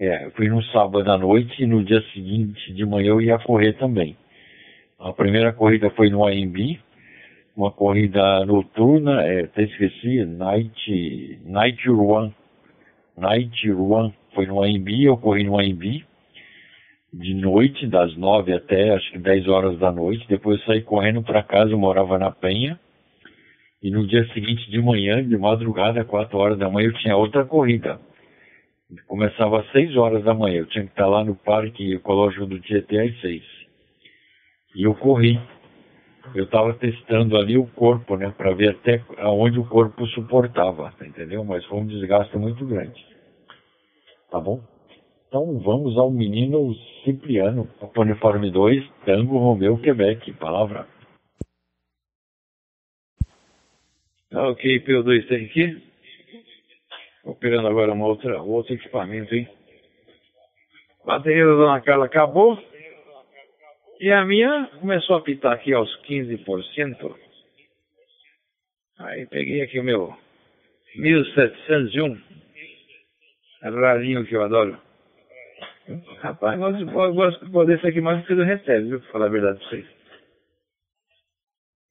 é, 0.00 0.30
fui 0.30 0.48
no 0.48 0.62
sábado 0.64 1.08
à 1.10 1.18
noite 1.18 1.62
e 1.62 1.66
no 1.66 1.84
dia 1.84 2.02
seguinte 2.12 2.72
de 2.72 2.84
manhã 2.86 3.10
eu 3.10 3.20
ia 3.20 3.38
correr 3.38 3.74
também. 3.74 4.16
A 4.98 5.12
primeira 5.12 5.52
corrida 5.52 5.90
foi 5.90 6.10
no 6.10 6.26
AMB, 6.26 6.80
uma 7.56 7.70
corrida 7.70 8.44
noturna, 8.46 9.22
é, 9.22 9.42
até 9.42 9.62
esqueci, 9.62 10.24
Night, 10.24 11.40
Night 11.44 11.88
Run. 11.88 12.32
Night 13.16 13.70
Run 13.70 14.12
foi 14.34 14.46
no 14.46 14.62
AMB, 14.62 14.88
eu 15.04 15.16
corri 15.16 15.44
no 15.44 15.58
AMB 15.58 16.02
de 17.12 17.34
noite, 17.34 17.86
das 17.88 18.16
nove 18.16 18.52
até 18.52 18.94
acho 18.94 19.10
que 19.10 19.18
dez 19.18 19.46
horas 19.48 19.78
da 19.78 19.90
noite. 19.90 20.26
Depois 20.28 20.64
saí 20.64 20.80
correndo 20.82 21.22
para 21.22 21.42
casa, 21.42 21.72
eu 21.72 21.78
morava 21.78 22.18
na 22.18 22.30
Penha. 22.30 22.78
E 23.82 23.90
no 23.90 24.06
dia 24.06 24.26
seguinte 24.32 24.70
de 24.70 24.80
manhã, 24.80 25.26
de 25.26 25.36
madrugada, 25.36 26.04
quatro 26.04 26.38
horas 26.38 26.58
da 26.58 26.70
manhã, 26.70 26.88
eu 26.88 26.94
tinha 26.94 27.16
outra 27.16 27.44
corrida. 27.44 27.98
Começava 29.06 29.60
às 29.60 29.70
seis 29.70 29.96
horas 29.96 30.24
da 30.24 30.34
manhã. 30.34 30.58
Eu 30.58 30.66
tinha 30.66 30.84
que 30.84 30.90
estar 30.90 31.06
lá 31.06 31.24
no 31.24 31.36
Parque 31.36 31.92
Ecológico 31.94 32.46
do 32.46 32.60
Tietê 32.60 32.98
às 33.00 33.20
seis. 33.20 33.44
E 34.74 34.82
eu 34.82 34.94
corri. 34.94 35.40
Eu 36.34 36.44
estava 36.44 36.74
testando 36.74 37.36
ali 37.36 37.56
o 37.56 37.66
corpo, 37.66 38.16
né, 38.16 38.32
para 38.36 38.54
ver 38.54 38.70
até 38.70 39.02
aonde 39.18 39.58
o 39.58 39.66
corpo 39.66 40.06
suportava, 40.08 40.92
entendeu? 41.02 41.44
Mas 41.44 41.64
foi 41.64 41.78
um 41.78 41.86
desgaste 41.86 42.36
muito 42.36 42.64
grande. 42.66 43.04
Tá 44.30 44.38
bom? 44.38 44.62
Então 45.26 45.58
vamos 45.60 45.96
ao 45.96 46.10
menino 46.10 46.74
Cipriano, 47.04 47.68
uniforme 47.96 48.50
2, 48.50 48.88
Tango 49.04 49.38
Romeu 49.38 49.78
Quebec, 49.78 50.32
palavra. 50.34 50.86
Tá 54.30 54.48
ok, 54.48 54.80
P2 54.80 55.26
tem 55.26 55.46
aqui. 55.46 55.89
Operando 57.24 57.68
agora 57.68 57.92
uma 57.92 58.06
outra, 58.06 58.40
outro 58.42 58.74
equipamento, 58.74 59.34
hein? 59.34 59.48
Bateria 61.04 61.44
da 61.44 61.52
Dona 61.52 61.80
Carla 61.80 62.06
acabou. 62.06 62.58
E 64.00 64.10
a 64.10 64.24
minha 64.24 64.70
começou 64.80 65.16
a 65.16 65.20
pitar 65.20 65.52
aqui 65.52 65.72
aos 65.72 65.90
15%. 66.02 67.14
Aí 68.98 69.26
peguei 69.26 69.62
aqui 69.62 69.78
o 69.78 69.84
meu 69.84 70.16
1701. 70.96 72.18
Rarinho 73.62 74.24
que 74.24 74.34
eu 74.34 74.42
adoro. 74.42 74.80
Rapaz, 76.20 76.58
eu 76.60 77.14
gosto, 77.14 77.44
de 77.44 77.50
poder 77.50 77.80
ser 77.80 77.88
aqui 77.88 78.00
mais 78.00 78.20
do 78.20 78.26
que 78.26 78.34
do 78.34 78.44
recebe, 78.44 78.88
viu? 78.88 79.00
Pra 79.00 79.12
falar 79.12 79.26
a 79.26 79.30
verdade 79.30 79.58
pra 79.58 79.68
vocês. 79.68 79.86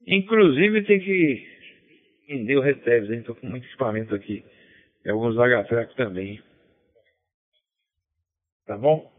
Inclusive 0.07 0.83
tem 0.83 0.99
que 0.99 1.47
vender 2.27 2.55
o 2.57 2.61
recebe, 2.61 3.13
hein? 3.13 3.23
Tô 3.23 3.35
com 3.35 3.47
muito 3.47 3.65
equipamento 3.67 4.15
aqui. 4.15 4.43
E 5.09 5.11
alguns 5.11 5.35
HTRAC 5.35 5.95
também. 5.95 6.39
Tá 8.67 8.77
bom? 8.77 9.11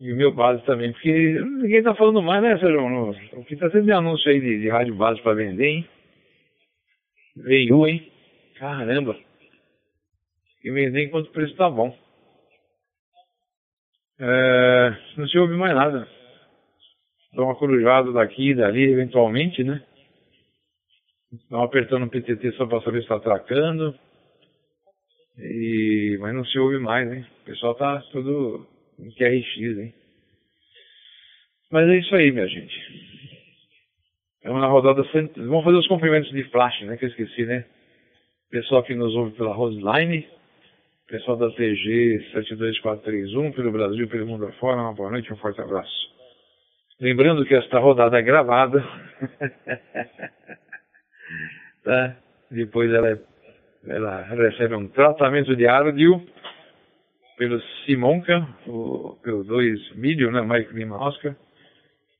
E 0.00 0.10
o 0.10 0.16
meu 0.16 0.32
base 0.32 0.64
também, 0.64 0.90
porque 0.90 1.12
ninguém 1.12 1.82
tá 1.82 1.94
falando 1.94 2.22
mais, 2.22 2.42
né, 2.42 2.58
Sérgio? 2.58 3.10
O 3.38 3.44
que 3.44 3.54
tá 3.54 3.70
sendo 3.70 3.84
de 3.84 3.92
anúncio 3.92 4.30
aí 4.30 4.40
de, 4.40 4.62
de 4.62 4.70
rádio 4.70 4.94
base 4.94 5.20
pra 5.20 5.34
vender, 5.34 5.66
hein? 5.66 5.88
Veio, 7.36 7.86
hein? 7.86 8.10
Caramba! 8.58 9.18
E 10.64 10.70
vender 10.70 11.04
enquanto 11.04 11.26
o 11.26 11.32
preço 11.32 11.54
tá 11.56 11.68
bom. 11.68 11.94
É, 14.18 14.96
não 15.18 15.28
se 15.28 15.38
ouve 15.38 15.56
mais 15.56 15.74
nada. 15.74 16.08
Dá 17.34 17.42
uma 17.42 17.54
corujada 17.54 18.10
daqui 18.12 18.52
e 18.52 18.54
dali, 18.54 18.90
eventualmente, 18.90 19.62
né? 19.62 19.84
Estão 21.34 21.62
apertando 21.62 22.04
o 22.04 22.10
PTT 22.10 22.52
só 22.52 22.64
para 22.64 22.80
saber 22.80 23.00
se 23.00 23.02
está 23.02 23.16
atracando. 23.16 23.94
E... 25.38 26.16
Mas 26.20 26.34
não 26.34 26.44
se 26.44 26.58
ouve 26.58 26.78
mais, 26.78 27.12
hein? 27.12 27.26
O 27.42 27.44
pessoal 27.44 27.74
tá 27.74 28.00
tudo 28.12 28.66
em 28.98 29.10
QRX, 29.10 29.78
hein? 29.78 29.94
Mas 31.70 31.88
é 31.88 31.98
isso 31.98 32.14
aí, 32.14 32.30
minha 32.30 32.46
gente. 32.46 32.74
Estamos 34.36 34.60
na 34.60 34.68
rodada. 34.68 35.04
Cent... 35.10 35.32
Vamos 35.36 35.64
fazer 35.64 35.78
os 35.78 35.88
cumprimentos 35.88 36.30
de 36.30 36.44
flash, 36.44 36.82
né? 36.82 36.96
Que 36.96 37.06
eu 37.06 37.08
esqueci, 37.08 37.44
né? 37.44 37.64
Pessoal 38.50 38.84
que 38.84 38.94
nos 38.94 39.14
ouve 39.14 39.36
pela 39.36 39.54
Roseline 39.54 40.28
pessoal 41.06 41.36
da 41.36 41.50
TG 41.50 42.30
72431, 42.32 43.52
pelo 43.52 43.72
Brasil, 43.72 44.08
pelo 44.08 44.26
mundo 44.26 44.46
afora, 44.46 44.80
uma 44.80 44.94
boa 44.94 45.10
noite, 45.10 45.32
um 45.32 45.36
forte 45.36 45.60
abraço. 45.60 46.14
Lembrando 47.00 47.44
que 47.44 47.54
esta 47.54 47.78
rodada 47.78 48.18
é 48.18 48.22
gravada, 48.22 48.82
tá? 51.84 52.16
Depois 52.50 52.90
ela, 52.92 53.10
é, 53.10 53.18
ela 53.86 54.22
recebe 54.22 54.74
um 54.74 54.88
tratamento 54.88 55.54
de 55.56 55.66
áudio 55.66 56.22
pelo 57.36 57.60
Simonca, 57.84 58.46
o, 58.66 59.16
pelo 59.22 59.44
2 59.44 59.96
Milho, 59.96 60.30
né, 60.30 60.40
Mike 60.42 60.72
Lima 60.72 60.96
Oscar, 60.96 61.34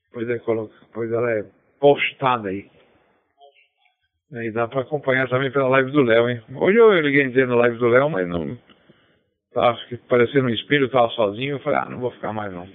depois, 0.07 0.29
é, 0.29 0.37
depois 0.37 1.11
ela 1.11 1.31
é 1.31 1.45
postada 1.79 2.49
aí. 2.49 2.65
E 4.31 4.51
dá 4.51 4.67
para 4.67 4.81
acompanhar 4.81 5.29
também 5.29 5.51
pela 5.51 5.69
live 5.69 5.91
do 5.91 6.01
Léo, 6.01 6.29
hein? 6.29 6.41
Hoje 6.55 6.77
eu 6.77 6.99
liguei 6.99 7.29
dizer 7.29 7.47
na 7.47 7.55
live 7.55 7.77
do 7.77 7.87
Léo, 7.87 8.09
mas 8.09 8.27
não, 8.27 8.57
Tava 9.55 9.79
parecendo 10.09 10.47
um 10.47 10.49
espelho, 10.49 10.89
tava 10.89 11.09
sozinho. 11.11 11.55
Eu 11.55 11.59
falei, 11.59 11.79
ah, 11.79 11.89
não 11.89 11.99
vou 12.01 12.11
ficar 12.11 12.33
mais 12.33 12.51
não. 12.51 12.67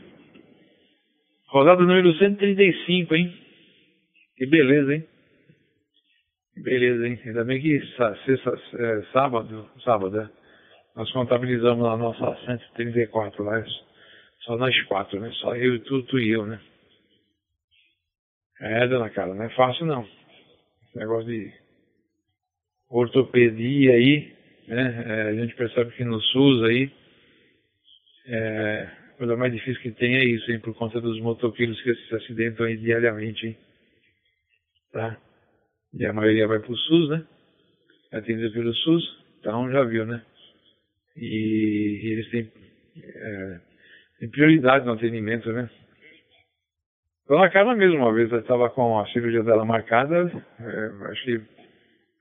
Rodada 1.49 1.83
número 1.83 2.11
135, 2.17 3.15
hein? 3.15 3.35
Que 4.37 4.47
beleza, 4.47 4.95
hein? 4.95 5.05
Beleza, 6.63 7.07
hein? 7.07 7.19
Ainda 7.25 7.45
bem 7.45 7.61
que 7.61 7.81
sexta, 8.27 8.59
é, 8.79 9.03
sábado, 9.13 9.71
sábado, 9.83 10.21
é, 10.21 10.29
nós 10.95 11.11
contabilizamos 11.13 11.87
a 11.87 11.97
nossa 11.97 12.37
134 12.45 13.43
lá. 13.43 13.65
Só 14.41 14.57
nós 14.59 14.79
quatro, 14.83 15.19
né? 15.21 15.31
Só 15.41 15.57
eu, 15.57 15.83
tu, 15.85 16.03
tu 16.03 16.19
e 16.19 16.31
eu, 16.31 16.45
né? 16.47 16.61
É, 18.61 18.87
dona 18.89 19.09
Carla, 19.09 19.35
não 19.35 19.45
é 19.45 19.49
fácil 19.51 19.87
não. 19.87 20.03
Esse 20.03 20.99
negócio 20.99 21.27
de 21.27 21.51
ortopedia 22.91 23.93
aí, 23.93 24.35
né? 24.69 25.05
É, 25.07 25.23
a 25.31 25.35
gente 25.35 25.55
percebe 25.55 25.93
que 25.93 26.05
no 26.05 26.21
SUS 26.21 26.65
aí, 26.65 26.91
é, 28.27 28.89
a 29.15 29.17
coisa 29.17 29.37
mais 29.37 29.53
difícil 29.53 29.81
que 29.81 29.93
tem 29.93 30.17
é 30.17 30.25
isso, 30.25 30.51
hein? 30.53 30.61
Por 30.61 30.75
conta 30.75 31.01
dos 31.01 31.19
motoqueiros 31.21 31.81
que 31.81 31.95
se 31.95 32.15
acidentam 32.17 32.67
aí 32.67 32.77
diariamente, 32.77 33.47
hein? 33.47 33.57
Tá? 34.93 35.17
E 35.95 36.07
a 36.07 36.13
maioria 36.13 36.47
vai 36.47 36.61
pro 36.61 36.77
SUS, 36.77 37.11
né? 37.11 37.27
Atendido 38.13 38.53
pelo 38.53 38.75
SUS, 38.75 39.25
então 39.39 39.71
já 39.71 39.85
viu, 39.85 40.07
né? 40.07 40.23
E, 41.17 42.01
e 42.03 42.13
eles 42.13 42.31
têm, 42.31 42.51
é, 43.03 43.61
têm 44.19 44.31
prioridade 44.31 44.85
no 44.87 44.93
atendimento, 44.93 45.53
né? 45.53 45.69
Dona 47.29 47.51
Carla 47.51 47.75
mesmo, 47.75 47.99
uma 47.99 48.13
vez, 48.13 48.33
estava 48.33 48.71
com 48.71 48.99
a 48.99 49.07
cirurgia 49.09 49.43
dela 49.43 49.65
marcada, 49.65 50.31
é, 50.61 51.11
acho 51.13 51.25
que 51.25 51.41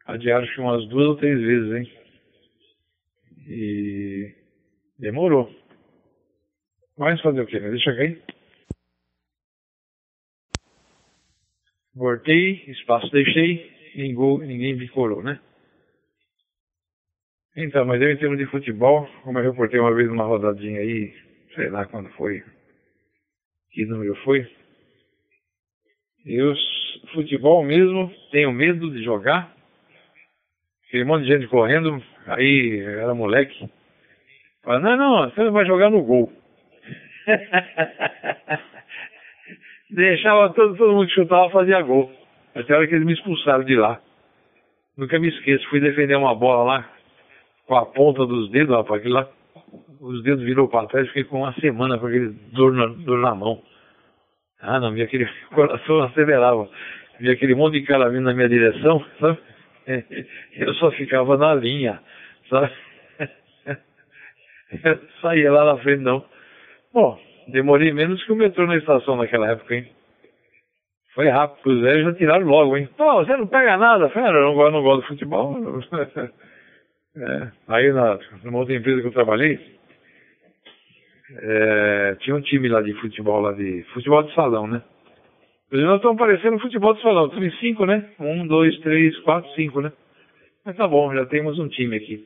adiaram 0.06 0.44
acho 0.44 0.62
umas 0.62 0.88
duas 0.88 1.08
ou 1.08 1.16
três 1.16 1.40
vezes, 1.40 1.74
hein? 1.74 1.92
E 3.48 4.36
demorou. 5.00 5.50
Mas 6.98 7.22
fazer 7.22 7.42
o 7.42 7.48
quê? 7.48 7.60
Deixa 7.60 7.96
cair. 7.96 8.22
Voltei, 12.00 12.64
espaço 12.70 13.12
deixei, 13.12 13.70
ninguém, 13.94 14.48
ninguém 14.48 14.78
bicorou, 14.78 15.22
né? 15.22 15.38
Então, 17.58 17.84
mas 17.86 18.02
eu 18.02 18.10
em 18.10 18.16
termos 18.16 18.38
de 18.38 18.46
futebol, 18.46 19.06
como 19.22 19.38
eu 19.38 19.44
reportei 19.44 19.82
uma 19.82 19.94
vez 19.94 20.08
numa 20.08 20.24
rodadinha 20.24 20.80
aí, 20.80 21.14
sei 21.54 21.70
lá 21.70 21.86
quando 21.88 22.10
foi, 22.12 22.42
que 23.72 23.86
número 23.86 24.16
foi, 24.24 24.50
E 26.26 26.42
o 26.42 26.56
futebol 27.14 27.66
mesmo, 27.66 28.10
tenho 28.32 28.54
medo 28.54 28.90
de 28.92 29.04
jogar. 29.04 29.54
Aquele 30.88 31.04
monte 31.04 31.26
de 31.26 31.34
gente 31.34 31.50
correndo, 31.50 32.02
aí 32.28 32.80
era 32.80 33.14
moleque. 33.14 33.70
Fala, 34.64 34.80
não, 34.80 34.96
não, 34.96 35.30
você 35.30 35.50
vai 35.50 35.66
jogar 35.66 35.90
no 35.90 36.02
gol. 36.02 36.32
Deixava 39.92 40.54
todo, 40.54 40.76
todo 40.76 40.94
mundo 40.94 41.08
que 41.08 41.14
chutava 41.14 41.50
fazia 41.50 41.82
gol. 41.82 42.12
Até 42.56 42.74
a 42.74 42.78
hora 42.78 42.88
que 42.88 42.96
eles 42.96 43.06
me 43.06 43.14
expulsaram 43.14 43.64
de 43.64 43.76
lá. 43.76 44.00
Nunca 44.98 45.18
me 45.20 45.30
esqueço, 45.30 45.68
fui 45.70 45.80
defender 45.80 46.16
uma 46.16 46.36
bola 46.36 46.64
lá 46.64 46.90
com 47.70 47.76
a 47.76 47.86
ponta 47.86 48.26
dos 48.26 48.50
dedos, 48.50 48.76
rapaz, 48.76 49.00
aquilo 49.00 49.14
lá, 49.14 49.30
os 50.02 50.24
dedos 50.24 50.44
virou 50.44 50.68
para 50.68 50.88
trás, 50.88 51.08
fiquei 51.08 51.24
com 51.24 51.38
uma 51.38 51.54
semana 51.54 52.00
com 52.00 52.08
aquele 52.08 52.30
dor 52.52 52.74
na, 52.74 52.88
dor 52.88 53.20
na 53.20 53.36
mão. 53.36 53.62
Ah, 54.60 54.80
não, 54.80 54.92
vi 54.92 55.04
aquele 55.04 55.30
coração 55.54 56.02
acelerava. 56.02 56.68
Vi 57.20 57.30
aquele 57.30 57.54
monte 57.54 57.80
de 57.80 57.86
cara 57.86 58.10
vindo 58.10 58.24
na 58.24 58.34
minha 58.34 58.50
direção, 58.50 59.06
sabe? 59.20 59.38
Eu 60.58 60.74
só 60.76 60.90
ficava 60.92 61.38
na 61.38 61.54
linha, 61.54 62.02
sabe? 62.50 62.72
Eu 64.84 65.00
saía 65.22 65.52
lá 65.52 65.66
na 65.66 65.78
frente, 65.78 66.02
não. 66.02 66.26
Bom, 66.92 67.20
demorei 67.52 67.94
menos 67.94 68.24
que 68.24 68.32
o 68.32 68.36
metrô 68.36 68.66
na 68.66 68.78
estação 68.78 69.16
naquela 69.16 69.52
época, 69.52 69.76
hein? 69.76 69.88
Foi 71.14 71.28
rápido, 71.28 71.72
os 71.72 71.82
velhos 71.82 72.06
já 72.06 72.14
tiraram 72.14 72.46
logo, 72.46 72.78
hein? 72.78 72.88
Pô, 72.96 73.16
você 73.16 73.36
não 73.36 73.48
pega 73.48 73.78
nada. 73.78 74.12
Ah, 74.14 74.20
eu 74.28 74.56
não, 74.56 74.72
não 74.72 74.84
gosto 74.84 75.02
de 75.02 75.08
futebol. 75.08 75.58
é. 77.18 77.52
Aí 77.68 77.92
na, 77.92 78.20
numa 78.44 78.60
outra 78.60 78.76
empresa 78.76 79.02
que 79.02 79.08
eu 79.08 79.12
trabalhei, 79.14 79.60
é, 81.38 82.16
tinha 82.20 82.36
um 82.36 82.42
time 82.42 82.68
lá 82.70 82.82
de 82.82 82.94
futebol, 82.94 83.42
lá 83.42 83.52
de 83.54 83.84
futebol 83.94 84.24
de 84.24 84.34
salão, 84.34 84.68
né? 84.68 84.82
Nós 85.72 85.98
estamos 85.98 86.18
parecendo 86.18 86.60
futebol 86.60 86.96
de 86.96 87.02
salão, 87.02 87.28
estamos 87.28 87.48
em 87.48 87.58
cinco, 87.60 87.86
né? 87.86 88.10
Um, 88.20 88.48
dois, 88.48 88.78
três, 88.80 89.18
quatro, 89.20 89.52
cinco, 89.52 89.82
né? 89.82 89.92
Mas 90.66 90.76
tá 90.76 90.88
bom, 90.88 91.14
já 91.14 91.26
temos 91.28 91.60
um 91.60 91.68
time 91.68 91.96
aqui. 91.96 92.26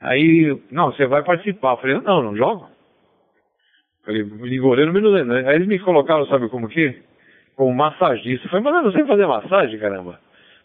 Aí, 0.00 0.60
não, 0.70 0.90
você 0.90 1.06
vai 1.06 1.22
participar. 1.22 1.72
Eu 1.72 1.76
falei, 1.76 2.00
não, 2.00 2.22
não 2.22 2.36
jogo. 2.36 2.71
Falei, 4.04 4.24
me 4.24 4.58
goleiro, 4.58 4.92
menos 4.92 5.26
né? 5.26 5.48
Aí 5.48 5.56
eles 5.56 5.68
me 5.68 5.78
colocaram, 5.78 6.26
sabe 6.26 6.48
como 6.48 6.68
que? 6.68 7.02
Como 7.54 7.74
massagista. 7.74 8.46
Eu 8.46 8.50
falei, 8.50 8.64
mas 8.64 8.84
não 8.84 8.92
sei 8.92 9.06
fazer 9.06 9.26
massagem, 9.26 9.78
caramba. 9.78 10.18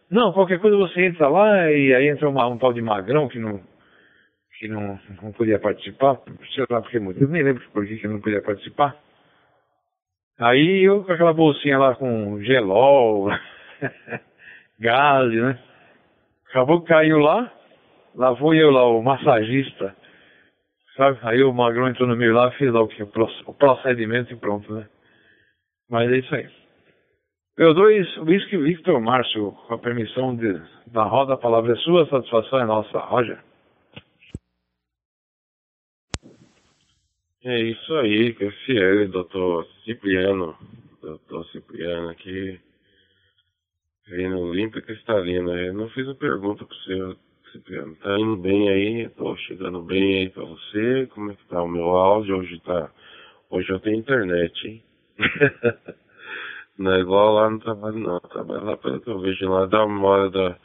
Não, 0.10 0.32
qualquer 0.32 0.60
coisa 0.60 0.78
você 0.78 1.06
entra 1.06 1.28
lá 1.28 1.72
e 1.72 1.94
aí 1.94 2.08
entra 2.08 2.30
uma, 2.30 2.48
um 2.48 2.58
tal 2.58 2.74
de 2.74 2.82
magrão 2.82 3.28
que 3.28 3.40
não 3.40 3.62
que 4.58 4.68
não, 4.68 5.00
não 5.22 5.32
podia 5.34 5.60
participar, 5.60 6.20
sei 6.56 6.66
lá 6.68 6.82
por 6.82 7.00
motivo, 7.00 7.32
nem 7.32 7.44
lembro 7.44 7.64
por 7.72 7.86
que, 7.86 7.98
que 7.98 8.08
não 8.08 8.20
podia 8.20 8.42
participar. 8.42 8.96
Aí 10.40 10.84
eu 10.84 11.04
com 11.04 11.12
aquela 11.12 11.34
bolsinha 11.34 11.78
lá 11.78 11.96
com 11.96 12.42
gelol, 12.42 13.30
gás, 14.80 15.32
né? 15.32 15.60
Acabou 16.50 16.82
que 16.82 16.88
caiu 16.88 17.20
lá, 17.20 17.52
lá 18.16 18.36
fui 18.36 18.62
eu 18.62 18.72
lá, 18.72 18.88
o 18.88 19.04
massagista, 19.04 19.96
sabe? 20.98 21.20
Aí 21.22 21.44
o 21.44 21.54
Magrão 21.54 21.88
entrou 21.88 22.08
no 22.08 22.18
meio 22.18 22.34
lá, 22.34 22.52
fez 22.52 22.74
o, 22.74 22.88
que, 22.88 23.04
o 23.04 23.54
procedimento 23.54 24.34
e 24.34 24.36
pronto, 24.36 24.74
né? 24.74 24.90
Mas 25.90 26.12
é 26.12 26.18
isso 26.18 26.36
aí. 26.36 26.50
Eu 27.58 27.74
dois, 27.74 28.18
Whisky 28.18 28.58
Victor 28.58 29.00
Márcio, 29.00 29.52
com 29.52 29.74
a 29.74 29.78
permissão 29.78 30.36
de, 30.36 30.62
da 30.88 31.04
roda, 31.04 31.34
a 31.34 31.38
palavra 31.38 31.74
é 31.74 31.76
sua, 31.78 32.04
a 32.04 32.08
satisfação 32.08 32.60
é 32.60 32.66
nossa. 32.66 33.00
Roger. 33.00 33.40
É 37.44 37.60
isso 37.62 37.96
aí, 37.96 38.34
que 38.34 38.44
é 38.44 38.52
fiel, 38.52 39.08
doutor 39.08 39.66
Cipriano, 39.86 40.56
doutor 41.02 41.46
Cipriano 41.48 42.10
aqui, 42.10 42.60
vindo 44.08 44.54
limpo 44.54 44.78
e 44.78 44.82
cristalino. 44.82 45.58
Eu 45.58 45.74
não 45.74 45.90
fiz 45.90 46.08
a 46.08 46.14
pergunta 46.16 46.66
pro 46.66 46.78
senhor, 46.84 47.18
Cipriano. 47.52 47.96
Tá 47.98 48.20
indo 48.20 48.38
bem 48.38 48.70
aí? 48.70 49.10
Tô 49.10 49.36
chegando 49.38 49.82
bem 49.82 50.20
aí 50.20 50.30
pra 50.30 50.44
você? 50.44 51.08
Como 51.14 51.32
é 51.32 51.36
que 51.36 51.46
tá 51.48 51.62
o 51.62 51.68
meu 51.68 51.90
áudio? 51.90 52.38
Hoje 52.38 52.60
tá. 52.62 52.92
Hoje 53.50 53.70
eu 53.70 53.80
tenho 53.80 53.98
internet, 53.98 54.68
hein? 54.68 54.84
não 56.78 56.94
é 56.94 57.00
igual 57.00 57.34
lá 57.34 57.50
no 57.50 57.60
trabalho 57.60 58.00
não. 58.00 58.20
Trabalho 58.20 58.66
lá 58.66 58.78
pelo 58.78 59.02
que 59.02 59.10
eu 59.10 59.20
vejo 59.20 59.50
lá 59.50 59.66
da 59.66 59.86
hora 59.86 60.30
da 60.30 60.58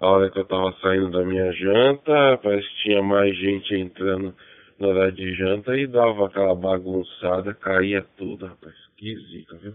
a 0.00 0.08
hora 0.08 0.30
que 0.30 0.38
eu 0.38 0.44
tava 0.44 0.74
saindo 0.82 1.10
da 1.10 1.24
minha 1.24 1.52
janta, 1.52 2.38
parece 2.42 2.68
que 2.68 2.82
tinha 2.82 3.02
mais 3.02 3.34
gente 3.38 3.74
entrando 3.74 4.34
na 4.78 4.88
hora 4.88 5.12
de 5.12 5.34
janta 5.34 5.76
e 5.76 5.86
dava 5.86 6.26
aquela 6.26 6.54
bagunçada, 6.54 7.54
caía 7.54 8.04
tudo, 8.18 8.44
rapaz. 8.44 8.74
Que 8.96 9.16
zica, 9.16 9.56
viu? 9.56 9.74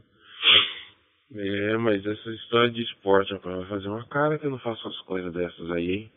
É, 1.35 1.77
mas 1.77 2.05
essa 2.05 2.29
história 2.31 2.69
de 2.69 2.81
esporte, 2.81 3.33
rapaz, 3.33 3.57
vai 3.57 3.65
fazer 3.67 3.87
uma 3.87 4.05
cara 4.07 4.37
que 4.37 4.45
eu 4.45 4.51
não 4.51 4.59
faço 4.59 4.87
as 4.87 4.99
coisas 5.01 5.33
dessas 5.33 5.71
aí, 5.71 5.91
hein? 5.91 6.11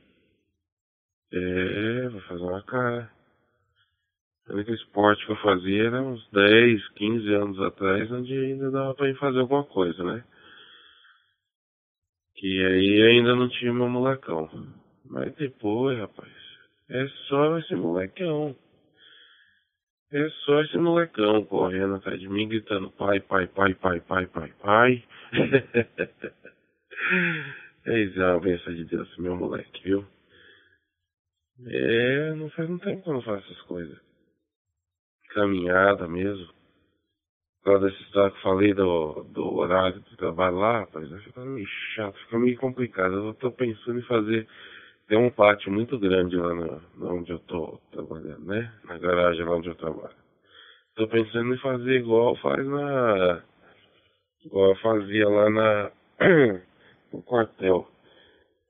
É, 1.33 2.09
vai 2.09 2.21
fazer 2.23 2.43
uma 2.43 2.63
cara. 2.63 3.11
O 4.49 4.55
único 4.55 4.73
esporte 4.73 5.25
que 5.25 5.33
eu 5.33 5.37
fazia 5.37 5.85
era 5.85 6.03
uns 6.03 6.29
10, 6.31 6.89
15 6.89 7.35
anos 7.35 7.61
atrás, 7.61 8.11
onde 8.13 8.37
ainda 8.37 8.71
dava 8.71 8.95
pra 8.95 9.09
ir 9.09 9.17
fazer 9.17 9.39
alguma 9.39 9.65
coisa, 9.65 10.03
né? 10.05 10.23
Que 12.35 12.67
aí 12.67 13.03
ainda 13.03 13.35
não 13.35 13.49
tinha 13.49 13.73
meu 13.73 13.89
molecão. 13.89 14.51
Mas 15.07 15.35
depois, 15.37 15.99
rapaz, 15.99 16.31
é 16.91 17.07
só 17.29 17.59
esse 17.59 17.75
molecão. 17.75 18.55
É 20.13 20.29
só 20.45 20.61
esse 20.63 20.77
molecão 20.77 21.45
correndo 21.45 21.95
atrás 21.95 22.21
de 22.21 22.29
mim, 22.29 22.49
gritando 22.49 22.91
pai, 22.91 23.21
pai, 23.21 23.47
pai, 23.47 23.75
pai, 23.75 24.01
pai, 24.01 24.27
pai, 24.27 24.53
pai. 24.61 25.05
Eis 27.87 28.19
a 28.19 28.39
bênção 28.39 28.75
de 28.75 28.85
Deus, 28.85 29.17
meu 29.17 29.35
moleque, 29.35 29.83
viu? 29.83 30.07
É, 31.67 32.35
não 32.35 32.51
faz 32.51 32.69
um 32.69 32.79
tempo 32.79 33.03
que 33.03 33.09
eu 33.09 33.15
não 33.15 33.23
faço 33.23 33.47
essas 33.47 33.63
coisas. 33.63 33.99
Caminhada 35.31 36.09
mesmo. 36.09 36.47
Por 37.63 37.73
causa 37.73 37.87
desse 37.87 38.03
história 38.03 38.31
que 38.31 38.39
eu 38.39 38.43
falei 38.43 38.75
do, 38.75 39.25
do 39.25 39.55
horário 39.55 40.01
de 40.01 40.17
trabalho 40.17 40.57
lá, 40.57 40.81
rapaz, 40.81 41.09
fica 41.23 41.45
meio 41.45 41.67
chato, 41.95 42.19
fica 42.25 42.39
meio 42.39 42.59
complicado. 42.59 43.15
Eu 43.15 43.35
tô 43.35 43.53
pensando 43.53 44.01
em 44.01 44.07
fazer 44.07 44.49
tem 45.13 45.19
um 45.19 45.31
pátio 45.31 45.71
muito 45.71 45.99
grande 45.99 46.37
lá 46.37 46.55
no, 46.55 46.81
onde 47.03 47.31
eu 47.33 47.39
tô 47.41 47.79
trabalhando, 47.91 48.47
né? 48.47 48.73
Na 48.85 48.97
garagem 48.97 49.45
lá 49.45 49.57
onde 49.57 49.69
eu 49.69 49.75
trabalho. 49.75 50.15
Tô 50.95 51.07
pensando 51.07 51.55
em 51.55 51.59
fazer 51.59 51.99
igual 51.99 52.35
faz 52.37 52.67
na. 52.67 53.43
Igual 54.43 54.71
eu 54.71 54.77
fazia 54.77 55.29
lá 55.29 55.51
na. 55.51 55.91
no 57.13 57.23
quartel. 57.23 57.87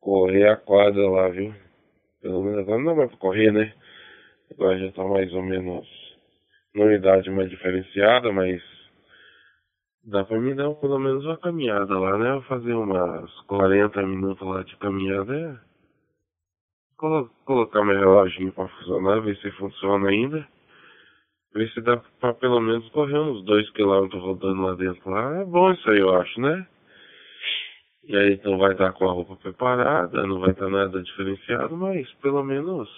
Correr 0.01 0.49
a 0.49 0.57
quadra 0.57 1.09
lá, 1.09 1.29
viu? 1.29 1.55
Pelo 2.23 2.43
menos 2.43 2.61
agora 2.61 2.83
não 2.83 2.95
vai 2.95 3.09
pra 3.09 3.17
correr, 3.17 3.53
né? 3.53 3.75
Agora 4.53 4.79
já 4.79 4.93
tá 4.93 5.05
mais 5.05 5.33
ou 5.33 5.43
menos 5.43 5.87
numa 6.75 6.95
idade 6.95 7.29
mais 7.31 7.51
diferenciada, 7.51 8.33
mas 8.33 8.63
dá 10.05 10.25
pra 10.25 10.39
me 10.39 10.55
dar 10.55 10.73
pelo 10.75 10.99
menos 10.99 11.25
uma 11.25 11.37
caminhada 11.37 11.99
lá, 11.99 12.17
né? 12.17 12.41
Fazer 12.49 12.73
umas 12.75 13.31
40 13.43 14.03
minutos 14.03 14.47
lá 14.47 14.63
de 14.63 14.77
caminhada 14.77 15.35
é 15.37 15.73
colo 16.97 17.29
colocar 17.45 17.85
meu 17.85 17.99
reloginho 17.99 18.53
para 18.53 18.69
funcionar, 18.69 19.21
ver 19.21 19.37
se 19.39 19.51
funciona 19.53 20.09
ainda. 20.09 20.47
Ver 21.53 21.69
se 21.73 21.81
dá 21.81 21.97
para 22.21 22.35
pelo 22.35 22.61
menos 22.61 22.89
correr 22.91 23.19
uns 23.19 23.45
2 23.45 23.69
km 23.71 24.09
rodando 24.19 24.63
lá 24.63 24.75
dentro. 24.75 25.11
Lá 25.11 25.41
é 25.41 25.45
bom 25.45 25.73
isso 25.73 25.91
aí, 25.91 25.99
eu 25.99 26.15
acho, 26.15 26.41
né? 26.41 26.67
E 28.05 28.17
aí 28.17 28.33
então 28.35 28.59
vai 28.59 28.73
estar 28.73 28.93
com 28.93 29.09
a 29.09 29.13
roupa 29.13 29.37
preparada, 29.37 30.27
não 30.27 30.41
vai 30.41 30.51
estar 30.51 30.69
nada 30.69 31.03
diferenciado, 31.03 31.77
mas 31.77 32.11
pelo 32.15 32.43
menos 32.43 32.89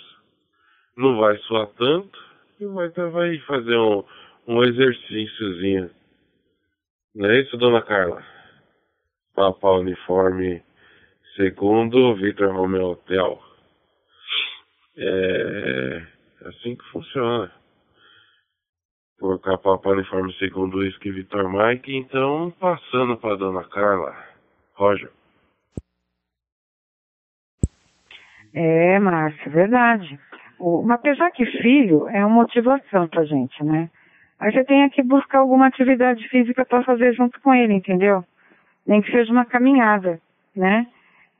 não 0.96 1.18
vai 1.18 1.36
suar 1.38 1.66
tanto 1.78 2.18
e 2.58 2.66
vai, 2.66 2.88
vai 2.88 3.38
fazer 3.40 3.76
um, 3.76 4.04
um 4.46 4.62
exercíciozinho. 4.64 5.90
Não 7.14 7.30
é 7.30 7.40
isso, 7.40 7.56
dona 7.56 7.82
Carla? 7.82 8.24
Papa 9.34 9.70
Uniforme 9.72 10.62
segundo 11.36 12.14
Victor 12.16 12.54
Romeo 12.54 12.92
Hotel. 12.92 13.42
É, 14.96 16.02
é 16.42 16.48
assim 16.48 16.76
que 16.76 16.84
funciona. 16.90 17.52
Por 19.18 19.40
capa 19.40 19.80
uniforme 19.88 20.32
segundo 20.34 20.78
o 20.78 20.80
Vitor 20.80 21.50
Mike, 21.50 21.94
então 21.94 22.52
passando 22.58 23.16
para 23.16 23.36
dona 23.36 23.64
Carla. 23.64 24.33
Roger. 24.74 25.10
É, 28.52 28.98
Márcio, 28.98 29.50
verdade. 29.50 30.18
O, 30.58 30.84
apesar 30.90 31.30
que 31.32 31.44
filho 31.44 32.08
é 32.08 32.24
uma 32.24 32.36
motivação 32.36 33.08
pra 33.08 33.24
gente, 33.24 33.62
né? 33.64 33.90
Aí 34.38 34.52
você 34.52 34.64
tem 34.64 34.88
que 34.90 35.02
buscar 35.02 35.38
alguma 35.38 35.66
atividade 35.66 36.28
física 36.28 36.64
para 36.64 36.82
fazer 36.84 37.12
junto 37.14 37.40
com 37.40 37.54
ele, 37.54 37.72
entendeu? 37.72 38.24
Nem 38.86 39.00
que 39.00 39.10
seja 39.10 39.32
uma 39.32 39.44
caminhada, 39.44 40.20
né? 40.54 40.86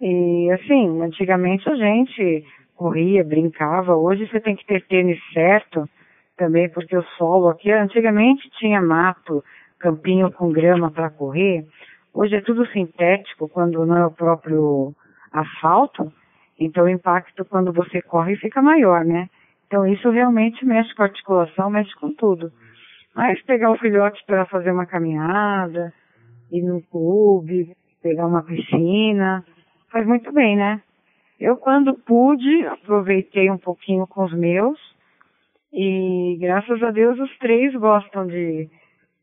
E 0.01 0.51
assim, 0.53 1.01
antigamente 1.03 1.69
a 1.69 1.77
gente 1.77 2.45
corria, 2.77 3.23
brincava. 3.23 3.95
Hoje 3.95 4.27
você 4.27 4.41
tem 4.41 4.57
que 4.57 4.67
ter 4.67 4.85
tênis 4.87 5.21
certo 5.33 5.89
também, 6.37 6.69
porque 6.69 6.97
o 6.97 7.03
solo 7.17 7.49
aqui 7.49 7.71
antigamente 7.71 8.51
tinha 8.59 8.81
mato, 8.83 9.45
campinho 9.79 10.33
com 10.33 10.51
grama 10.51 10.91
para 10.91 11.11
correr, 11.11 11.65
hoje 12.15 12.37
é 12.37 12.41
tudo 12.41 12.67
sintético, 12.69 13.49
quando 13.49 13.85
não 13.85 13.97
é 13.97 14.07
o 14.07 14.13
próprio 14.13 14.95
asfalto, 15.33 16.13
então 16.59 16.85
o 16.85 16.89
impacto 16.89 17.45
quando 17.45 17.73
você 17.73 18.01
corre 18.01 18.37
fica 18.37 18.63
maior, 18.63 19.05
né? 19.05 19.29
Então 19.67 19.87
isso 19.87 20.09
realmente 20.11 20.65
mexe 20.65 20.95
com 20.95 21.03
a 21.03 21.07
articulação, 21.07 21.69
mexe 21.69 21.93
com 21.97 22.15
tudo. 22.15 22.53
Mas 23.15 23.43
pegar 23.43 23.71
o 23.71 23.79
filhote 23.79 24.23
para 24.27 24.47
fazer 24.47 24.71
uma 24.71 24.87
caminhada, 24.87 25.93
ir 26.51 26.63
no 26.63 26.81
clube, 26.83 27.75
pegar 28.03 28.27
uma 28.27 28.43
piscina, 28.43 29.45
faz 29.91 30.07
muito 30.07 30.33
bem, 30.33 30.57
né? 30.57 30.81
Eu 31.41 31.57
quando 31.57 31.95
pude, 31.95 32.67
aproveitei 32.67 33.51
um 33.51 33.59
pouquinho 33.59 34.07
com 34.07 34.25
os 34.25 34.33
meus 34.33 34.79
e 35.73 36.39
graças 36.41 36.81
a 36.83 36.91
Deus 36.93 37.19
os 37.19 37.37
três 37.39 37.75
gostam 37.75 38.27
de, 38.27 38.71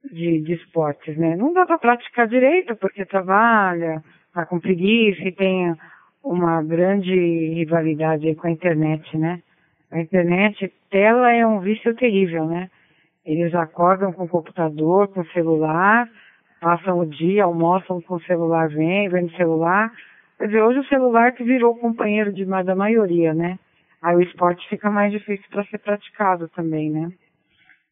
de, 0.03 0.41
de 0.41 0.53
esportes, 0.53 1.17
né? 1.17 1.35
Não 1.35 1.53
dá 1.53 1.65
para 1.65 1.77
praticar 1.77 2.27
direito 2.27 2.75
porque 2.75 3.05
trabalha, 3.05 4.03
tá 4.33 4.45
com 4.45 4.59
preguiça 4.59 5.21
e 5.23 5.31
tem 5.31 5.75
uma 6.23 6.61
grande 6.63 7.13
rivalidade 7.53 8.33
com 8.35 8.47
a 8.47 8.51
internet, 8.51 9.17
né? 9.17 9.41
A 9.91 9.99
internet, 9.99 10.71
tela 10.89 11.31
é 11.31 11.45
um 11.45 11.59
vício 11.59 11.93
terrível, 11.95 12.45
né? 12.45 12.69
Eles 13.25 13.53
acordam 13.53 14.11
com 14.13 14.23
o 14.23 14.29
computador, 14.29 15.09
com 15.09 15.21
o 15.21 15.31
celular, 15.31 16.09
passam 16.59 16.99
o 16.99 17.05
dia, 17.05 17.43
almoçam 17.43 18.01
com 18.01 18.15
o 18.15 18.23
celular, 18.23 18.69
vem, 18.69 19.09
vem 19.09 19.23
no 19.23 19.31
celular. 19.31 19.91
Quer 20.37 20.47
dizer, 20.47 20.61
hoje 20.61 20.79
o 20.79 20.87
celular 20.87 21.33
que 21.33 21.43
virou 21.43 21.75
companheiro 21.75 22.31
de, 22.31 22.45
da 22.45 22.75
maioria, 22.75 23.33
né? 23.33 23.59
Aí 24.01 24.15
o 24.15 24.21
esporte 24.21 24.67
fica 24.69 24.89
mais 24.89 25.11
difícil 25.11 25.45
para 25.51 25.65
ser 25.65 25.77
praticado 25.77 26.47
também, 26.49 26.89
né? 26.89 27.11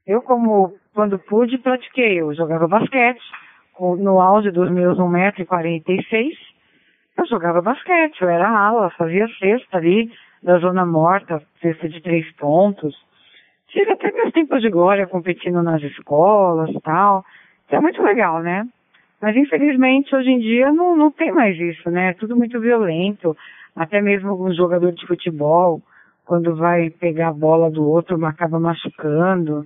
Eu, 0.08 0.22
como, 0.24 0.74
quando 1.00 1.18
pude, 1.18 1.58
pratiquei. 1.58 2.20
Eu 2.20 2.34
jogava 2.34 2.68
basquete, 2.68 3.22
no 3.80 4.20
auge 4.20 4.52
dos 4.52 4.70
meus 4.70 4.98
1,46m, 4.98 6.34
eu 7.18 7.26
jogava 7.26 7.62
basquete, 7.62 8.22
eu 8.22 8.28
era 8.28 8.50
ala, 8.50 8.90
fazia 8.98 9.26
cesta 9.40 9.78
ali, 9.78 10.12
da 10.44 10.58
zona 10.58 10.86
morta, 10.86 11.42
cesta 11.62 11.88
de 11.88 12.02
três 12.02 12.30
pontos. 12.34 12.94
Tive 13.70 13.94
até 13.94 14.12
meus 14.12 14.34
tempos 14.34 14.62
de 14.62 14.70
glória 14.70 15.08
competindo 15.08 15.64
nas 15.64 15.82
escolas 15.82 16.70
e 16.70 16.82
tal. 16.82 17.24
Isso 17.66 17.76
é 17.78 17.80
muito 17.80 18.04
legal, 18.04 18.42
né? 18.42 18.68
Mas 19.22 19.38
infelizmente 19.38 20.14
hoje 20.14 20.32
em 20.32 20.40
dia 20.40 20.70
não, 20.74 20.98
não 20.98 21.12
tem 21.12 21.32
mais 21.32 21.58
isso, 21.58 21.90
né? 21.90 22.10
É 22.10 22.14
tudo 22.14 22.36
muito 22.36 22.60
violento. 22.60 23.38
Até 23.74 24.02
mesmo 24.02 24.34
um 24.46 24.54
jogador 24.54 24.92
de 24.92 25.08
futebol, 25.08 25.82
quando 26.26 26.58
vai 26.58 26.90
pegar 26.90 27.30
a 27.30 27.34
bola 27.34 27.72
do 27.72 27.88
outro, 27.88 28.26
acaba 28.26 28.60
machucando. 28.60 29.66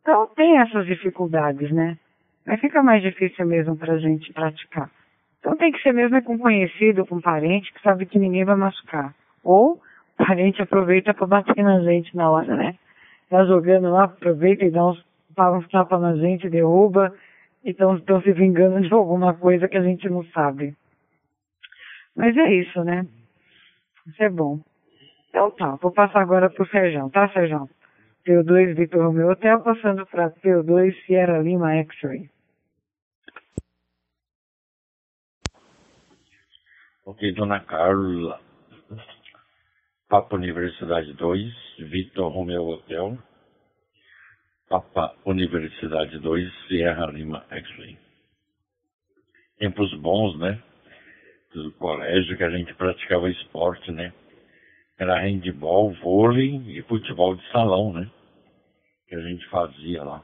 Então 0.00 0.26
tem 0.28 0.58
essas 0.58 0.86
dificuldades, 0.86 1.70
né? 1.70 1.98
Mas 2.46 2.60
fica 2.60 2.82
mais 2.82 3.02
difícil 3.02 3.46
mesmo 3.46 3.76
pra 3.76 3.98
gente 3.98 4.32
praticar. 4.32 4.90
Então 5.40 5.56
tem 5.56 5.72
que 5.72 5.82
ser 5.82 5.92
mesmo 5.92 6.16
é 6.16 6.20
com 6.20 6.38
conhecido, 6.38 7.06
com 7.06 7.20
parente, 7.20 7.72
que 7.72 7.82
sabe 7.82 8.06
que 8.06 8.18
ninguém 8.18 8.44
vai 8.44 8.56
machucar. 8.56 9.14
Ou 9.42 9.74
o 9.74 10.26
parente 10.26 10.60
aproveita 10.60 11.14
para 11.14 11.26
bater 11.26 11.62
na 11.62 11.80
gente 11.80 12.14
na 12.16 12.30
hora, 12.30 12.54
né? 12.56 12.76
Tá 13.28 13.44
jogando 13.44 13.90
lá, 13.90 14.04
aproveita 14.04 14.64
e 14.64 14.70
dá 14.70 14.86
uns, 14.86 15.04
uns 15.38 15.68
tapas 15.68 16.00
na 16.00 16.16
gente, 16.16 16.50
derruba, 16.50 17.14
e 17.64 17.70
estão 17.70 18.20
se 18.22 18.32
vingando 18.32 18.80
de 18.80 18.92
alguma 18.92 19.34
coisa 19.34 19.68
que 19.68 19.76
a 19.76 19.82
gente 19.82 20.08
não 20.08 20.24
sabe. 20.26 20.74
Mas 22.16 22.36
é 22.36 22.52
isso, 22.52 22.82
né? 22.84 23.06
Isso 24.06 24.22
é 24.22 24.28
bom. 24.28 24.58
Então 25.28 25.50
tá, 25.52 25.76
vou 25.76 25.92
passar 25.92 26.20
agora 26.20 26.50
pro 26.50 26.66
Serjão, 26.66 27.08
tá, 27.08 27.28
Serjão? 27.28 27.68
P2 28.26 28.74
Vitor 28.74 29.02
Romeo 29.02 29.30
Hotel, 29.30 29.60
passando 29.62 30.06
para 30.06 30.30
P2 30.30 30.94
Sierra 31.06 31.38
Lima 31.38 31.74
X-Ray. 31.76 32.30
Ok, 37.04 37.32
Dona 37.32 37.60
Carla. 37.60 38.40
Papa 40.08 40.36
Universidade 40.36 41.12
2, 41.14 41.52
Vitor 41.90 42.32
Romeo 42.32 42.66
Hotel. 42.66 43.18
Papa 44.68 45.14
Universidade 45.24 46.18
2, 46.18 46.66
Sierra 46.68 47.06
Lima 47.06 47.44
X-Ray. 47.50 47.98
Tempos 49.58 49.92
bons, 49.94 50.38
né? 50.38 50.62
Do 51.52 51.72
colégio 51.72 52.36
que 52.36 52.44
a 52.44 52.50
gente 52.50 52.72
praticava 52.74 53.28
esporte, 53.28 53.90
né? 53.90 54.12
Era 55.00 55.18
handball, 55.18 55.94
vôlei 56.02 56.56
e 56.76 56.82
futebol 56.82 57.34
de 57.34 57.50
salão, 57.50 57.90
né? 57.90 58.06
Que 59.08 59.14
a 59.14 59.20
gente 59.22 59.46
fazia 59.46 60.04
lá. 60.04 60.22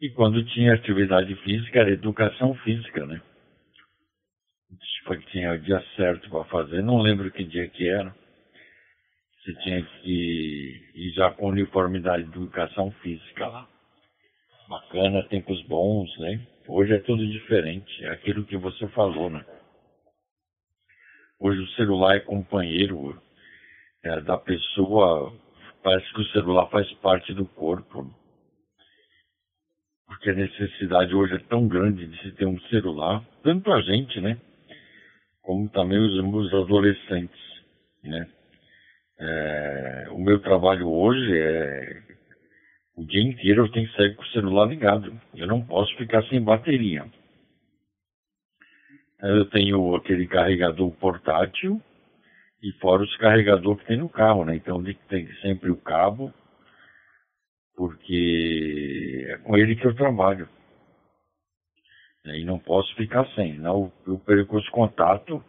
E 0.00 0.10
quando 0.10 0.44
tinha 0.46 0.74
atividade 0.74 1.32
física, 1.44 1.78
era 1.78 1.92
educação 1.92 2.56
física, 2.56 3.06
né? 3.06 3.22
Foi 5.04 5.16
que 5.18 5.30
tinha 5.30 5.52
o 5.52 5.58
dia 5.60 5.80
certo 5.94 6.28
para 6.28 6.44
fazer, 6.46 6.82
não 6.82 7.00
lembro 7.00 7.30
que 7.30 7.44
dia 7.44 7.68
que 7.68 7.88
era. 7.88 8.12
Você 9.40 9.54
tinha 9.62 9.80
que 9.82 10.90
ir 10.96 11.12
já 11.14 11.30
com 11.30 11.46
uniformidade 11.46 12.24
de 12.24 12.36
educação 12.36 12.90
física 13.00 13.46
lá. 13.46 13.68
Bacana, 14.68 15.22
tempos 15.28 15.62
bons, 15.62 16.10
né? 16.18 16.44
Hoje 16.66 16.94
é 16.94 16.98
tudo 16.98 17.24
diferente, 17.24 18.04
é 18.04 18.10
aquilo 18.10 18.44
que 18.44 18.56
você 18.56 18.88
falou, 18.88 19.30
né? 19.30 19.46
Hoje 21.38 21.60
o 21.60 21.68
celular 21.68 22.16
é 22.16 22.20
companheiro 22.20 23.22
é, 24.08 24.20
da 24.20 24.38
pessoa, 24.38 25.32
parece 25.82 26.12
que 26.12 26.20
o 26.20 26.28
celular 26.32 26.68
faz 26.70 26.90
parte 26.94 27.34
do 27.34 27.44
corpo. 27.44 28.10
Porque 30.06 30.30
a 30.30 30.34
necessidade 30.34 31.14
hoje 31.14 31.34
é 31.34 31.38
tão 31.38 31.68
grande 31.68 32.06
de 32.06 32.22
se 32.22 32.32
ter 32.32 32.46
um 32.46 32.58
celular, 32.62 33.22
tanto 33.42 33.70
a 33.70 33.80
gente, 33.82 34.20
né? 34.20 34.40
Como 35.42 35.68
também 35.68 35.98
os, 35.98 36.14
os 36.18 36.54
adolescentes, 36.54 37.40
né? 38.02 38.28
É, 39.20 40.06
o 40.10 40.18
meu 40.18 40.40
trabalho 40.40 40.88
hoje 40.88 41.36
é 41.36 42.02
o 42.96 43.04
dia 43.04 43.22
inteiro 43.22 43.64
eu 43.64 43.70
tenho 43.70 43.88
que 43.88 43.96
sair 43.96 44.16
com 44.16 44.22
o 44.22 44.28
celular 44.28 44.66
ligado. 44.66 45.12
Eu 45.34 45.46
não 45.46 45.64
posso 45.64 45.94
ficar 45.96 46.22
sem 46.24 46.42
bateria. 46.42 47.06
Eu 49.20 49.44
tenho 49.50 49.94
aquele 49.94 50.26
carregador 50.26 50.90
portátil 50.92 51.80
e 52.62 52.72
fora 52.80 53.02
os 53.02 53.16
carregadores 53.16 53.80
que 53.80 53.88
tem 53.88 53.98
no 53.98 54.08
carro, 54.08 54.44
né? 54.44 54.56
Então 54.56 54.82
tem 55.08 55.26
sempre 55.40 55.70
o 55.70 55.76
cabo, 55.76 56.32
porque 57.76 59.26
é 59.28 59.38
com 59.38 59.56
ele 59.56 59.76
que 59.76 59.86
eu 59.86 59.94
trabalho. 59.94 60.48
E 62.24 62.44
não 62.44 62.58
posso 62.58 62.94
ficar 62.94 63.26
sem, 63.34 63.54
senão 63.54 63.90
eu 64.06 64.18
perco 64.18 64.58
os 64.58 64.68
contatos 64.68 65.40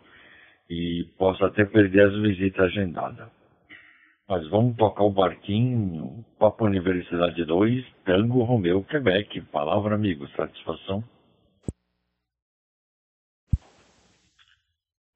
e 0.70 1.06
posso 1.18 1.44
até 1.44 1.66
perder 1.66 2.08
as 2.08 2.18
visitas 2.22 2.68
agendadas. 2.68 3.28
Mas 4.30 4.48
vamos 4.50 4.78
tocar 4.78 5.04
o 5.04 5.12
barquinho, 5.12 6.24
Papo 6.38 6.64
Universidade 6.66 7.44
2, 7.44 7.84
Tango 8.06 8.44
Romeu, 8.44 8.84
Quebec. 8.84 9.42
Palavra, 9.52 9.96
amigo, 9.96 10.28
satisfação. 10.30 11.04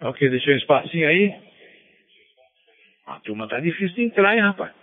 Ok, 0.01 0.29
deixei 0.29 0.55
um 0.55 0.57
espacinho 0.57 1.07
aí. 1.07 1.52
A 3.05 3.19
turma 3.19 3.47
tá 3.47 3.59
difícil 3.59 3.95
de 3.95 4.03
entrar, 4.03 4.35
hein, 4.35 4.41
rapaz. 4.41 4.73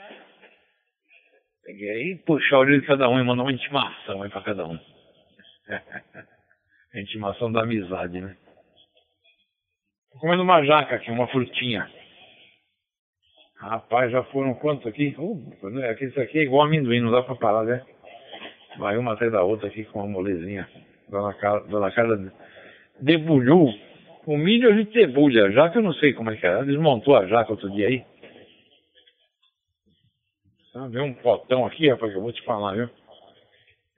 Peguei 1.64 1.90
aí, 1.90 2.16
puxar 2.26 2.58
o 2.58 2.60
olho 2.60 2.80
de 2.80 2.86
cada 2.86 3.08
um 3.08 3.18
e 3.18 3.24
mandar 3.24 3.42
uma 3.42 3.52
intimação 3.52 4.22
aí 4.22 4.30
pra 4.30 4.42
cada 4.42 4.66
um. 4.66 4.78
intimação 6.94 7.50
da 7.52 7.62
amizade, 7.62 8.20
né? 8.20 8.36
Tô 10.12 10.18
comendo 10.18 10.42
uma 10.42 10.64
jaca 10.64 10.96
aqui, 10.96 11.10
uma 11.10 11.28
frutinha. 11.28 11.88
Rapaz, 13.58 14.10
já 14.10 14.24
foram 14.24 14.54
quantos 14.54 14.86
aqui? 14.86 15.14
Uh, 15.18 15.54
isso 16.00 16.20
aqui 16.20 16.38
é 16.38 16.42
igual 16.42 16.66
amendoim, 16.66 17.00
não 17.00 17.12
dá 17.12 17.22
pra 17.22 17.36
parar, 17.36 17.64
né? 17.64 17.84
Vai 18.78 18.96
uma 18.96 19.12
atrás 19.12 19.30
da 19.30 19.42
outra 19.42 19.68
aqui 19.68 19.84
com 19.84 20.00
uma 20.00 20.08
molezinha. 20.08 20.68
Dona 21.08 21.34
Carla, 21.34 21.60
Dona 21.68 21.90
Carla 21.92 22.32
debulhou 23.00 23.72
o 24.26 24.36
milho 24.36 24.70
a 24.70 24.76
gente 24.76 24.92
debulha, 24.92 25.50
jaca 25.50 25.78
eu 25.78 25.82
não 25.82 25.92
sei 25.94 26.12
como 26.12 26.30
é 26.30 26.36
que. 26.36 26.46
Ela 26.46 26.64
desmontou 26.64 27.16
a 27.16 27.26
jaca 27.26 27.52
outro 27.52 27.70
dia 27.70 27.88
aí. 27.88 28.04
Ah, 30.74 30.86
Vê 30.88 31.00
um 31.00 31.14
potão 31.14 31.66
aqui, 31.66 31.88
rapaz, 31.88 32.12
que 32.12 32.18
eu 32.18 32.22
vou 32.22 32.32
te 32.32 32.42
falar, 32.44 32.74
viu? 32.74 32.88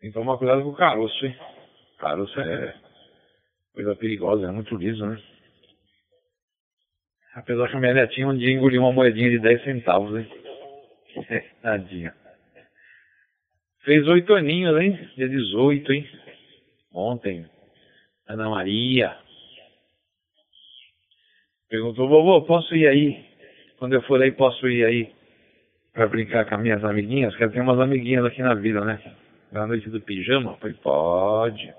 Tem 0.00 0.10
que 0.10 0.14
tomar 0.14 0.38
cuidado 0.38 0.62
com 0.62 0.70
o 0.70 0.76
caroço, 0.76 1.26
hein? 1.26 1.36
Caroço 1.98 2.40
é 2.40 2.74
coisa 3.74 3.94
perigosa, 3.94 4.48
é 4.48 4.50
muito 4.50 4.74
liso, 4.76 5.06
né? 5.06 5.20
Apesar 7.34 7.68
que 7.68 7.76
a 7.76 7.80
minha 7.80 7.94
netinha 7.94 8.28
um 8.28 8.36
dia 8.36 8.52
engoliu 8.52 8.82
uma 8.82 8.92
moedinha 8.92 9.30
de 9.30 9.38
10 9.38 9.64
centavos, 9.64 10.18
hein? 10.18 10.28
Tadinha. 11.62 12.14
Fez 13.84 14.06
oito 14.06 14.34
aninhos, 14.34 14.80
hein? 14.80 15.10
Dia 15.16 15.28
18, 15.28 15.92
hein? 15.92 16.08
Ontem. 16.92 17.46
Ana 18.26 18.48
Maria. 18.48 19.16
Perguntou, 21.72 22.06
vovô, 22.06 22.42
posso 22.42 22.76
ir 22.76 22.86
aí? 22.86 23.24
Quando 23.78 23.94
eu 23.94 24.02
for 24.02 24.20
aí, 24.20 24.30
posso 24.30 24.68
ir 24.68 24.84
aí 24.84 25.10
para 25.94 26.06
brincar 26.06 26.44
com 26.44 26.56
as 26.56 26.60
minhas 26.60 26.84
amiguinhas? 26.84 27.34
Eu 27.40 27.50
tenho 27.50 27.64
umas 27.64 27.80
amiguinhas 27.80 28.26
aqui 28.26 28.42
na 28.42 28.52
vida, 28.52 28.84
né? 28.84 29.00
Na 29.50 29.66
noite 29.66 29.88
do 29.88 29.98
pijama? 29.98 30.50
Eu 30.50 30.56
falei, 30.58 30.76
pode. 30.82 31.74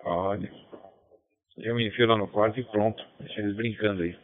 Pode. 0.00 0.48
Eu 1.58 1.74
me 1.74 1.88
enfio 1.88 2.06
lá 2.06 2.16
no 2.16 2.28
quarto 2.28 2.60
e 2.60 2.62
pronto. 2.62 3.04
Deixa 3.18 3.40
eles 3.40 3.56
brincando 3.56 4.04
aí. 4.04 4.16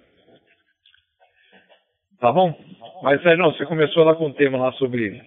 Tá 2.21 2.31
bom? 2.31 2.57
Mas, 3.03 3.21
Sérgio, 3.21 3.45
você 3.47 3.67
começou 3.67 4.05
lá 4.05 4.15
com 4.15 4.27
um 4.27 4.33
tema 4.33 4.59
lá 4.59 4.71
sobre 4.75 5.21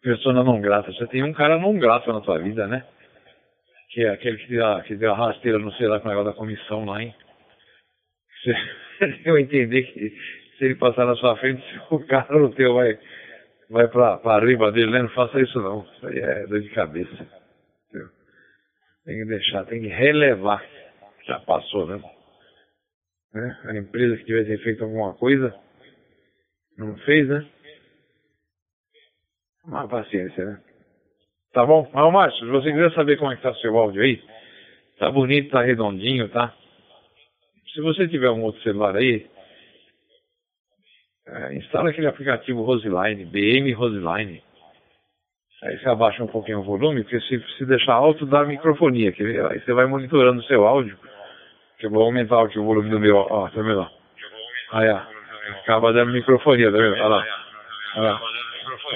persona 0.00 0.42
não 0.42 0.62
grata. 0.62 0.90
Você 0.90 1.06
tem 1.08 1.22
um 1.22 1.34
cara 1.34 1.58
não 1.58 1.78
grato 1.78 2.10
na 2.10 2.22
tua 2.22 2.38
vida, 2.38 2.66
né? 2.66 2.86
Que 3.90 4.06
é 4.06 4.08
aquele 4.08 4.38
que 4.38 4.56
que 4.86 4.96
deu 4.96 5.12
a 5.12 5.16
rasteira, 5.16 5.58
não 5.58 5.72
sei 5.72 5.88
lá, 5.88 6.00
com 6.00 6.06
o 6.06 6.10
negócio 6.10 6.30
da 6.32 6.38
comissão 6.38 6.86
lá, 6.86 7.02
hein? 7.02 7.14
Eu 9.24 9.38
entendi 9.38 9.82
que 9.82 10.10
se 10.58 10.64
ele 10.64 10.74
passar 10.74 11.06
na 11.06 11.16
sua 11.16 11.36
frente, 11.36 11.62
o 11.90 11.98
cara 12.06 12.38
no 12.38 12.52
teu 12.54 12.74
vai, 12.74 12.98
vai 13.70 13.88
pra, 13.88 14.18
pra 14.18 14.44
riba 14.44 14.70
dele, 14.70 14.90
né? 14.90 15.02
Não 15.02 15.08
faça 15.10 15.40
isso 15.40 15.60
não. 15.60 15.86
Isso 15.96 16.06
aí 16.06 16.18
é 16.18 16.46
dor 16.46 16.60
de 16.60 16.68
cabeça. 16.70 17.26
Tem 19.04 19.18
que 19.18 19.24
deixar, 19.24 19.64
tem 19.64 19.80
que 19.80 19.88
relevar. 19.88 20.64
Já 21.26 21.40
passou, 21.40 21.86
né? 21.86 22.02
né? 23.34 23.58
A 23.64 23.76
empresa 23.76 24.16
que 24.18 24.24
tivesse 24.24 24.62
feito 24.62 24.84
alguma 24.84 25.14
coisa, 25.14 25.54
não 26.76 26.96
fez, 26.98 27.28
né? 27.28 27.46
Uma 29.64 29.88
paciência, 29.88 30.44
né? 30.44 30.60
Tá 31.52 31.64
bom? 31.66 31.90
Mas, 31.92 32.12
Márcio, 32.12 32.46
se 32.46 32.50
você 32.50 32.70
quiser 32.70 32.92
saber 32.92 33.16
como 33.16 33.32
é 33.32 33.36
que 33.36 33.42
tá 33.42 33.54
seu 33.54 33.76
áudio 33.76 34.02
aí, 34.02 34.22
tá 34.98 35.10
bonito, 35.10 35.50
tá 35.50 35.62
redondinho, 35.62 36.28
tá? 36.28 36.54
Se 37.74 37.80
você 37.80 38.08
tiver 38.08 38.30
um 38.30 38.42
outro 38.42 38.60
celular 38.62 38.96
aí, 38.96 39.26
é, 41.26 41.54
instala 41.54 41.90
aquele 41.90 42.08
aplicativo 42.08 42.62
Roseline, 42.62 43.24
BM 43.24 43.72
Roseline. 43.72 44.42
Aí 45.62 45.78
você 45.78 45.88
abaixa 45.88 46.24
um 46.24 46.26
pouquinho 46.26 46.60
o 46.60 46.64
volume, 46.64 47.02
porque 47.02 47.20
se, 47.20 47.38
se 47.58 47.66
deixar 47.66 47.94
alto 47.94 48.26
dá 48.26 48.44
microfonia. 48.44 49.12
Que, 49.12 49.22
aí 49.22 49.60
você 49.60 49.72
vai 49.72 49.86
monitorando 49.86 50.40
o 50.40 50.44
seu 50.44 50.66
áudio. 50.66 50.98
Que 51.78 51.86
eu 51.86 51.90
vou 51.90 52.02
aumentar 52.02 52.42
aqui 52.42 52.58
o 52.58 52.64
volume 52.64 52.90
do 52.90 52.98
meu, 52.98 53.16
ó, 53.16 53.48
tá 53.48 53.62
vendo? 53.62 53.88
Aí, 54.72 54.88
ó. 54.88 55.00
Acaba 55.62 55.92
dando 55.92 56.12
microfonia, 56.12 56.72
tá 56.72 56.78
vendo? 56.78 56.94
Olha 56.94 57.06
lá. 57.06 57.26
Olha 57.96 58.10
lá. 58.12 58.20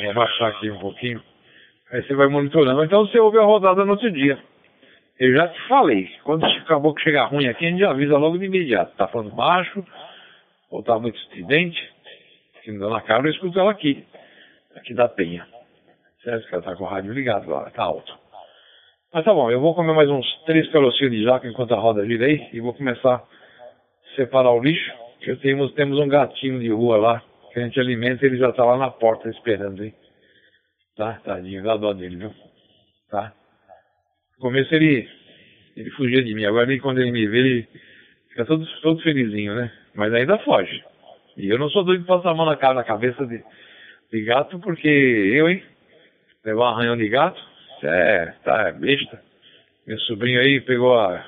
Vou 0.03 0.11
abaixar 0.11 0.51
aqui 0.51 0.71
um 0.71 0.79
pouquinho. 0.79 1.23
Aí 1.93 2.03
você 2.03 2.15
vai 2.15 2.29
monitorando. 2.29 2.83
Então 2.83 3.07
você 3.07 3.19
ouve 3.19 3.39
a 3.39 3.43
rodada 3.43 3.85
no 3.85 3.93
outro 3.93 4.11
dia. 4.11 4.39
Eu 5.19 5.33
já 5.33 5.49
te 5.49 5.69
falei, 5.69 6.11
quando 6.25 6.45
acabou 6.45 6.93
que 6.93 7.03
chegar 7.03 7.27
ruim 7.27 7.47
aqui, 7.47 7.67
a 7.67 7.71
gente 7.71 7.85
avisa 7.85 8.19
logo 8.19 8.37
de 8.37 8.47
imediato. 8.47 8.97
Tá 8.97 9.07
falando 9.07 9.31
baixo, 9.31 9.85
ou 10.71 10.83
tá 10.83 10.99
muito 10.99 11.17
estridente. 11.19 11.81
Que 12.63 12.73
me 12.73 12.79
dá 12.79 12.89
na 12.89 13.01
cara, 13.01 13.27
eu 13.27 13.31
escuto 13.31 13.59
ela 13.59 13.71
aqui. 13.71 14.05
Aqui 14.75 14.93
da 14.95 15.09
penha. 15.09 15.47
Certo? 16.23 16.49
Que 16.49 16.55
ela 16.55 16.65
tá 16.65 16.75
com 16.75 16.85
o 16.85 16.87
rádio 16.87 17.13
ligado 17.13 17.45
agora, 17.45 17.71
tá 17.71 17.83
alto. 17.83 18.13
Mas 19.13 19.25
tá 19.25 19.33
bom, 19.33 19.49
eu 19.49 19.61
vou 19.61 19.75
comer 19.77 19.95
mais 19.95 20.11
uns 20.11 20.27
três 20.45 20.69
carocinhos 20.73 21.13
de 21.13 21.23
jaca 21.23 21.47
enquanto 21.47 21.73
a 21.73 21.79
roda 21.79 22.05
gira 22.05 22.27
aí 22.27 22.49
e 22.53 22.61
vou 22.61 22.75
começar 22.75 23.15
a 23.15 24.17
separar 24.17 24.51
o 24.51 24.61
lixo. 24.61 24.93
Eu 25.21 25.39
temos, 25.39 25.73
temos 25.75 25.99
um 26.01 26.09
gatinho 26.09 26.59
de 26.59 26.69
rua 26.71 26.97
lá 26.97 27.23
que 27.53 27.61
a 27.61 27.63
gente 27.63 27.79
alimenta, 27.79 28.27
ele 28.27 28.37
já 28.37 28.53
tá 28.53 28.65
lá 28.65 28.77
na 28.77 28.91
porta 28.91 29.29
esperando, 29.29 29.85
hein? 29.85 29.95
Tá? 30.97 31.21
Tadinho, 31.25 31.63
dá 31.63 31.77
dó 31.77 31.93
dele, 31.93 32.17
viu? 32.17 32.35
Tá? 33.09 33.33
Começo 34.45 34.75
ele, 34.75 35.09
ele 35.75 35.91
fugia 35.93 36.23
de 36.23 36.35
mim, 36.35 36.45
agora 36.45 36.71
ele, 36.71 36.79
quando 36.79 37.01
ele 37.01 37.11
me 37.11 37.27
vê, 37.27 37.39
ele 37.39 37.69
fica 38.29 38.45
todo, 38.45 38.67
todo 38.83 39.01
felizinho, 39.01 39.55
né? 39.55 39.73
Mas 39.95 40.13
ainda 40.13 40.37
foge. 40.41 40.85
E 41.35 41.49
eu 41.49 41.59
não 41.59 41.71
sou 41.71 41.83
doido 41.83 42.03
de 42.03 42.07
passar 42.07 42.33
a 42.33 42.35
mão 42.35 42.45
na 42.45 42.55
cara, 42.55 42.75
na 42.75 42.85
cabeça 42.85 43.27
de, 43.27 43.43
de 44.13 44.23
gato, 44.23 44.59
porque 44.59 44.87
eu, 44.87 45.49
hein? 45.49 45.65
Levar 46.45 46.61
um 46.61 46.75
arranhão 46.75 46.95
de 46.95 47.09
gato, 47.09 47.41
é, 47.85 48.35
tá, 48.45 48.69
é 48.69 48.73
besta. 48.73 49.19
Meu 49.87 49.99
sobrinho 50.01 50.39
aí 50.39 50.61
pegou 50.61 50.93
a, 50.93 51.25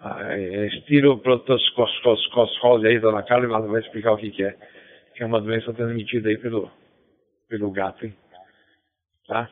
a, 0.00 0.16
a 0.28 0.66
estiroprotoscoscose 0.68 2.86
aí, 2.86 2.98
tá 2.98 3.12
na 3.12 3.24
cara, 3.24 3.44
e 3.44 3.46
vai 3.46 3.80
explicar 3.82 4.12
o 4.12 4.16
que 4.16 4.30
que 4.30 4.44
é 4.44 4.56
que 5.14 5.22
é 5.22 5.26
uma 5.26 5.42
doença 5.42 5.70
transmitida 5.74 6.30
aí 6.30 6.38
pelo, 6.38 6.70
pelo 7.46 7.70
gato, 7.70 8.06
hein? 8.06 8.14
Tá? 9.26 9.50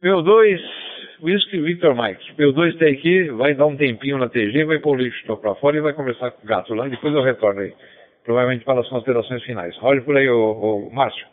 Meu 0.00 0.22
2, 0.22 0.89
Whisky 1.22 1.60
Victor 1.60 1.94
Mike. 1.94 2.34
Meu 2.38 2.52
2 2.52 2.76
tem 2.76 2.94
aqui, 2.94 3.30
vai 3.30 3.54
dar 3.54 3.66
um 3.66 3.76
tempinho 3.76 4.18
na 4.18 4.28
TG, 4.28 4.64
vai 4.64 4.78
pôr 4.78 4.96
o 4.96 5.02
lixo 5.02 5.36
pra 5.36 5.54
fora 5.56 5.76
e 5.76 5.80
vai 5.80 5.92
conversar 5.92 6.30
com 6.30 6.42
o 6.42 6.46
gato 6.46 6.74
lá, 6.74 6.88
depois 6.88 7.14
eu 7.14 7.22
retorno 7.22 7.60
aí. 7.60 7.74
Provavelmente 8.24 8.64
para 8.64 8.80
as 8.80 8.88
considerações 8.88 9.42
finais. 9.44 9.76
Olhe 9.82 10.00
por 10.02 10.16
aí, 10.16 10.28
ô 10.28 10.90
Márcio. 10.90 11.26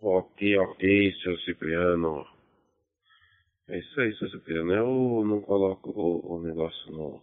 Ok, 0.00 0.56
ok, 0.58 1.12
seu 1.22 1.36
Cipriano. 1.38 2.26
É 3.68 3.78
isso 3.78 4.00
aí, 4.00 4.12
seu 4.14 4.28
Cipriano. 4.30 4.72
Eu 4.72 5.24
não 5.26 5.40
coloco 5.42 5.90
o, 5.90 6.36
o 6.36 6.42
negócio 6.42 6.92
no, 6.92 7.20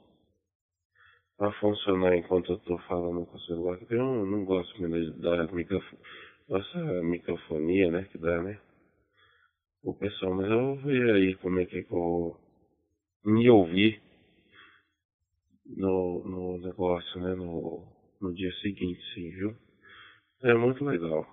a 1.40 1.52
funcionar 1.54 2.16
enquanto 2.16 2.54
eu 2.54 2.58
tô 2.60 2.78
falando 2.80 3.26
com 3.26 3.38
o 3.38 3.42
celular, 3.42 3.78
eu 3.90 3.98
não, 3.98 4.26
não 4.26 4.46
gosto 4.46 4.74
da 5.18 5.46
microfonia, 7.04 7.92
né, 7.92 8.08
que 8.12 8.18
dá, 8.18 8.42
né? 8.42 8.58
O 9.88 9.94
pessoal, 9.94 10.34
mas 10.34 10.52
eu 10.52 10.60
vou 10.60 10.76
ver 10.76 11.16
aí 11.16 11.36
como 11.36 11.62
é 11.62 11.66
que 11.66 11.78
eu 11.78 11.88
vou 11.88 12.38
me 13.24 13.50
ouvir 13.50 14.02
no, 15.66 16.22
no 16.26 16.58
negócio, 16.58 17.22
né, 17.22 17.34
no, 17.34 17.88
no 18.20 18.34
dia 18.34 18.52
seguinte, 18.56 19.02
sim, 19.14 19.30
viu? 19.30 19.56
É 20.44 20.54
muito 20.54 20.84
legal. 20.84 21.26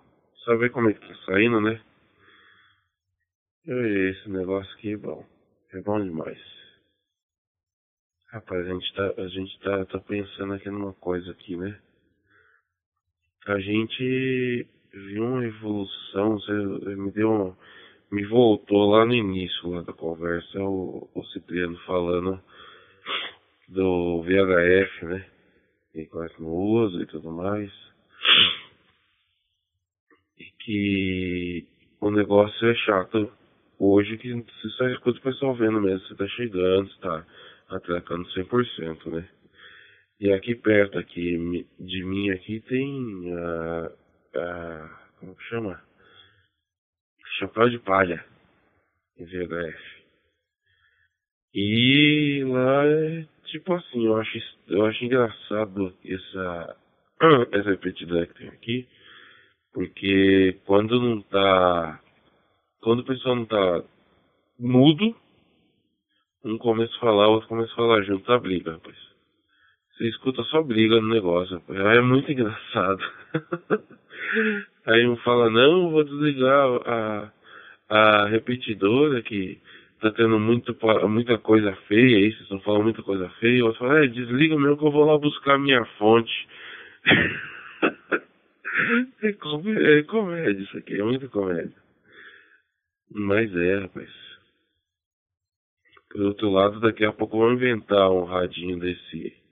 Saber 0.44 0.70
como 0.70 0.88
é 0.88 0.94
que 0.94 1.00
tá 1.00 1.14
saindo, 1.26 1.60
né? 1.60 1.82
Esse 3.66 4.30
negócio 4.30 4.72
aqui, 4.74 4.96
bom, 4.96 5.26
é 5.72 5.80
bom 5.80 6.00
demais. 6.00 6.38
Rapaz, 8.28 8.68
a 8.68 8.72
gente 8.72 8.94
tá, 8.94 9.14
a 9.20 9.28
gente 9.30 9.58
tá, 9.58 9.84
tá 9.86 9.98
pensando 9.98 10.54
aqui 10.54 10.70
numa 10.70 10.92
coisa 10.92 11.28
aqui, 11.32 11.56
né? 11.56 11.76
A 13.48 13.58
gente 13.58 14.68
viu 14.92 15.24
uma 15.24 15.44
evolução, 15.44 16.38
você 16.38 16.52
me 16.94 17.10
deu 17.10 17.32
uma, 17.32 17.58
me 18.14 18.24
voltou 18.26 18.90
lá 18.92 19.04
no 19.04 19.12
início 19.12 19.70
lá 19.70 19.82
da 19.82 19.92
conversa, 19.92 20.60
o, 20.60 21.08
o 21.12 21.24
Cipriano 21.26 21.76
falando 21.80 22.40
do 23.68 24.22
VHF, 24.22 25.04
né? 25.06 25.26
E 25.94 26.06
quase 26.06 26.34
não 26.38 26.48
usa 26.48 27.02
e 27.02 27.06
tudo 27.06 27.32
mais. 27.32 27.72
E 30.38 30.44
que 30.60 31.66
o 32.00 32.10
negócio 32.10 32.68
é 32.68 32.74
chato 32.76 33.32
hoje 33.80 34.16
que 34.16 34.32
você 34.32 34.68
só 34.76 34.88
escuta 34.88 35.18
o 35.18 35.22
pessoal 35.22 35.54
vendo 35.56 35.80
mesmo, 35.80 36.06
você 36.06 36.14
tá 36.14 36.28
chegando, 36.28 36.88
você 36.88 37.00
tá 37.00 37.26
atracando 37.68 38.28
100%, 38.28 39.06
né? 39.10 39.28
E 40.20 40.32
aqui 40.32 40.54
perto 40.54 40.98
aqui 40.98 41.66
de 41.80 42.04
mim 42.04 42.30
aqui 42.30 42.60
tem 42.60 43.34
a, 43.34 43.92
a 44.36 45.00
como 45.18 45.34
que 45.34 45.44
chama? 45.44 45.82
Chapéu 47.38 47.68
de 47.68 47.78
palha 47.78 48.24
em 49.18 49.24
VHF. 49.24 49.94
E 51.54 52.44
lá 52.46 52.86
é 52.86 53.26
tipo 53.46 53.72
assim, 53.72 54.04
eu 54.04 54.16
acho, 54.16 54.38
eu 54.68 54.84
acho 54.86 55.04
engraçado 55.04 55.94
essa, 56.04 56.76
essa 57.52 57.70
repetidão 57.70 58.26
que 58.26 58.34
tem 58.34 58.48
aqui, 58.48 58.88
porque 59.72 60.58
quando 60.66 61.00
não 61.00 61.22
tá. 61.22 62.00
Quando 62.80 63.00
o 63.00 63.04
pessoal 63.04 63.36
não 63.36 63.46
tá 63.46 63.84
mudo, 64.58 65.16
um 66.44 66.58
começa 66.58 66.94
a 66.96 67.00
falar, 67.00 67.28
o 67.28 67.32
outro 67.32 67.48
começa 67.48 67.72
a 67.72 67.76
falar 67.76 68.02
junto, 68.02 68.30
a 68.30 68.38
briga, 68.38 68.72
rapaz. 68.72 69.13
Você 69.96 70.08
escuta 70.08 70.42
só 70.44 70.62
briga 70.62 71.00
no 71.00 71.08
negócio. 71.08 71.62
É 71.68 72.00
muito 72.00 72.30
engraçado. 72.30 73.02
Aí 74.86 75.06
um 75.06 75.16
fala, 75.18 75.50
não, 75.50 75.90
vou 75.90 76.02
desligar 76.02 76.68
a, 76.84 77.32
a 77.88 78.26
repetidora 78.26 79.22
que 79.22 79.60
tá 80.00 80.10
tendo 80.10 80.38
muito, 80.38 80.76
muita 81.08 81.38
coisa 81.38 81.74
feia 81.88 82.18
aí, 82.18 82.30
vocês 82.30 82.42
estão 82.42 82.60
falando 82.60 82.84
muita 82.84 83.02
coisa 83.02 83.28
feia. 83.40 83.62
O 83.62 83.68
outro 83.68 83.80
fala, 83.80 84.04
é, 84.04 84.08
desliga 84.08 84.58
mesmo 84.58 84.76
que 84.76 84.84
eu 84.84 84.90
vou 84.90 85.04
lá 85.04 85.16
buscar 85.16 85.58
minha 85.58 85.84
fonte. 85.96 86.48
é, 89.22 89.32
comédia, 89.32 89.98
é 89.98 90.02
comédia 90.02 90.62
isso 90.62 90.76
aqui, 90.76 91.00
é 91.00 91.04
muita 91.04 91.28
comédia. 91.28 91.72
Mas 93.10 93.54
é, 93.54 93.78
rapaz. 93.78 94.10
Por 96.10 96.22
outro 96.22 96.50
lado, 96.50 96.80
daqui 96.80 97.04
a 97.04 97.12
pouco 97.12 97.38
vão 97.38 97.54
inventar 97.54 98.10
um 98.10 98.24
radinho 98.24 98.78
desse 98.78 99.43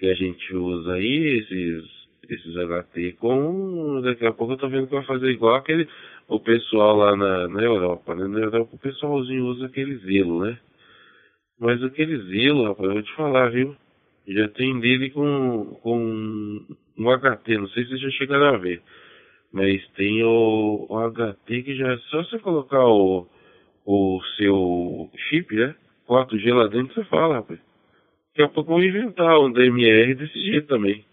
que 0.00 0.10
a 0.10 0.14
gente 0.14 0.56
usa 0.56 0.94
aí, 0.94 1.40
esses, 1.40 1.84
esses 2.30 2.54
HT 2.54 3.18
com. 3.20 4.00
Daqui 4.02 4.26
a 4.26 4.32
pouco 4.32 4.54
eu 4.54 4.56
tô 4.56 4.68
vendo 4.70 4.86
que 4.86 4.94
vai 4.94 5.04
fazer 5.04 5.30
igual 5.30 5.54
aquele. 5.56 5.86
O 6.26 6.40
pessoal 6.40 6.96
lá 6.96 7.14
na, 7.14 7.48
na 7.48 7.62
Europa, 7.62 8.14
né? 8.14 8.26
Na 8.26 8.38
Europa 8.38 8.70
o 8.72 8.78
pessoalzinho 8.78 9.44
usa 9.44 9.66
aquele 9.66 9.96
zelo, 9.98 10.46
né? 10.46 10.58
Mas 11.58 11.82
aquele 11.82 12.16
zelo, 12.30 12.64
rapaz, 12.64 12.88
eu 12.88 12.94
vou 12.94 13.02
te 13.02 13.14
falar, 13.14 13.50
viu? 13.50 13.76
Já 14.26 14.48
tem 14.48 14.80
dele 14.80 15.10
com, 15.10 15.78
com 15.82 16.64
um 16.96 17.18
HT, 17.18 17.58
não 17.58 17.68
sei 17.68 17.82
se 17.82 17.90
vocês 17.90 18.00
já 18.00 18.10
chegaram 18.12 18.54
a 18.54 18.56
ver. 18.56 18.80
Mas 19.52 19.86
tem 19.96 20.22
o, 20.22 20.86
o 20.88 21.10
HT 21.10 21.62
que 21.62 21.76
já 21.76 21.92
é 21.92 21.98
só 22.10 22.24
você 22.24 22.38
colocar 22.38 22.86
o, 22.86 23.26
o 23.84 24.20
seu 24.38 25.10
chip, 25.28 25.54
né? 25.54 25.74
4G 26.08 26.54
lá 26.54 26.68
dentro, 26.68 26.94
você 26.94 27.04
fala, 27.04 27.34
rapaz. 27.36 27.69
Daqui 28.30 28.42
a 28.42 28.48
pouco 28.48 28.70
vão 28.70 28.82
inventar 28.82 29.38
um 29.40 29.52
DMR 29.52 30.14
desse 30.14 30.40
jeito 30.40 30.68
também. 30.68 31.04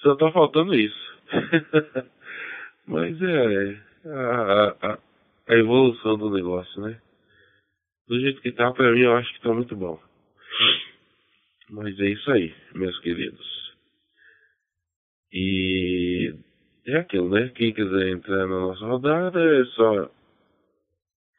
Só 0.00 0.14
tá 0.16 0.30
faltando 0.30 0.74
isso. 0.74 1.18
Mas 2.86 3.20
é 3.20 3.80
a, 4.06 4.76
a, 4.82 4.98
a, 5.48 5.54
evolução 5.54 6.16
do 6.16 6.30
negócio, 6.30 6.80
né? 6.82 7.00
Do 8.06 8.20
jeito 8.20 8.40
que 8.40 8.52
tá, 8.52 8.70
pra 8.72 8.92
mim, 8.92 9.00
eu 9.00 9.16
acho 9.16 9.32
que 9.34 9.40
tá 9.40 9.52
muito 9.52 9.74
bom. 9.76 10.00
Mas 11.70 11.98
é 12.00 12.08
isso 12.08 12.30
aí, 12.30 12.54
meus 12.74 12.98
queridos. 13.00 13.46
E 15.32 16.34
é 16.86 16.96
aquilo, 16.96 17.28
né? 17.28 17.50
Quem 17.54 17.74
quiser 17.74 18.08
entrar 18.08 18.46
na 18.46 18.60
nossa 18.60 18.84
rodada 18.86 19.38
é 19.38 19.64
só 19.66 20.10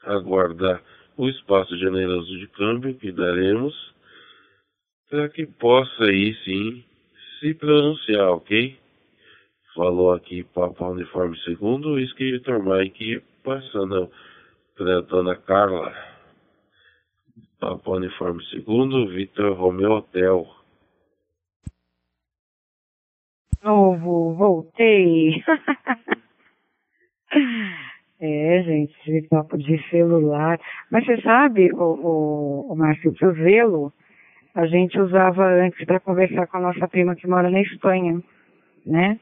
aguardar 0.04 0.84
o 1.18 1.28
espaço 1.28 1.76
generoso 1.78 2.38
de 2.38 2.48
câmbio 2.50 2.96
que 2.96 3.12
daremos 3.12 3.74
para 5.10 5.30
que 5.30 5.46
possa 5.46 6.04
aí 6.04 6.36
sim 6.44 6.84
se 7.40 7.54
pronunciar, 7.54 8.30
ok? 8.32 8.78
Falou 9.76 10.14
aqui 10.14 10.44
Papa 10.44 10.88
Uniforme 10.88 11.36
o 11.86 12.00
escritor 12.00 12.64
Mike 12.64 13.22
passando 13.44 14.12
para 14.76 15.02
Dona 15.02 15.36
Carla. 15.36 15.94
Papa 17.60 17.92
Uniforme 17.92 18.44
Segundo, 18.46 19.08
Vitor 19.10 19.54
Romeu 19.54 19.92
Hotel 19.92 20.48
novo, 23.64 24.34
voltei. 24.34 25.44
é, 28.20 28.64
gente, 28.64 28.94
esse 29.06 29.28
papo 29.28 29.58
de 29.58 29.82
celular. 29.90 30.60
Mas 30.92 31.06
você 31.06 31.22
sabe, 31.22 31.72
o, 31.74 31.78
o, 31.78 32.74
o 32.74 32.76
Márcio, 32.76 33.14
o 33.22 33.34
Velo 33.34 33.94
a 34.60 34.66
gente 34.66 35.00
usava 35.00 35.46
antes 35.46 35.86
para 35.86 36.02
conversar 36.02 36.46
com 36.48 36.58
a 36.58 36.62
nossa 36.62 36.86
prima 36.88 37.16
que 37.16 37.26
mora 37.28 37.50
na 37.50 37.62
Espanha, 37.62 38.22
né? 38.86 39.18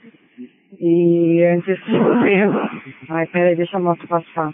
E 0.79 1.43
antes 1.43 1.79
Velo. 1.85 2.59
Ai, 3.09 3.27
peraí, 3.27 3.55
deixa 3.55 3.77
a 3.77 3.79
moto 3.79 4.07
passar. 4.07 4.51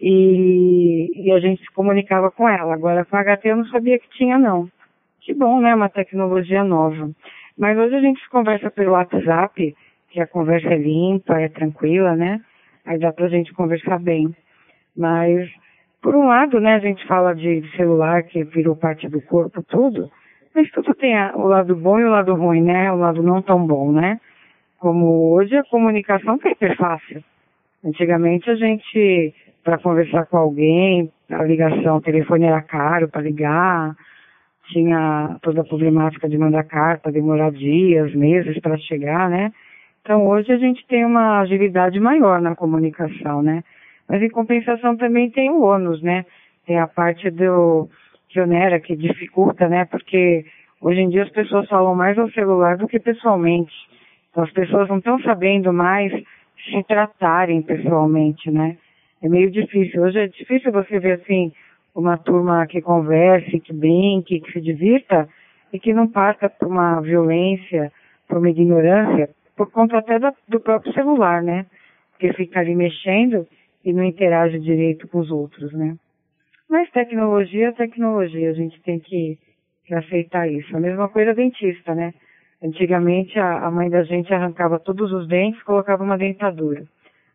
E, 0.00 1.10
e 1.14 1.30
a 1.30 1.38
gente 1.40 1.60
se 1.60 1.70
comunicava 1.72 2.30
com 2.30 2.48
ela. 2.48 2.72
Agora 2.72 3.04
com 3.04 3.16
a 3.16 3.22
HT 3.22 3.48
eu 3.48 3.56
não 3.56 3.66
sabia 3.66 3.98
que 3.98 4.08
tinha, 4.10 4.38
não. 4.38 4.70
Que 5.20 5.34
bom, 5.34 5.60
né? 5.60 5.74
Uma 5.74 5.90
tecnologia 5.90 6.64
nova. 6.64 7.10
Mas 7.58 7.76
hoje 7.76 7.94
a 7.94 8.00
gente 8.00 8.26
conversa 8.30 8.70
pelo 8.70 8.92
WhatsApp, 8.92 9.76
que 10.08 10.20
a 10.20 10.26
conversa 10.26 10.68
é 10.68 10.78
limpa, 10.78 11.38
é 11.38 11.48
tranquila, 11.48 12.16
né? 12.16 12.40
Aí 12.86 12.98
dá 12.98 13.12
pra 13.12 13.28
gente 13.28 13.52
conversar 13.52 13.98
bem. 13.98 14.34
Mas, 14.96 15.50
por 16.00 16.14
um 16.14 16.26
lado, 16.26 16.60
né, 16.60 16.74
a 16.74 16.78
gente 16.78 17.06
fala 17.06 17.34
de 17.34 17.62
celular 17.76 18.22
que 18.22 18.44
virou 18.44 18.76
parte 18.76 19.08
do 19.08 19.20
corpo, 19.20 19.62
tudo. 19.62 20.10
Mas 20.54 20.70
tudo 20.70 20.94
tem 20.94 21.14
o 21.34 21.46
lado 21.46 21.74
bom 21.76 21.98
e 22.00 22.04
o 22.04 22.10
lado 22.10 22.34
ruim, 22.34 22.62
né? 22.62 22.90
O 22.92 22.96
lado 22.96 23.22
não 23.22 23.42
tão 23.42 23.64
bom, 23.66 23.92
né? 23.92 24.20
Como 24.78 25.32
hoje 25.32 25.56
a 25.56 25.64
comunicação 25.64 26.38
é 26.44 26.50
hiper 26.50 26.76
fácil. 26.76 27.22
Antigamente 27.84 28.50
a 28.50 28.54
gente, 28.54 29.34
para 29.62 29.78
conversar 29.78 30.26
com 30.26 30.36
alguém, 30.36 31.12
a 31.30 31.44
ligação, 31.44 31.96
o 31.96 32.00
telefone 32.00 32.46
era 32.46 32.62
caro 32.62 33.08
para 33.08 33.22
ligar, 33.22 33.94
tinha 34.72 35.36
toda 35.42 35.60
a 35.60 35.64
problemática 35.64 36.28
de 36.28 36.38
mandar 36.38 36.64
carta, 36.64 37.12
demorar 37.12 37.52
dias, 37.52 38.14
meses 38.14 38.58
para 38.60 38.76
chegar, 38.78 39.28
né? 39.30 39.52
Então 40.02 40.26
hoje 40.26 40.52
a 40.52 40.58
gente 40.58 40.86
tem 40.86 41.04
uma 41.04 41.40
agilidade 41.40 42.00
maior 42.00 42.40
na 42.40 42.54
comunicação, 42.54 43.42
né? 43.42 43.62
Mas 44.08 44.22
em 44.22 44.30
compensação 44.30 44.96
também 44.96 45.30
tem 45.30 45.50
o 45.50 45.62
ônus, 45.62 46.02
né? 46.02 46.24
Tem 46.66 46.78
a 46.78 46.86
parte 46.86 47.30
do 47.30 47.88
que 48.28 48.40
onera, 48.40 48.80
que 48.80 48.96
dificulta, 48.96 49.68
né? 49.68 49.84
Porque 49.84 50.44
hoje 50.80 51.00
em 51.00 51.08
dia 51.08 51.24
as 51.24 51.30
pessoas 51.30 51.68
falam 51.68 51.94
mais 51.94 52.18
ao 52.18 52.30
celular 52.30 52.76
do 52.76 52.88
que 52.88 52.98
pessoalmente. 52.98 53.74
Então 54.30 54.44
as 54.44 54.52
pessoas 54.52 54.88
não 54.88 54.98
estão 54.98 55.20
sabendo 55.20 55.72
mais 55.72 56.12
se 56.12 56.82
tratarem 56.84 57.62
pessoalmente, 57.62 58.50
né? 58.50 58.76
É 59.22 59.28
meio 59.28 59.50
difícil. 59.50 60.02
Hoje 60.02 60.18
é 60.18 60.28
difícil 60.28 60.72
você 60.72 60.98
ver 60.98 61.20
assim, 61.20 61.52
uma 61.94 62.16
turma 62.16 62.66
que 62.66 62.80
converse, 62.80 63.60
que 63.60 63.72
brinque, 63.72 64.40
que 64.40 64.52
se 64.52 64.60
divirta 64.60 65.28
e 65.72 65.78
que 65.78 65.92
não 65.92 66.08
parta 66.08 66.48
por 66.48 66.68
uma 66.68 67.00
violência, 67.00 67.92
por 68.26 68.38
uma 68.38 68.48
ignorância, 68.48 69.28
por 69.56 69.70
conta 69.70 69.98
até 69.98 70.18
do, 70.18 70.32
do 70.48 70.60
próprio 70.60 70.92
celular, 70.92 71.42
né? 71.42 71.66
Porque 72.12 72.32
fica 72.32 72.60
ali 72.60 72.74
mexendo 72.74 73.46
e 73.84 73.92
não 73.92 74.04
interage 74.04 74.58
direito 74.58 75.08
com 75.08 75.18
os 75.18 75.30
outros, 75.30 75.72
né? 75.72 75.96
Mas 76.68 76.90
tecnologia 76.90 77.68
é 77.68 77.72
tecnologia, 77.72 78.50
a 78.50 78.54
gente 78.54 78.80
tem 78.82 78.98
que, 78.98 79.38
que 79.86 79.94
aceitar 79.94 80.50
isso. 80.50 80.76
A 80.76 80.80
mesma 80.80 81.08
coisa 81.08 81.34
dentista, 81.34 81.94
né? 81.94 82.12
Antigamente 82.62 83.38
a, 83.38 83.66
a 83.66 83.70
mãe 83.70 83.88
da 83.88 84.02
gente 84.02 84.32
arrancava 84.34 84.78
todos 84.78 85.12
os 85.12 85.26
dentes 85.26 85.60
e 85.60 85.64
colocava 85.64 86.02
uma 86.02 86.18
dentadura. 86.18 86.84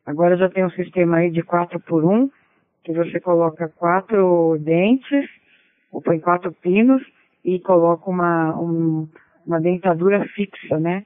Agora 0.06 0.38
já 0.38 0.50
tem 0.50 0.66
um 0.66 0.70
sistema 0.72 1.18
aí 1.18 1.32
de 1.32 1.42
4 1.42 1.80
por 1.80 2.04
1, 2.04 2.30
que 2.84 2.92
você 2.92 3.20
coloca 3.20 3.70
quatro 3.70 4.58
dentes, 4.60 5.30
ou 5.92 6.02
põe 6.02 6.20
quatro 6.20 6.52
pinos 6.52 7.02
e 7.44 7.60
coloca 7.60 8.10
uma, 8.10 8.60
um, 8.60 9.08
uma 9.46 9.60
dentadura 9.60 10.26
fixa, 10.28 10.78
né? 10.78 11.06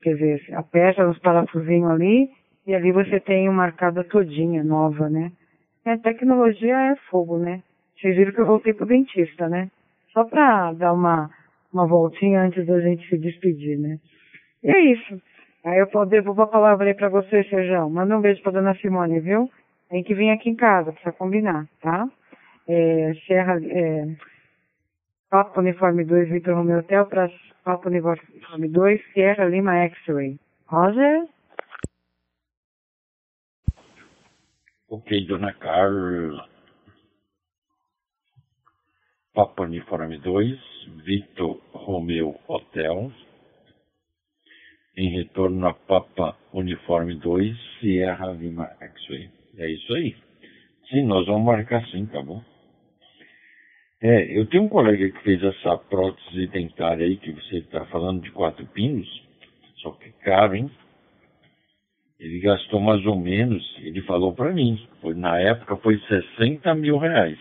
Quer 0.00 0.14
dizer, 0.14 0.54
aperta 0.54 1.06
nos 1.06 1.18
parafusinhos 1.18 1.90
ali 1.90 2.30
e 2.66 2.74
ali 2.74 2.92
você 2.92 3.18
tem 3.20 3.48
uma 3.48 3.64
arcada 3.64 4.04
todinha, 4.04 4.62
nova, 4.62 5.08
né? 5.08 5.32
A 5.84 5.98
tecnologia 5.98 6.92
é 6.92 6.96
fogo, 7.10 7.38
né? 7.38 7.62
Vocês 7.96 8.16
viram 8.16 8.32
que 8.32 8.40
eu 8.40 8.46
voltei 8.46 8.72
pro 8.72 8.86
dentista, 8.86 9.48
né? 9.48 9.68
Só 10.12 10.24
pra 10.24 10.72
dar 10.72 10.92
uma, 10.92 11.30
uma 11.72 11.86
voltinha 11.86 12.42
antes 12.42 12.64
da 12.66 12.80
gente 12.80 13.08
se 13.08 13.18
despedir, 13.18 13.78
né? 13.78 13.98
E 14.62 14.70
é 14.70 14.80
isso. 14.92 15.20
Aí 15.64 15.78
eu 15.78 16.06
devolvo 16.06 16.42
a 16.42 16.46
palavra 16.46 16.86
aí 16.86 16.94
pra 16.94 17.08
você, 17.08 17.44
Sejão. 17.44 17.90
Manda 17.90 18.16
um 18.16 18.20
beijo 18.20 18.42
pra 18.42 18.52
dona 18.52 18.74
Simone, 18.76 19.20
viu? 19.20 19.50
Tem 19.88 20.02
que 20.02 20.14
vir 20.14 20.30
aqui 20.30 20.50
em 20.50 20.56
casa, 20.56 20.92
precisa 20.92 21.12
combinar, 21.12 21.68
tá? 21.80 22.08
É, 22.68 23.12
Serra, 23.26 23.60
é, 23.62 24.06
Papo 25.30 25.60
Uniforme 25.60 26.04
2, 26.04 26.28
Vitor 26.28 26.54
Romeo 26.54 26.78
Hotel, 26.78 27.06
para 27.06 27.30
Papo 27.64 27.88
Uniforme 27.88 28.68
2, 28.68 29.00
Sierra 29.12 29.44
Lima 29.44 29.74
X-Ray. 29.76 30.38
Roger? 30.66 31.26
Ok, 34.92 35.08
dona 35.26 35.54
Carla. 35.54 36.46
Papa 39.32 39.62
Uniforme 39.62 40.18
2, 40.18 40.60
Vitor 41.02 41.62
Romeo 41.72 42.38
Hotel. 42.46 43.10
Em 44.94 45.08
retorno 45.16 45.66
a 45.66 45.72
Papa 45.72 46.36
Uniforme 46.52 47.14
2, 47.14 47.56
Sierra 47.80 48.32
Lima 48.32 48.66
X-Ray. 48.82 49.30
É 49.56 49.70
isso 49.70 49.94
aí. 49.94 50.14
Sim, 50.90 51.06
nós 51.06 51.24
vamos 51.24 51.46
marcar 51.46 51.82
sim, 51.86 52.04
tá 52.04 52.20
bom? 52.20 52.44
É, 54.02 54.38
eu 54.38 54.46
tenho 54.50 54.64
um 54.64 54.68
colega 54.68 55.10
que 55.10 55.24
fez 55.24 55.42
essa 55.42 55.78
prótese 55.78 56.48
dentária 56.48 57.06
aí 57.06 57.16
que 57.16 57.32
você 57.32 57.60
está 57.60 57.86
falando 57.86 58.20
de 58.20 58.30
quatro 58.30 58.66
pinos, 58.66 59.08
só 59.76 59.92
que 59.92 60.10
é 60.10 60.12
caro, 60.22 60.54
hein? 60.54 60.70
Ele 62.22 62.38
gastou 62.38 62.78
mais 62.78 63.04
ou 63.04 63.16
menos, 63.16 63.60
ele 63.78 64.00
falou 64.02 64.32
para 64.32 64.52
mim, 64.52 64.78
foi, 65.00 65.12
na 65.12 65.40
época 65.40 65.76
foi 65.78 65.98
60 66.06 66.72
mil 66.76 66.96
reais 66.96 67.36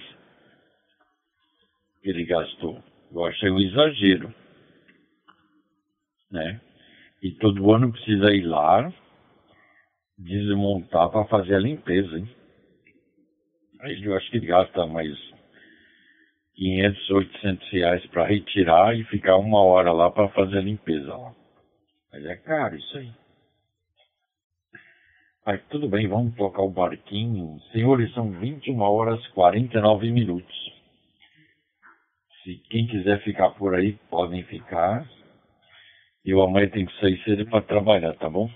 que 2.01 2.09
ele 2.09 2.25
gastou. 2.25 2.81
Eu 3.11 3.23
achei 3.25 3.51
um 3.51 3.59
exagero, 3.59 4.33
né? 6.31 6.59
E 7.21 7.29
todo 7.33 7.71
ano 7.71 7.91
precisa 7.91 8.33
ir 8.33 8.41
lá, 8.41 8.91
desmontar 10.17 11.11
para 11.11 11.25
fazer 11.25 11.53
a 11.53 11.59
limpeza, 11.59 12.17
hein? 12.17 12.27
Aí 13.81 14.03
eu 14.03 14.15
acho 14.17 14.31
que 14.31 14.39
gasta 14.39 14.87
mais 14.87 15.15
500, 16.55 17.09
800 17.11 17.69
reais 17.69 18.05
para 18.07 18.25
retirar 18.25 18.97
e 18.97 19.03
ficar 19.03 19.37
uma 19.37 19.61
hora 19.61 19.91
lá 19.91 20.09
para 20.09 20.27
fazer 20.29 20.57
a 20.57 20.61
limpeza. 20.61 21.15
Mas 22.11 22.25
é 22.25 22.35
caro 22.37 22.75
isso 22.75 22.97
aí. 22.97 23.20
Tudo 25.69 25.87
bem, 25.89 26.07
vamos 26.07 26.35
tocar 26.35 26.61
o 26.61 26.69
barquinho. 26.69 27.59
Senhores, 27.71 28.13
são 28.13 28.31
21 28.31 28.79
horas 28.81 29.25
49 29.29 30.11
minutos. 30.11 30.55
Se 32.43 32.55
quem 32.69 32.87
quiser 32.87 33.21
ficar 33.23 33.51
por 33.51 33.75
aí, 33.75 33.93
podem 34.09 34.43
ficar. 34.43 35.07
Eu 36.25 36.41
amanhã 36.41 36.69
tenho 36.69 36.87
que 36.87 36.99
sair 36.99 37.21
cedo 37.23 37.45
para 37.47 37.61
trabalhar, 37.61 38.13
tá 38.15 38.29
bom? 38.29 38.49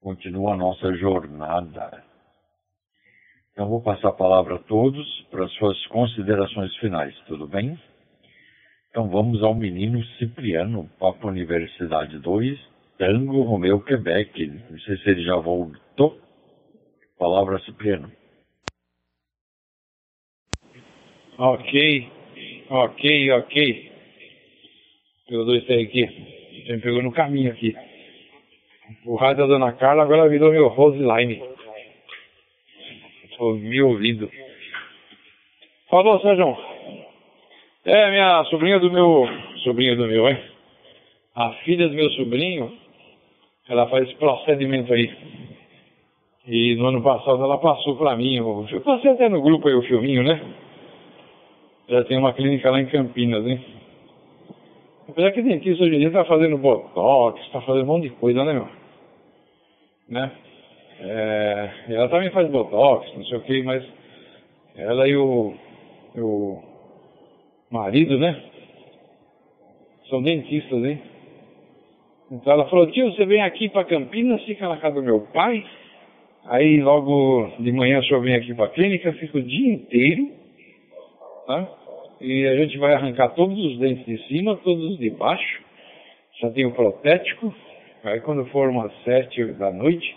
continua 0.00 0.54
a 0.54 0.56
nossa 0.56 0.94
jornada. 0.94 2.02
Então, 3.52 3.68
vou 3.68 3.82
passar 3.82 4.08
a 4.08 4.12
palavra 4.12 4.54
a 4.56 4.62
todos 4.62 5.06
para 5.30 5.44
as 5.44 5.52
suas 5.54 5.86
considerações 5.88 6.74
finais, 6.76 7.14
tudo 7.26 7.46
bem? 7.46 7.78
Então, 8.90 9.08
vamos 9.08 9.42
ao 9.42 9.54
menino 9.54 10.02
Cipriano, 10.16 10.88
Papo 10.98 11.28
Universidade 11.28 12.18
2, 12.20 12.58
Tango 12.98 13.42
Romeu 13.42 13.80
Quebec. 13.80 14.46
Não 14.70 14.78
sei 14.80 14.96
se 14.98 15.10
ele 15.10 15.22
já 15.22 15.36
voltou. 15.36 16.18
Palavra 17.18 17.58
Cipriano. 17.60 18.10
Ok, 21.38 22.08
ok, 22.68 23.30
ok. 23.30 23.92
Pelo 25.28 25.44
dois 25.44 25.64
tem 25.66 25.84
aqui. 25.84 26.06
Você 26.66 26.72
me 26.72 26.82
pegou 26.82 27.02
no 27.02 27.12
caminho 27.12 27.52
aqui. 27.52 27.76
O 29.04 29.14
rádio 29.16 29.46
da 29.46 29.46
Dona 29.46 29.72
Carla 29.74 30.02
agora 30.02 30.28
virou 30.28 30.50
meu 30.50 30.68
Roseline. 30.68 31.40
Tô 33.36 33.54
me 33.54 33.80
ouvindo. 33.82 34.28
Falou, 35.88 36.20
Sérgio. 36.20 36.56
É, 37.84 38.10
minha 38.10 38.44
sobrinha 38.44 38.80
do 38.80 38.90
meu. 38.90 39.26
Sobrinha 39.62 39.94
do 39.94 40.06
meu, 40.06 40.26
é? 40.26 40.42
A 41.34 41.52
filha 41.64 41.88
do 41.88 41.94
meu 41.94 42.10
sobrinho, 42.10 42.76
ela 43.68 43.86
faz 43.88 44.08
esse 44.08 44.16
procedimento 44.16 44.92
aí. 44.92 45.10
E 46.46 46.74
no 46.76 46.86
ano 46.86 47.02
passado 47.02 47.42
ela 47.42 47.58
passou 47.58 47.96
pra 47.96 48.16
mim. 48.16 48.36
Eu, 48.36 48.80
passei 48.82 49.10
até 49.10 49.28
no 49.28 49.42
grupo 49.42 49.68
aí 49.68 49.74
o 49.74 49.82
filminho, 49.82 50.22
né? 50.22 50.40
Ela 51.88 52.04
tem 52.04 52.16
uma 52.16 52.32
clínica 52.32 52.70
lá 52.70 52.80
em 52.80 52.86
Campinas, 52.86 53.46
hein? 53.46 53.62
Apesar 55.08 55.32
que 55.32 55.42
dentista 55.42 55.84
hoje 55.84 55.96
em 55.96 56.00
dia 56.00 56.10
tá 56.10 56.24
fazendo 56.24 56.58
botox, 56.58 57.40
tá 57.50 57.60
fazendo 57.62 57.84
um 57.84 57.86
monte 57.86 58.04
de 58.04 58.10
coisa, 58.10 58.44
né, 58.44 58.52
meu? 58.52 58.68
Né? 60.08 60.32
É, 61.00 61.70
ela 61.90 62.08
também 62.08 62.30
faz 62.30 62.50
botox, 62.50 63.14
não 63.14 63.24
sei 63.24 63.38
o 63.38 63.42
que, 63.42 63.62
mas 63.62 63.84
ela 64.74 65.08
e 65.08 65.16
o, 65.16 65.54
o 66.16 66.62
marido, 67.70 68.18
né? 68.18 68.42
São 70.08 70.22
dentistas, 70.22 70.84
hein? 70.84 71.00
Então 72.30 72.52
ela 72.52 72.68
falou, 72.68 72.90
tio, 72.90 73.10
você 73.10 73.24
vem 73.24 73.40
aqui 73.40 73.68
para 73.70 73.84
Campinas, 73.84 74.42
fica 74.44 74.68
na 74.68 74.76
casa 74.76 74.96
do 74.96 75.02
meu 75.02 75.20
pai, 75.32 75.64
aí 76.44 76.80
logo 76.80 77.52
de 77.58 77.72
manhã 77.72 78.00
o 78.00 78.04
senhor 78.04 78.20
vem 78.20 78.34
aqui 78.34 78.54
para 78.54 78.66
a 78.66 78.70
clínica, 78.70 79.12
fica 79.14 79.38
o 79.38 79.42
dia 79.42 79.72
inteiro, 79.72 80.30
tá? 81.46 81.68
E 82.20 82.46
a 82.46 82.56
gente 82.56 82.76
vai 82.76 82.92
arrancar 82.92 83.30
todos 83.30 83.58
os 83.58 83.78
dentes 83.78 84.04
de 84.04 84.18
cima, 84.28 84.56
todos 84.56 84.92
os 84.92 84.98
de 84.98 85.08
baixo, 85.10 85.62
já 86.40 86.50
tem 86.50 86.66
o 86.66 86.72
protético, 86.72 87.54
aí 88.04 88.20
quando 88.20 88.44
for 88.46 88.68
umas 88.68 88.92
sete 89.04 89.44
da 89.54 89.72
noite, 89.72 90.14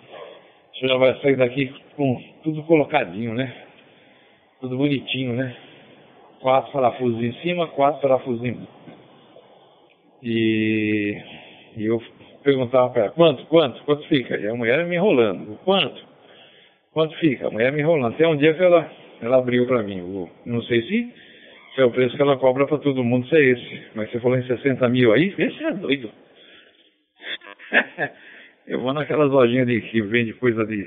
o 0.73 0.77
senhor 0.77 0.89
já 0.89 0.97
vai 0.97 1.21
sair 1.21 1.37
daqui 1.37 1.73
com 1.95 2.21
tudo 2.43 2.63
colocadinho, 2.63 3.33
né? 3.33 3.55
Tudo 4.59 4.77
bonitinho, 4.77 5.33
né? 5.33 5.55
Quatro 6.41 6.73
parafusos 6.73 7.23
em 7.23 7.33
cima, 7.41 7.67
quatro 7.67 8.01
parafusos 8.01 8.43
em 8.43 8.57
e, 10.23 11.17
e 11.75 11.85
eu 11.85 12.01
perguntava 12.43 12.89
para 12.89 13.03
ela, 13.03 13.11
quanto, 13.11 13.45
quanto, 13.45 13.83
quanto 13.83 14.07
fica? 14.07 14.37
E 14.37 14.47
a 14.47 14.55
mulher 14.55 14.85
me 14.85 14.95
enrolando, 14.95 15.57
quanto? 15.63 16.11
Quanto 16.91 17.15
fica? 17.17 17.47
A 17.47 17.51
mulher 17.51 17.71
me 17.71 17.81
enrolando. 17.81 18.13
Até 18.13 18.27
um 18.27 18.35
dia 18.35 18.53
que 18.53 18.61
ela, 18.61 18.91
ela 19.21 19.37
abriu 19.37 19.65
para 19.65 19.81
mim. 19.81 20.27
Não 20.45 20.61
sei 20.63 20.81
se, 20.81 21.13
se 21.73 21.81
é 21.81 21.85
o 21.85 21.91
preço 21.91 22.15
que 22.15 22.21
ela 22.21 22.37
cobra 22.37 22.67
para 22.67 22.79
todo 22.79 23.03
mundo, 23.03 23.27
se 23.27 23.35
é 23.35 23.41
esse. 23.41 23.81
Mas 23.95 24.11
você 24.11 24.19
falou 24.19 24.37
em 24.37 24.45
60 24.45 24.89
mil 24.89 25.13
aí, 25.13 25.33
esse 25.37 25.63
é 25.63 25.71
doido. 25.71 26.11
eu 28.67 28.81
vou 28.81 28.93
naquelas 28.93 29.31
lojinhas 29.31 29.67
de, 29.67 29.81
que 29.81 30.01
vende 30.01 30.33
coisa 30.33 30.65
de, 30.65 30.85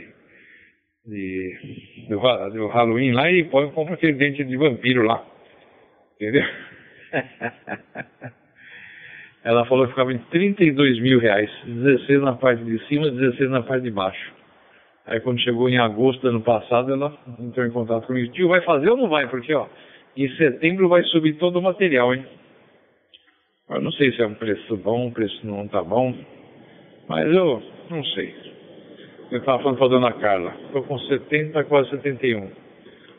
de 1.07 2.07
do, 2.11 2.19
do 2.51 2.67
Halloween 2.69 3.13
lá 3.13 3.31
e 3.31 3.45
põe, 3.45 3.73
aquele 3.91 4.13
dente 4.13 4.45
de 4.45 4.57
vampiro 4.59 5.05
lá. 5.05 5.25
Entendeu? 6.17 6.45
Ela 9.45 9.67
falou 9.67 9.85
que 9.85 9.91
ficava 9.91 10.11
em 10.11 10.19
32 10.31 11.01
mil 11.01 11.19
reais, 11.21 11.51
16 11.67 12.23
na 12.23 12.33
parte 12.33 12.65
de 12.65 12.79
cima, 12.87 13.11
16 13.11 13.51
na 13.51 13.63
parte 13.63 13.83
de 13.83 13.91
baixo. 13.91 14.33
Aí 15.07 15.21
quando 15.21 15.39
chegou 15.41 15.69
em 15.69 15.77
agosto 15.77 16.23
do 16.23 16.29
ano 16.29 16.41
passado, 16.41 16.91
ela 16.91 17.15
entrou 17.39 17.67
em 17.67 17.71
contato 17.71 18.07
comigo. 18.07 18.33
Tio, 18.33 18.49
vai 18.49 18.63
fazer 18.63 18.89
ou 18.89 18.97
não 18.97 19.09
vai? 19.09 19.29
Porque, 19.29 19.53
ó, 19.53 19.67
em 20.17 20.29
setembro 20.37 20.89
vai 20.89 21.03
subir 21.05 21.35
todo 21.35 21.59
o 21.59 21.63
material, 21.63 22.15
hein? 22.15 22.25
Eu 23.69 23.83
não 23.83 23.93
sei 23.93 24.13
se 24.13 24.23
é 24.23 24.27
um 24.27 24.35
preço 24.35 24.77
bom, 24.79 25.07
um 25.07 25.11
preço 25.11 25.47
não 25.47 25.69
tá 25.69 25.83
bom, 25.83 26.15
mas 27.07 27.27
eu 27.27 27.63
não 27.91 28.03
sei. 28.03 28.35
Eu 29.31 29.41
estava 29.41 29.63
falando 29.63 29.77
para 29.77 29.87
a 29.87 29.91
dona 29.91 30.13
Carla, 30.13 30.55
estou 30.67 30.85
com 30.85 30.99
70, 30.99 31.65
quase 31.65 31.91
71. 31.91 32.51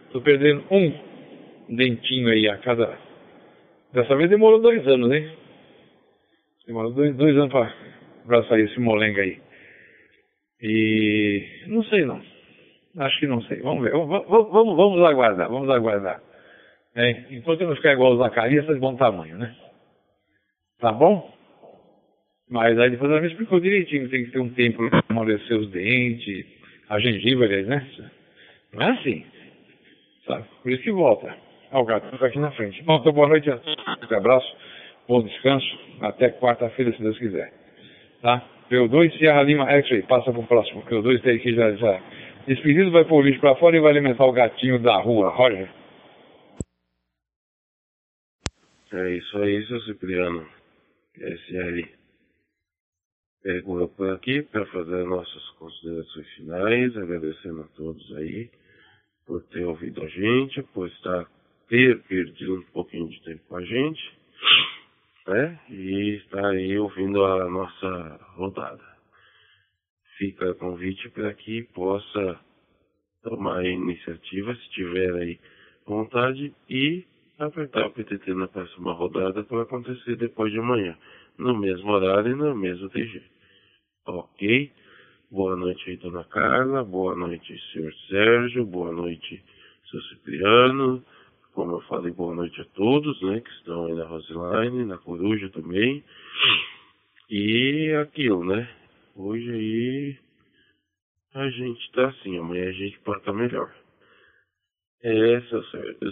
Estou 0.08 0.22
perdendo 0.22 0.64
um 0.72 0.92
dentinho 1.70 2.30
aí 2.30 2.48
a 2.48 2.58
cada. 2.58 2.98
Dessa 3.94 4.16
vez 4.16 4.30
demorou 4.30 4.60
dois 4.60 4.88
anos, 4.88 5.12
hein? 5.12 5.45
Demorou 6.68 6.92
dois, 6.92 7.16
dois 7.16 7.36
anos 7.38 7.52
para 8.26 8.44
sair 8.46 8.66
esse 8.66 8.80
molenga 8.80 9.22
aí. 9.22 9.40
E 10.62 11.66
não 11.68 11.84
sei 11.84 12.06
não. 12.06 12.22
Acho 12.98 13.20
que 13.20 13.28
não 13.28 13.42
sei. 13.44 13.62
Vamos 13.62 13.84
ver. 13.84 13.92
Vamos, 13.92 14.28
vamos, 14.28 14.76
vamos 14.76 15.04
aguardar, 15.04 15.50
vamos 15.50 15.70
aguardar. 15.70 16.22
É, 16.96 17.26
enquanto 17.32 17.66
não 17.66 17.76
ficar 17.76 17.94
igual 17.94 18.14
o 18.14 18.18
Zacarias, 18.18 18.66
tá 18.66 18.74
de 18.74 18.80
bom 18.80 18.96
tamanho, 18.96 19.38
né? 19.38 19.54
Tá 20.80 20.92
bom? 20.92 21.34
Mas 22.50 22.78
aí 22.80 22.90
depois 22.90 23.12
ela 23.12 23.22
me 23.22 23.28
explicou 23.28 23.60
direitinho, 23.60 24.10
tem 24.10 24.26
que 24.26 24.32
ter 24.32 24.40
um 24.40 24.50
tempo 24.50 24.90
para 24.90 25.04
amolecer 25.10 25.58
os 25.58 25.70
dentes, 25.72 26.46
a 26.90 27.00
gengiva, 27.00 27.44
aliás, 27.44 27.68
né? 27.68 27.88
Não 28.74 28.82
é 28.82 28.92
assim. 28.92 29.26
Sabe? 30.26 30.46
Por 30.64 30.72
isso 30.72 30.84
que 30.84 30.92
volta. 30.92 31.36
Ó, 31.72 31.82
o 31.82 31.86
gato 31.86 32.10
fica 32.12 32.28
aqui 32.28 32.40
na 32.40 32.52
frente. 32.52 32.82
Bom, 32.84 32.98
então 32.98 33.12
boa 33.12 33.28
noite, 33.28 33.50
um 33.50 34.16
abraço, 34.16 34.56
bom 35.08 35.24
descanso, 35.24 35.66
até 36.02 36.30
quarta-feira, 36.32 36.92
se 36.92 37.02
Deus 37.02 37.18
quiser. 37.18 37.54
Tá? 38.22 38.48
P2 38.70 39.18
Sierra 39.18 39.44
Lima 39.44 39.70
X-Ray, 39.70 40.04
passa 40.04 40.32
pro 40.32 40.44
próximo. 40.44 40.84
P2 40.84 41.22
tem 41.22 41.36
aqui 41.36 41.54
já, 41.54 41.72
já. 41.76 42.02
Despedido 42.48 42.92
vai 42.92 43.06
pôr 43.06 43.18
o 43.18 43.22
lixo 43.22 43.40
pra 43.40 43.56
fora 43.56 43.76
e 43.76 43.80
vai 43.80 43.92
alimentar 43.92 44.26
o 44.26 44.32
gatinho 44.32 44.80
da 44.80 44.98
rua. 44.98 45.30
Roger. 45.30 45.70
É 48.94 49.16
isso 49.16 49.38
aí, 49.38 49.66
seu 49.68 49.82
Cipriano. 49.82 50.48
SL. 51.18 51.88
Pegou 53.44 53.88
por 53.90 54.10
aqui 54.12 54.42
para 54.42 54.66
fazer 54.68 55.06
nossas 55.06 55.50
considerações 55.52 56.28
finais, 56.34 56.98
agradecendo 56.98 57.62
a 57.62 57.68
todos 57.76 58.16
aí 58.18 58.50
por 59.26 59.44
ter 59.44 59.64
ouvido 59.66 60.04
a 60.04 60.08
gente, 60.08 60.62
por 60.74 60.88
estar 60.88 61.26
ter 61.68 62.00
perdido 62.04 62.60
um 62.60 62.64
pouquinho 62.74 63.08
de 63.10 63.22
tempo 63.24 63.42
com 63.48 63.58
a 63.58 63.64
gente 63.64 64.16
E 65.28 66.18
estar 66.18 66.46
aí 66.46 66.78
ouvindo 66.78 67.26
a 67.26 67.50
nossa 67.50 68.20
rodada. 68.36 68.96
Fica 70.20 70.52
o 70.52 70.56
convite 70.56 71.10
para 71.10 71.34
que 71.34 71.64
possa 71.74 72.40
tomar 73.24 73.58
a 73.58 73.68
iniciativa, 73.68 74.54
se 74.56 74.70
tiver 74.70 75.14
aí 75.16 75.40
vontade, 75.86 76.54
e 76.70 77.04
apertar 77.40 77.88
o 77.88 77.92
PTT 77.92 78.36
na 78.36 78.48
próxima 78.48 78.94
rodada 78.94 79.44
para 79.44 79.64
acontecer 79.64 80.16
depois 80.16 80.52
de 80.52 80.60
amanhã, 80.60 80.96
no 81.40 81.58
mesmo 81.58 81.92
horário 81.92 82.32
e 82.32 82.36
no 82.36 82.56
mesmo 82.56 82.88
TG. 82.90 83.24
Ok? 84.06 84.72
Boa 85.32 85.56
noite 85.56 85.90
aí, 85.90 85.98
dona 85.98 86.24
Carla. 86.26 86.84
Boa 86.84 87.16
noite, 87.16 87.60
senhor 87.74 87.92
Sérgio. 88.08 88.64
Boa 88.64 88.92
noite, 88.92 89.44
seu 89.90 90.02
Cipriano. 90.04 91.04
Como 91.56 91.72
eu 91.72 91.82
falei, 91.84 92.12
boa 92.12 92.36
noite 92.36 92.60
a 92.60 92.66
todos, 92.66 93.22
né, 93.22 93.40
que 93.40 93.50
estão 93.52 93.86
aí 93.86 93.94
na 93.94 94.04
Roseline, 94.04 94.84
na 94.84 94.98
Coruja 94.98 95.50
também. 95.52 96.04
E 97.30 97.94
aquilo, 97.94 98.44
né? 98.44 98.70
Hoje 99.16 99.50
aí 99.50 100.20
a 101.34 101.50
gente 101.50 101.92
tá 101.94 102.10
assim, 102.10 102.38
amanhã 102.38 102.68
a 102.68 102.74
gente 102.74 103.00
pode 103.00 103.20
estar 103.20 103.32
tá 103.32 103.38
melhor. 103.38 103.74
É, 105.02 105.42
seu, 105.44 105.64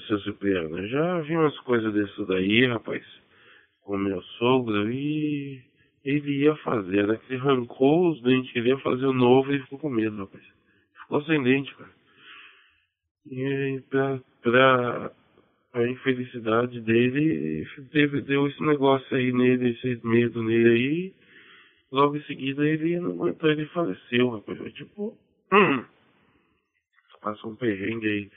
seu 0.08 0.20
Cipriano, 0.22 0.88
já 0.88 1.20
vi 1.20 1.36
umas 1.36 1.60
coisas 1.60 1.94
disso 1.94 2.26
daí, 2.26 2.66
rapaz, 2.66 3.06
com 3.82 3.98
meu 3.98 4.22
sogro 4.40 4.90
e 4.90 5.62
ele 6.06 6.44
ia 6.44 6.56
fazer, 6.58 7.06
né? 7.06 7.20
Ele 7.30 7.42
arrancou 7.42 8.12
os 8.12 8.22
dentes, 8.22 8.56
ele 8.56 8.70
ia 8.70 8.80
fazer 8.80 9.08
o 9.08 9.14
novo 9.14 9.54
e 9.54 9.62
ficou 9.64 9.80
com 9.80 9.90
medo, 9.90 10.16
rapaz. 10.16 10.44
Ficou 11.02 11.22
sem 11.26 11.44
dente, 11.44 11.76
cara. 11.76 11.92
E 13.26 13.82
pra, 13.90 14.20
pra 14.42 15.12
a 15.74 15.88
infelicidade 15.88 16.80
dele 16.82 17.68
teve, 17.92 18.22
deu 18.22 18.48
esse 18.48 18.62
negócio 18.62 19.18
aí 19.18 19.34
nele, 19.34 19.72
esse 19.72 20.00
medo 20.06 20.44
nele 20.44 20.70
aí. 20.70 21.14
Logo 21.92 22.16
em 22.16 22.24
seguida 22.24 22.66
ele 22.68 23.00
não 23.00 23.12
aguentou, 23.12 23.50
ele 23.50 23.66
faleceu, 23.68 24.30
rapaz. 24.30 24.58
Foi 24.58 24.72
tipo. 24.72 25.18
Hum, 25.52 25.84
passou 27.22 27.52
um 27.52 27.56
perrengue 27.56 28.08
aí 28.08 28.32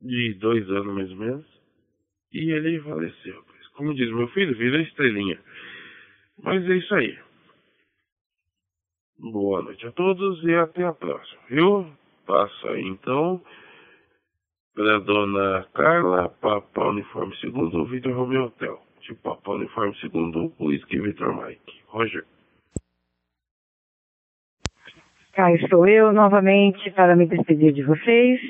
de 0.00 0.34
dois 0.34 0.68
anos 0.70 0.94
mais 0.94 1.10
ou 1.10 1.16
menos. 1.16 1.46
E 2.32 2.50
ele 2.50 2.80
faleceu, 2.80 3.36
rapaz. 3.36 3.66
Como 3.74 3.94
diz 3.94 4.10
meu 4.10 4.28
filho, 4.28 4.56
vira 4.56 4.80
estrelinha. 4.80 5.38
Mas 6.42 6.64
é 6.68 6.76
isso 6.76 6.94
aí. 6.94 7.18
Boa 9.18 9.60
noite 9.60 9.86
a 9.86 9.92
todos 9.92 10.42
e 10.44 10.54
até 10.54 10.84
a 10.84 10.94
próxima, 10.94 11.42
viu? 11.50 11.92
Passa 12.26 12.70
aí 12.70 12.82
então 12.82 13.42
para 14.74 15.00
dona 15.00 15.66
Carla, 15.74 16.28
Papa 16.40 16.88
Uniforme 16.88 17.34
Segundo, 17.36 17.84
Vitor 17.86 18.12
Romeo 18.12 18.44
Hotel. 18.44 18.80
De 19.00 19.14
Papa 19.14 19.52
Uniforme 19.52 19.94
Segundo, 19.96 20.52
Whisky 20.60 21.00
Vitor 21.00 21.34
Mike. 21.34 21.82
Roger. 21.88 22.24
Cá 25.32 25.52
estou 25.52 25.86
eu 25.86 26.12
novamente 26.12 26.90
para 26.90 27.16
me 27.16 27.26
despedir 27.26 27.72
de 27.72 27.82
vocês. 27.82 28.40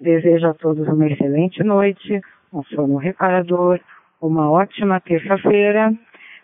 Desejo 0.00 0.48
a 0.48 0.54
todos 0.54 0.86
uma 0.86 1.06
excelente 1.06 1.62
noite, 1.64 2.20
um 2.52 2.62
sono 2.64 2.96
reparador, 2.96 3.80
uma 4.20 4.50
ótima 4.50 5.00
terça-feira. 5.00 5.92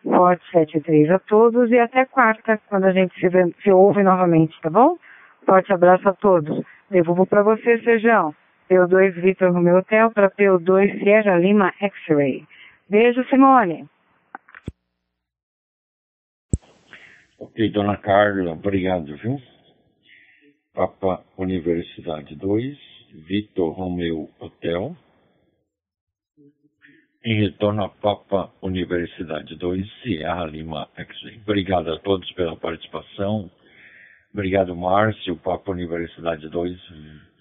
Forte 0.02 0.44
73 0.50 1.10
a 1.10 1.18
todos 1.20 1.70
e 1.70 1.78
até 1.78 2.04
quarta, 2.06 2.60
quando 2.68 2.86
a 2.86 2.92
gente 2.92 3.14
se, 3.20 3.28
vê, 3.28 3.54
se 3.62 3.70
ouve 3.70 4.02
novamente, 4.02 4.60
tá 4.60 4.68
bom? 4.68 4.96
Forte 5.46 5.72
abraço 5.72 6.08
a 6.08 6.12
todos. 6.12 6.64
Devolvo 6.90 7.24
para 7.24 7.42
você, 7.42 7.78
Sejão. 7.82 8.34
P2 8.72 9.20
Vitor 9.20 9.52
Romeo 9.52 9.78
Hotel 9.78 10.10
para 10.12 10.30
P2 10.30 10.98
Sierra 10.98 11.36
Lima 11.36 11.74
X-Ray. 11.78 12.46
Beijo, 12.88 13.22
Simone. 13.28 13.86
Ok, 17.38 17.68
dona 17.70 17.98
Carla, 17.98 18.52
obrigado, 18.52 19.14
viu? 19.18 19.38
Papa 20.72 21.22
Universidade 21.36 22.34
2, 22.34 22.78
Vitor 23.28 23.74
Romeu 23.74 24.30
Hotel. 24.40 24.96
Em 27.24 27.42
retorno 27.42 27.84
a 27.84 27.88
Papa 27.90 28.50
Universidade 28.62 29.54
2, 29.56 29.86
Sierra 30.02 30.46
Lima 30.46 30.88
X-Ray. 30.96 31.40
Obrigado 31.42 31.92
a 31.92 31.98
todos 31.98 32.32
pela 32.32 32.56
participação. 32.56 33.50
Obrigado, 34.32 34.74
Márcio, 34.74 35.36
Papa 35.36 35.72
Universidade 35.72 36.48
2, 36.48 37.31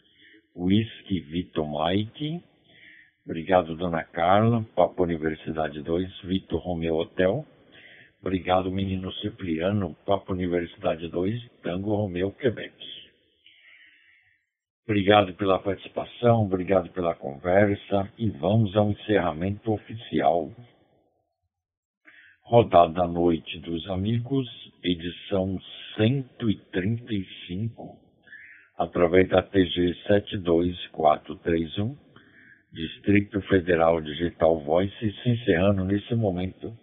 Whisky 0.55 1.19
Vitor 1.21 1.67
Mike. 1.67 2.43
Obrigado, 3.25 3.75
Dona 3.75 4.03
Carla, 4.03 4.65
Papa 4.75 5.03
Universidade 5.03 5.81
2, 5.81 6.21
Vitor 6.23 6.59
Romeu 6.59 6.95
Hotel. 6.95 7.45
Obrigado, 8.19 8.71
menino 8.71 9.11
Cipriano, 9.13 9.95
Papa 10.05 10.33
Universidade 10.33 11.07
2, 11.07 11.49
Tango 11.63 11.95
Romeu, 11.95 12.31
Quebec. 12.31 12.73
Obrigado 14.83 15.33
pela 15.35 15.59
participação, 15.59 16.43
obrigado 16.43 16.89
pela 16.89 17.15
conversa 17.15 18.11
e 18.17 18.29
vamos 18.29 18.75
ao 18.75 18.91
encerramento 18.91 19.71
oficial. 19.71 20.51
Rodada 22.43 22.93
da 22.93 23.07
Noite 23.07 23.59
dos 23.59 23.87
Amigos, 23.89 24.47
edição 24.83 25.57
135, 25.95 28.00
através 28.81 29.29
da 29.29 29.43
TG 29.43 29.95
72431, 30.07 31.95
Distrito 32.73 33.39
Federal 33.41 34.01
Digital 34.01 34.59
Voice, 34.61 34.95
se 35.21 35.29
encerrando 35.29 35.85
nesse 35.85 36.15
momento. 36.15 36.75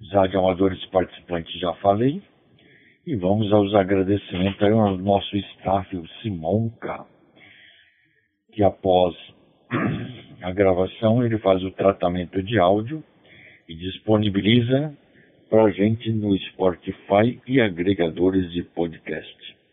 De 0.00 0.16
amadores 0.16 0.82
participantes 0.86 1.60
já 1.60 1.74
falei. 1.74 2.22
E 3.06 3.14
vamos 3.16 3.52
aos 3.52 3.74
agradecimentos 3.74 4.62
aí 4.62 4.72
ao 4.72 4.96
nosso 4.96 5.36
staff, 5.36 5.94
o 5.96 6.08
Simonca, 6.22 7.04
que 8.52 8.62
após 8.62 9.14
a 10.40 10.50
gravação 10.50 11.22
ele 11.22 11.36
faz 11.38 11.62
o 11.62 11.70
tratamento 11.72 12.42
de 12.42 12.58
áudio 12.58 13.04
e 13.68 13.74
disponibiliza 13.74 14.96
para 15.50 15.64
a 15.64 15.70
gente 15.70 16.10
no 16.10 16.34
Spotify 16.38 17.38
e 17.46 17.60
agregadores 17.60 18.50
de 18.52 18.62
podcast. 18.62 19.63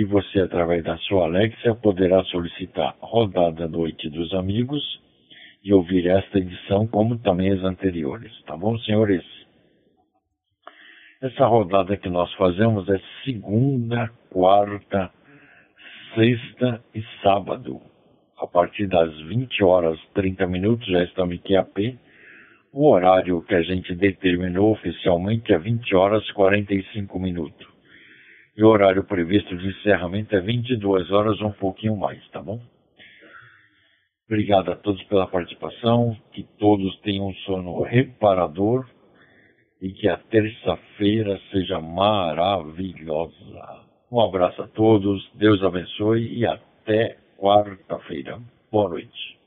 E 0.00 0.04
você, 0.04 0.40
através 0.40 0.82
da 0.82 0.96
sua 0.96 1.24
Alexa, 1.24 1.74
poderá 1.74 2.24
solicitar 2.24 2.96
Rodada 3.02 3.68
Noite 3.68 4.08
dos 4.08 4.32
Amigos 4.32 4.82
e 5.62 5.74
ouvir 5.74 6.06
esta 6.06 6.38
edição, 6.38 6.86
como 6.86 7.18
também 7.18 7.50
as 7.50 7.62
anteriores. 7.62 8.32
Tá 8.46 8.56
bom, 8.56 8.78
senhores? 8.78 9.22
Essa 11.20 11.44
rodada 11.44 11.98
que 11.98 12.08
nós 12.08 12.32
fazemos 12.32 12.88
é 12.88 12.98
segunda, 13.26 14.10
quarta, 14.30 15.12
sexta 16.14 16.82
e 16.94 17.04
sábado. 17.22 17.78
A 18.38 18.46
partir 18.46 18.86
das 18.86 19.14
20 19.28 19.62
horas 19.62 20.00
30 20.14 20.46
minutos 20.46 20.86
já 20.86 21.04
estamos 21.04 21.34
em 21.34 21.42
QAP. 21.42 21.98
O 22.72 22.88
horário 22.88 23.42
que 23.42 23.54
a 23.54 23.60
gente 23.60 23.94
determinou 23.94 24.72
oficialmente 24.72 25.52
é 25.52 25.58
20 25.58 25.94
horas 25.94 26.30
45 26.30 27.18
minutos. 27.18 27.69
E 28.60 28.62
o 28.62 28.68
horário 28.68 29.02
previsto 29.02 29.56
de 29.56 29.68
encerramento 29.68 30.36
é 30.36 30.40
22 30.42 31.10
horas, 31.10 31.40
um 31.40 31.50
pouquinho 31.50 31.96
mais, 31.96 32.22
tá 32.28 32.42
bom? 32.42 32.60
Obrigado 34.26 34.70
a 34.70 34.76
todos 34.76 35.02
pela 35.04 35.26
participação, 35.26 36.14
que 36.30 36.42
todos 36.58 36.94
tenham 37.00 37.28
um 37.28 37.34
sono 37.36 37.80
reparador 37.80 38.86
e 39.80 39.90
que 39.92 40.06
a 40.06 40.18
terça-feira 40.18 41.40
seja 41.50 41.80
maravilhosa. 41.80 43.32
Um 44.12 44.20
abraço 44.20 44.60
a 44.60 44.68
todos, 44.68 45.26
Deus 45.36 45.62
abençoe 45.62 46.30
e 46.30 46.44
até 46.44 47.16
quarta-feira. 47.38 48.38
Boa 48.70 48.90
noite. 48.90 49.39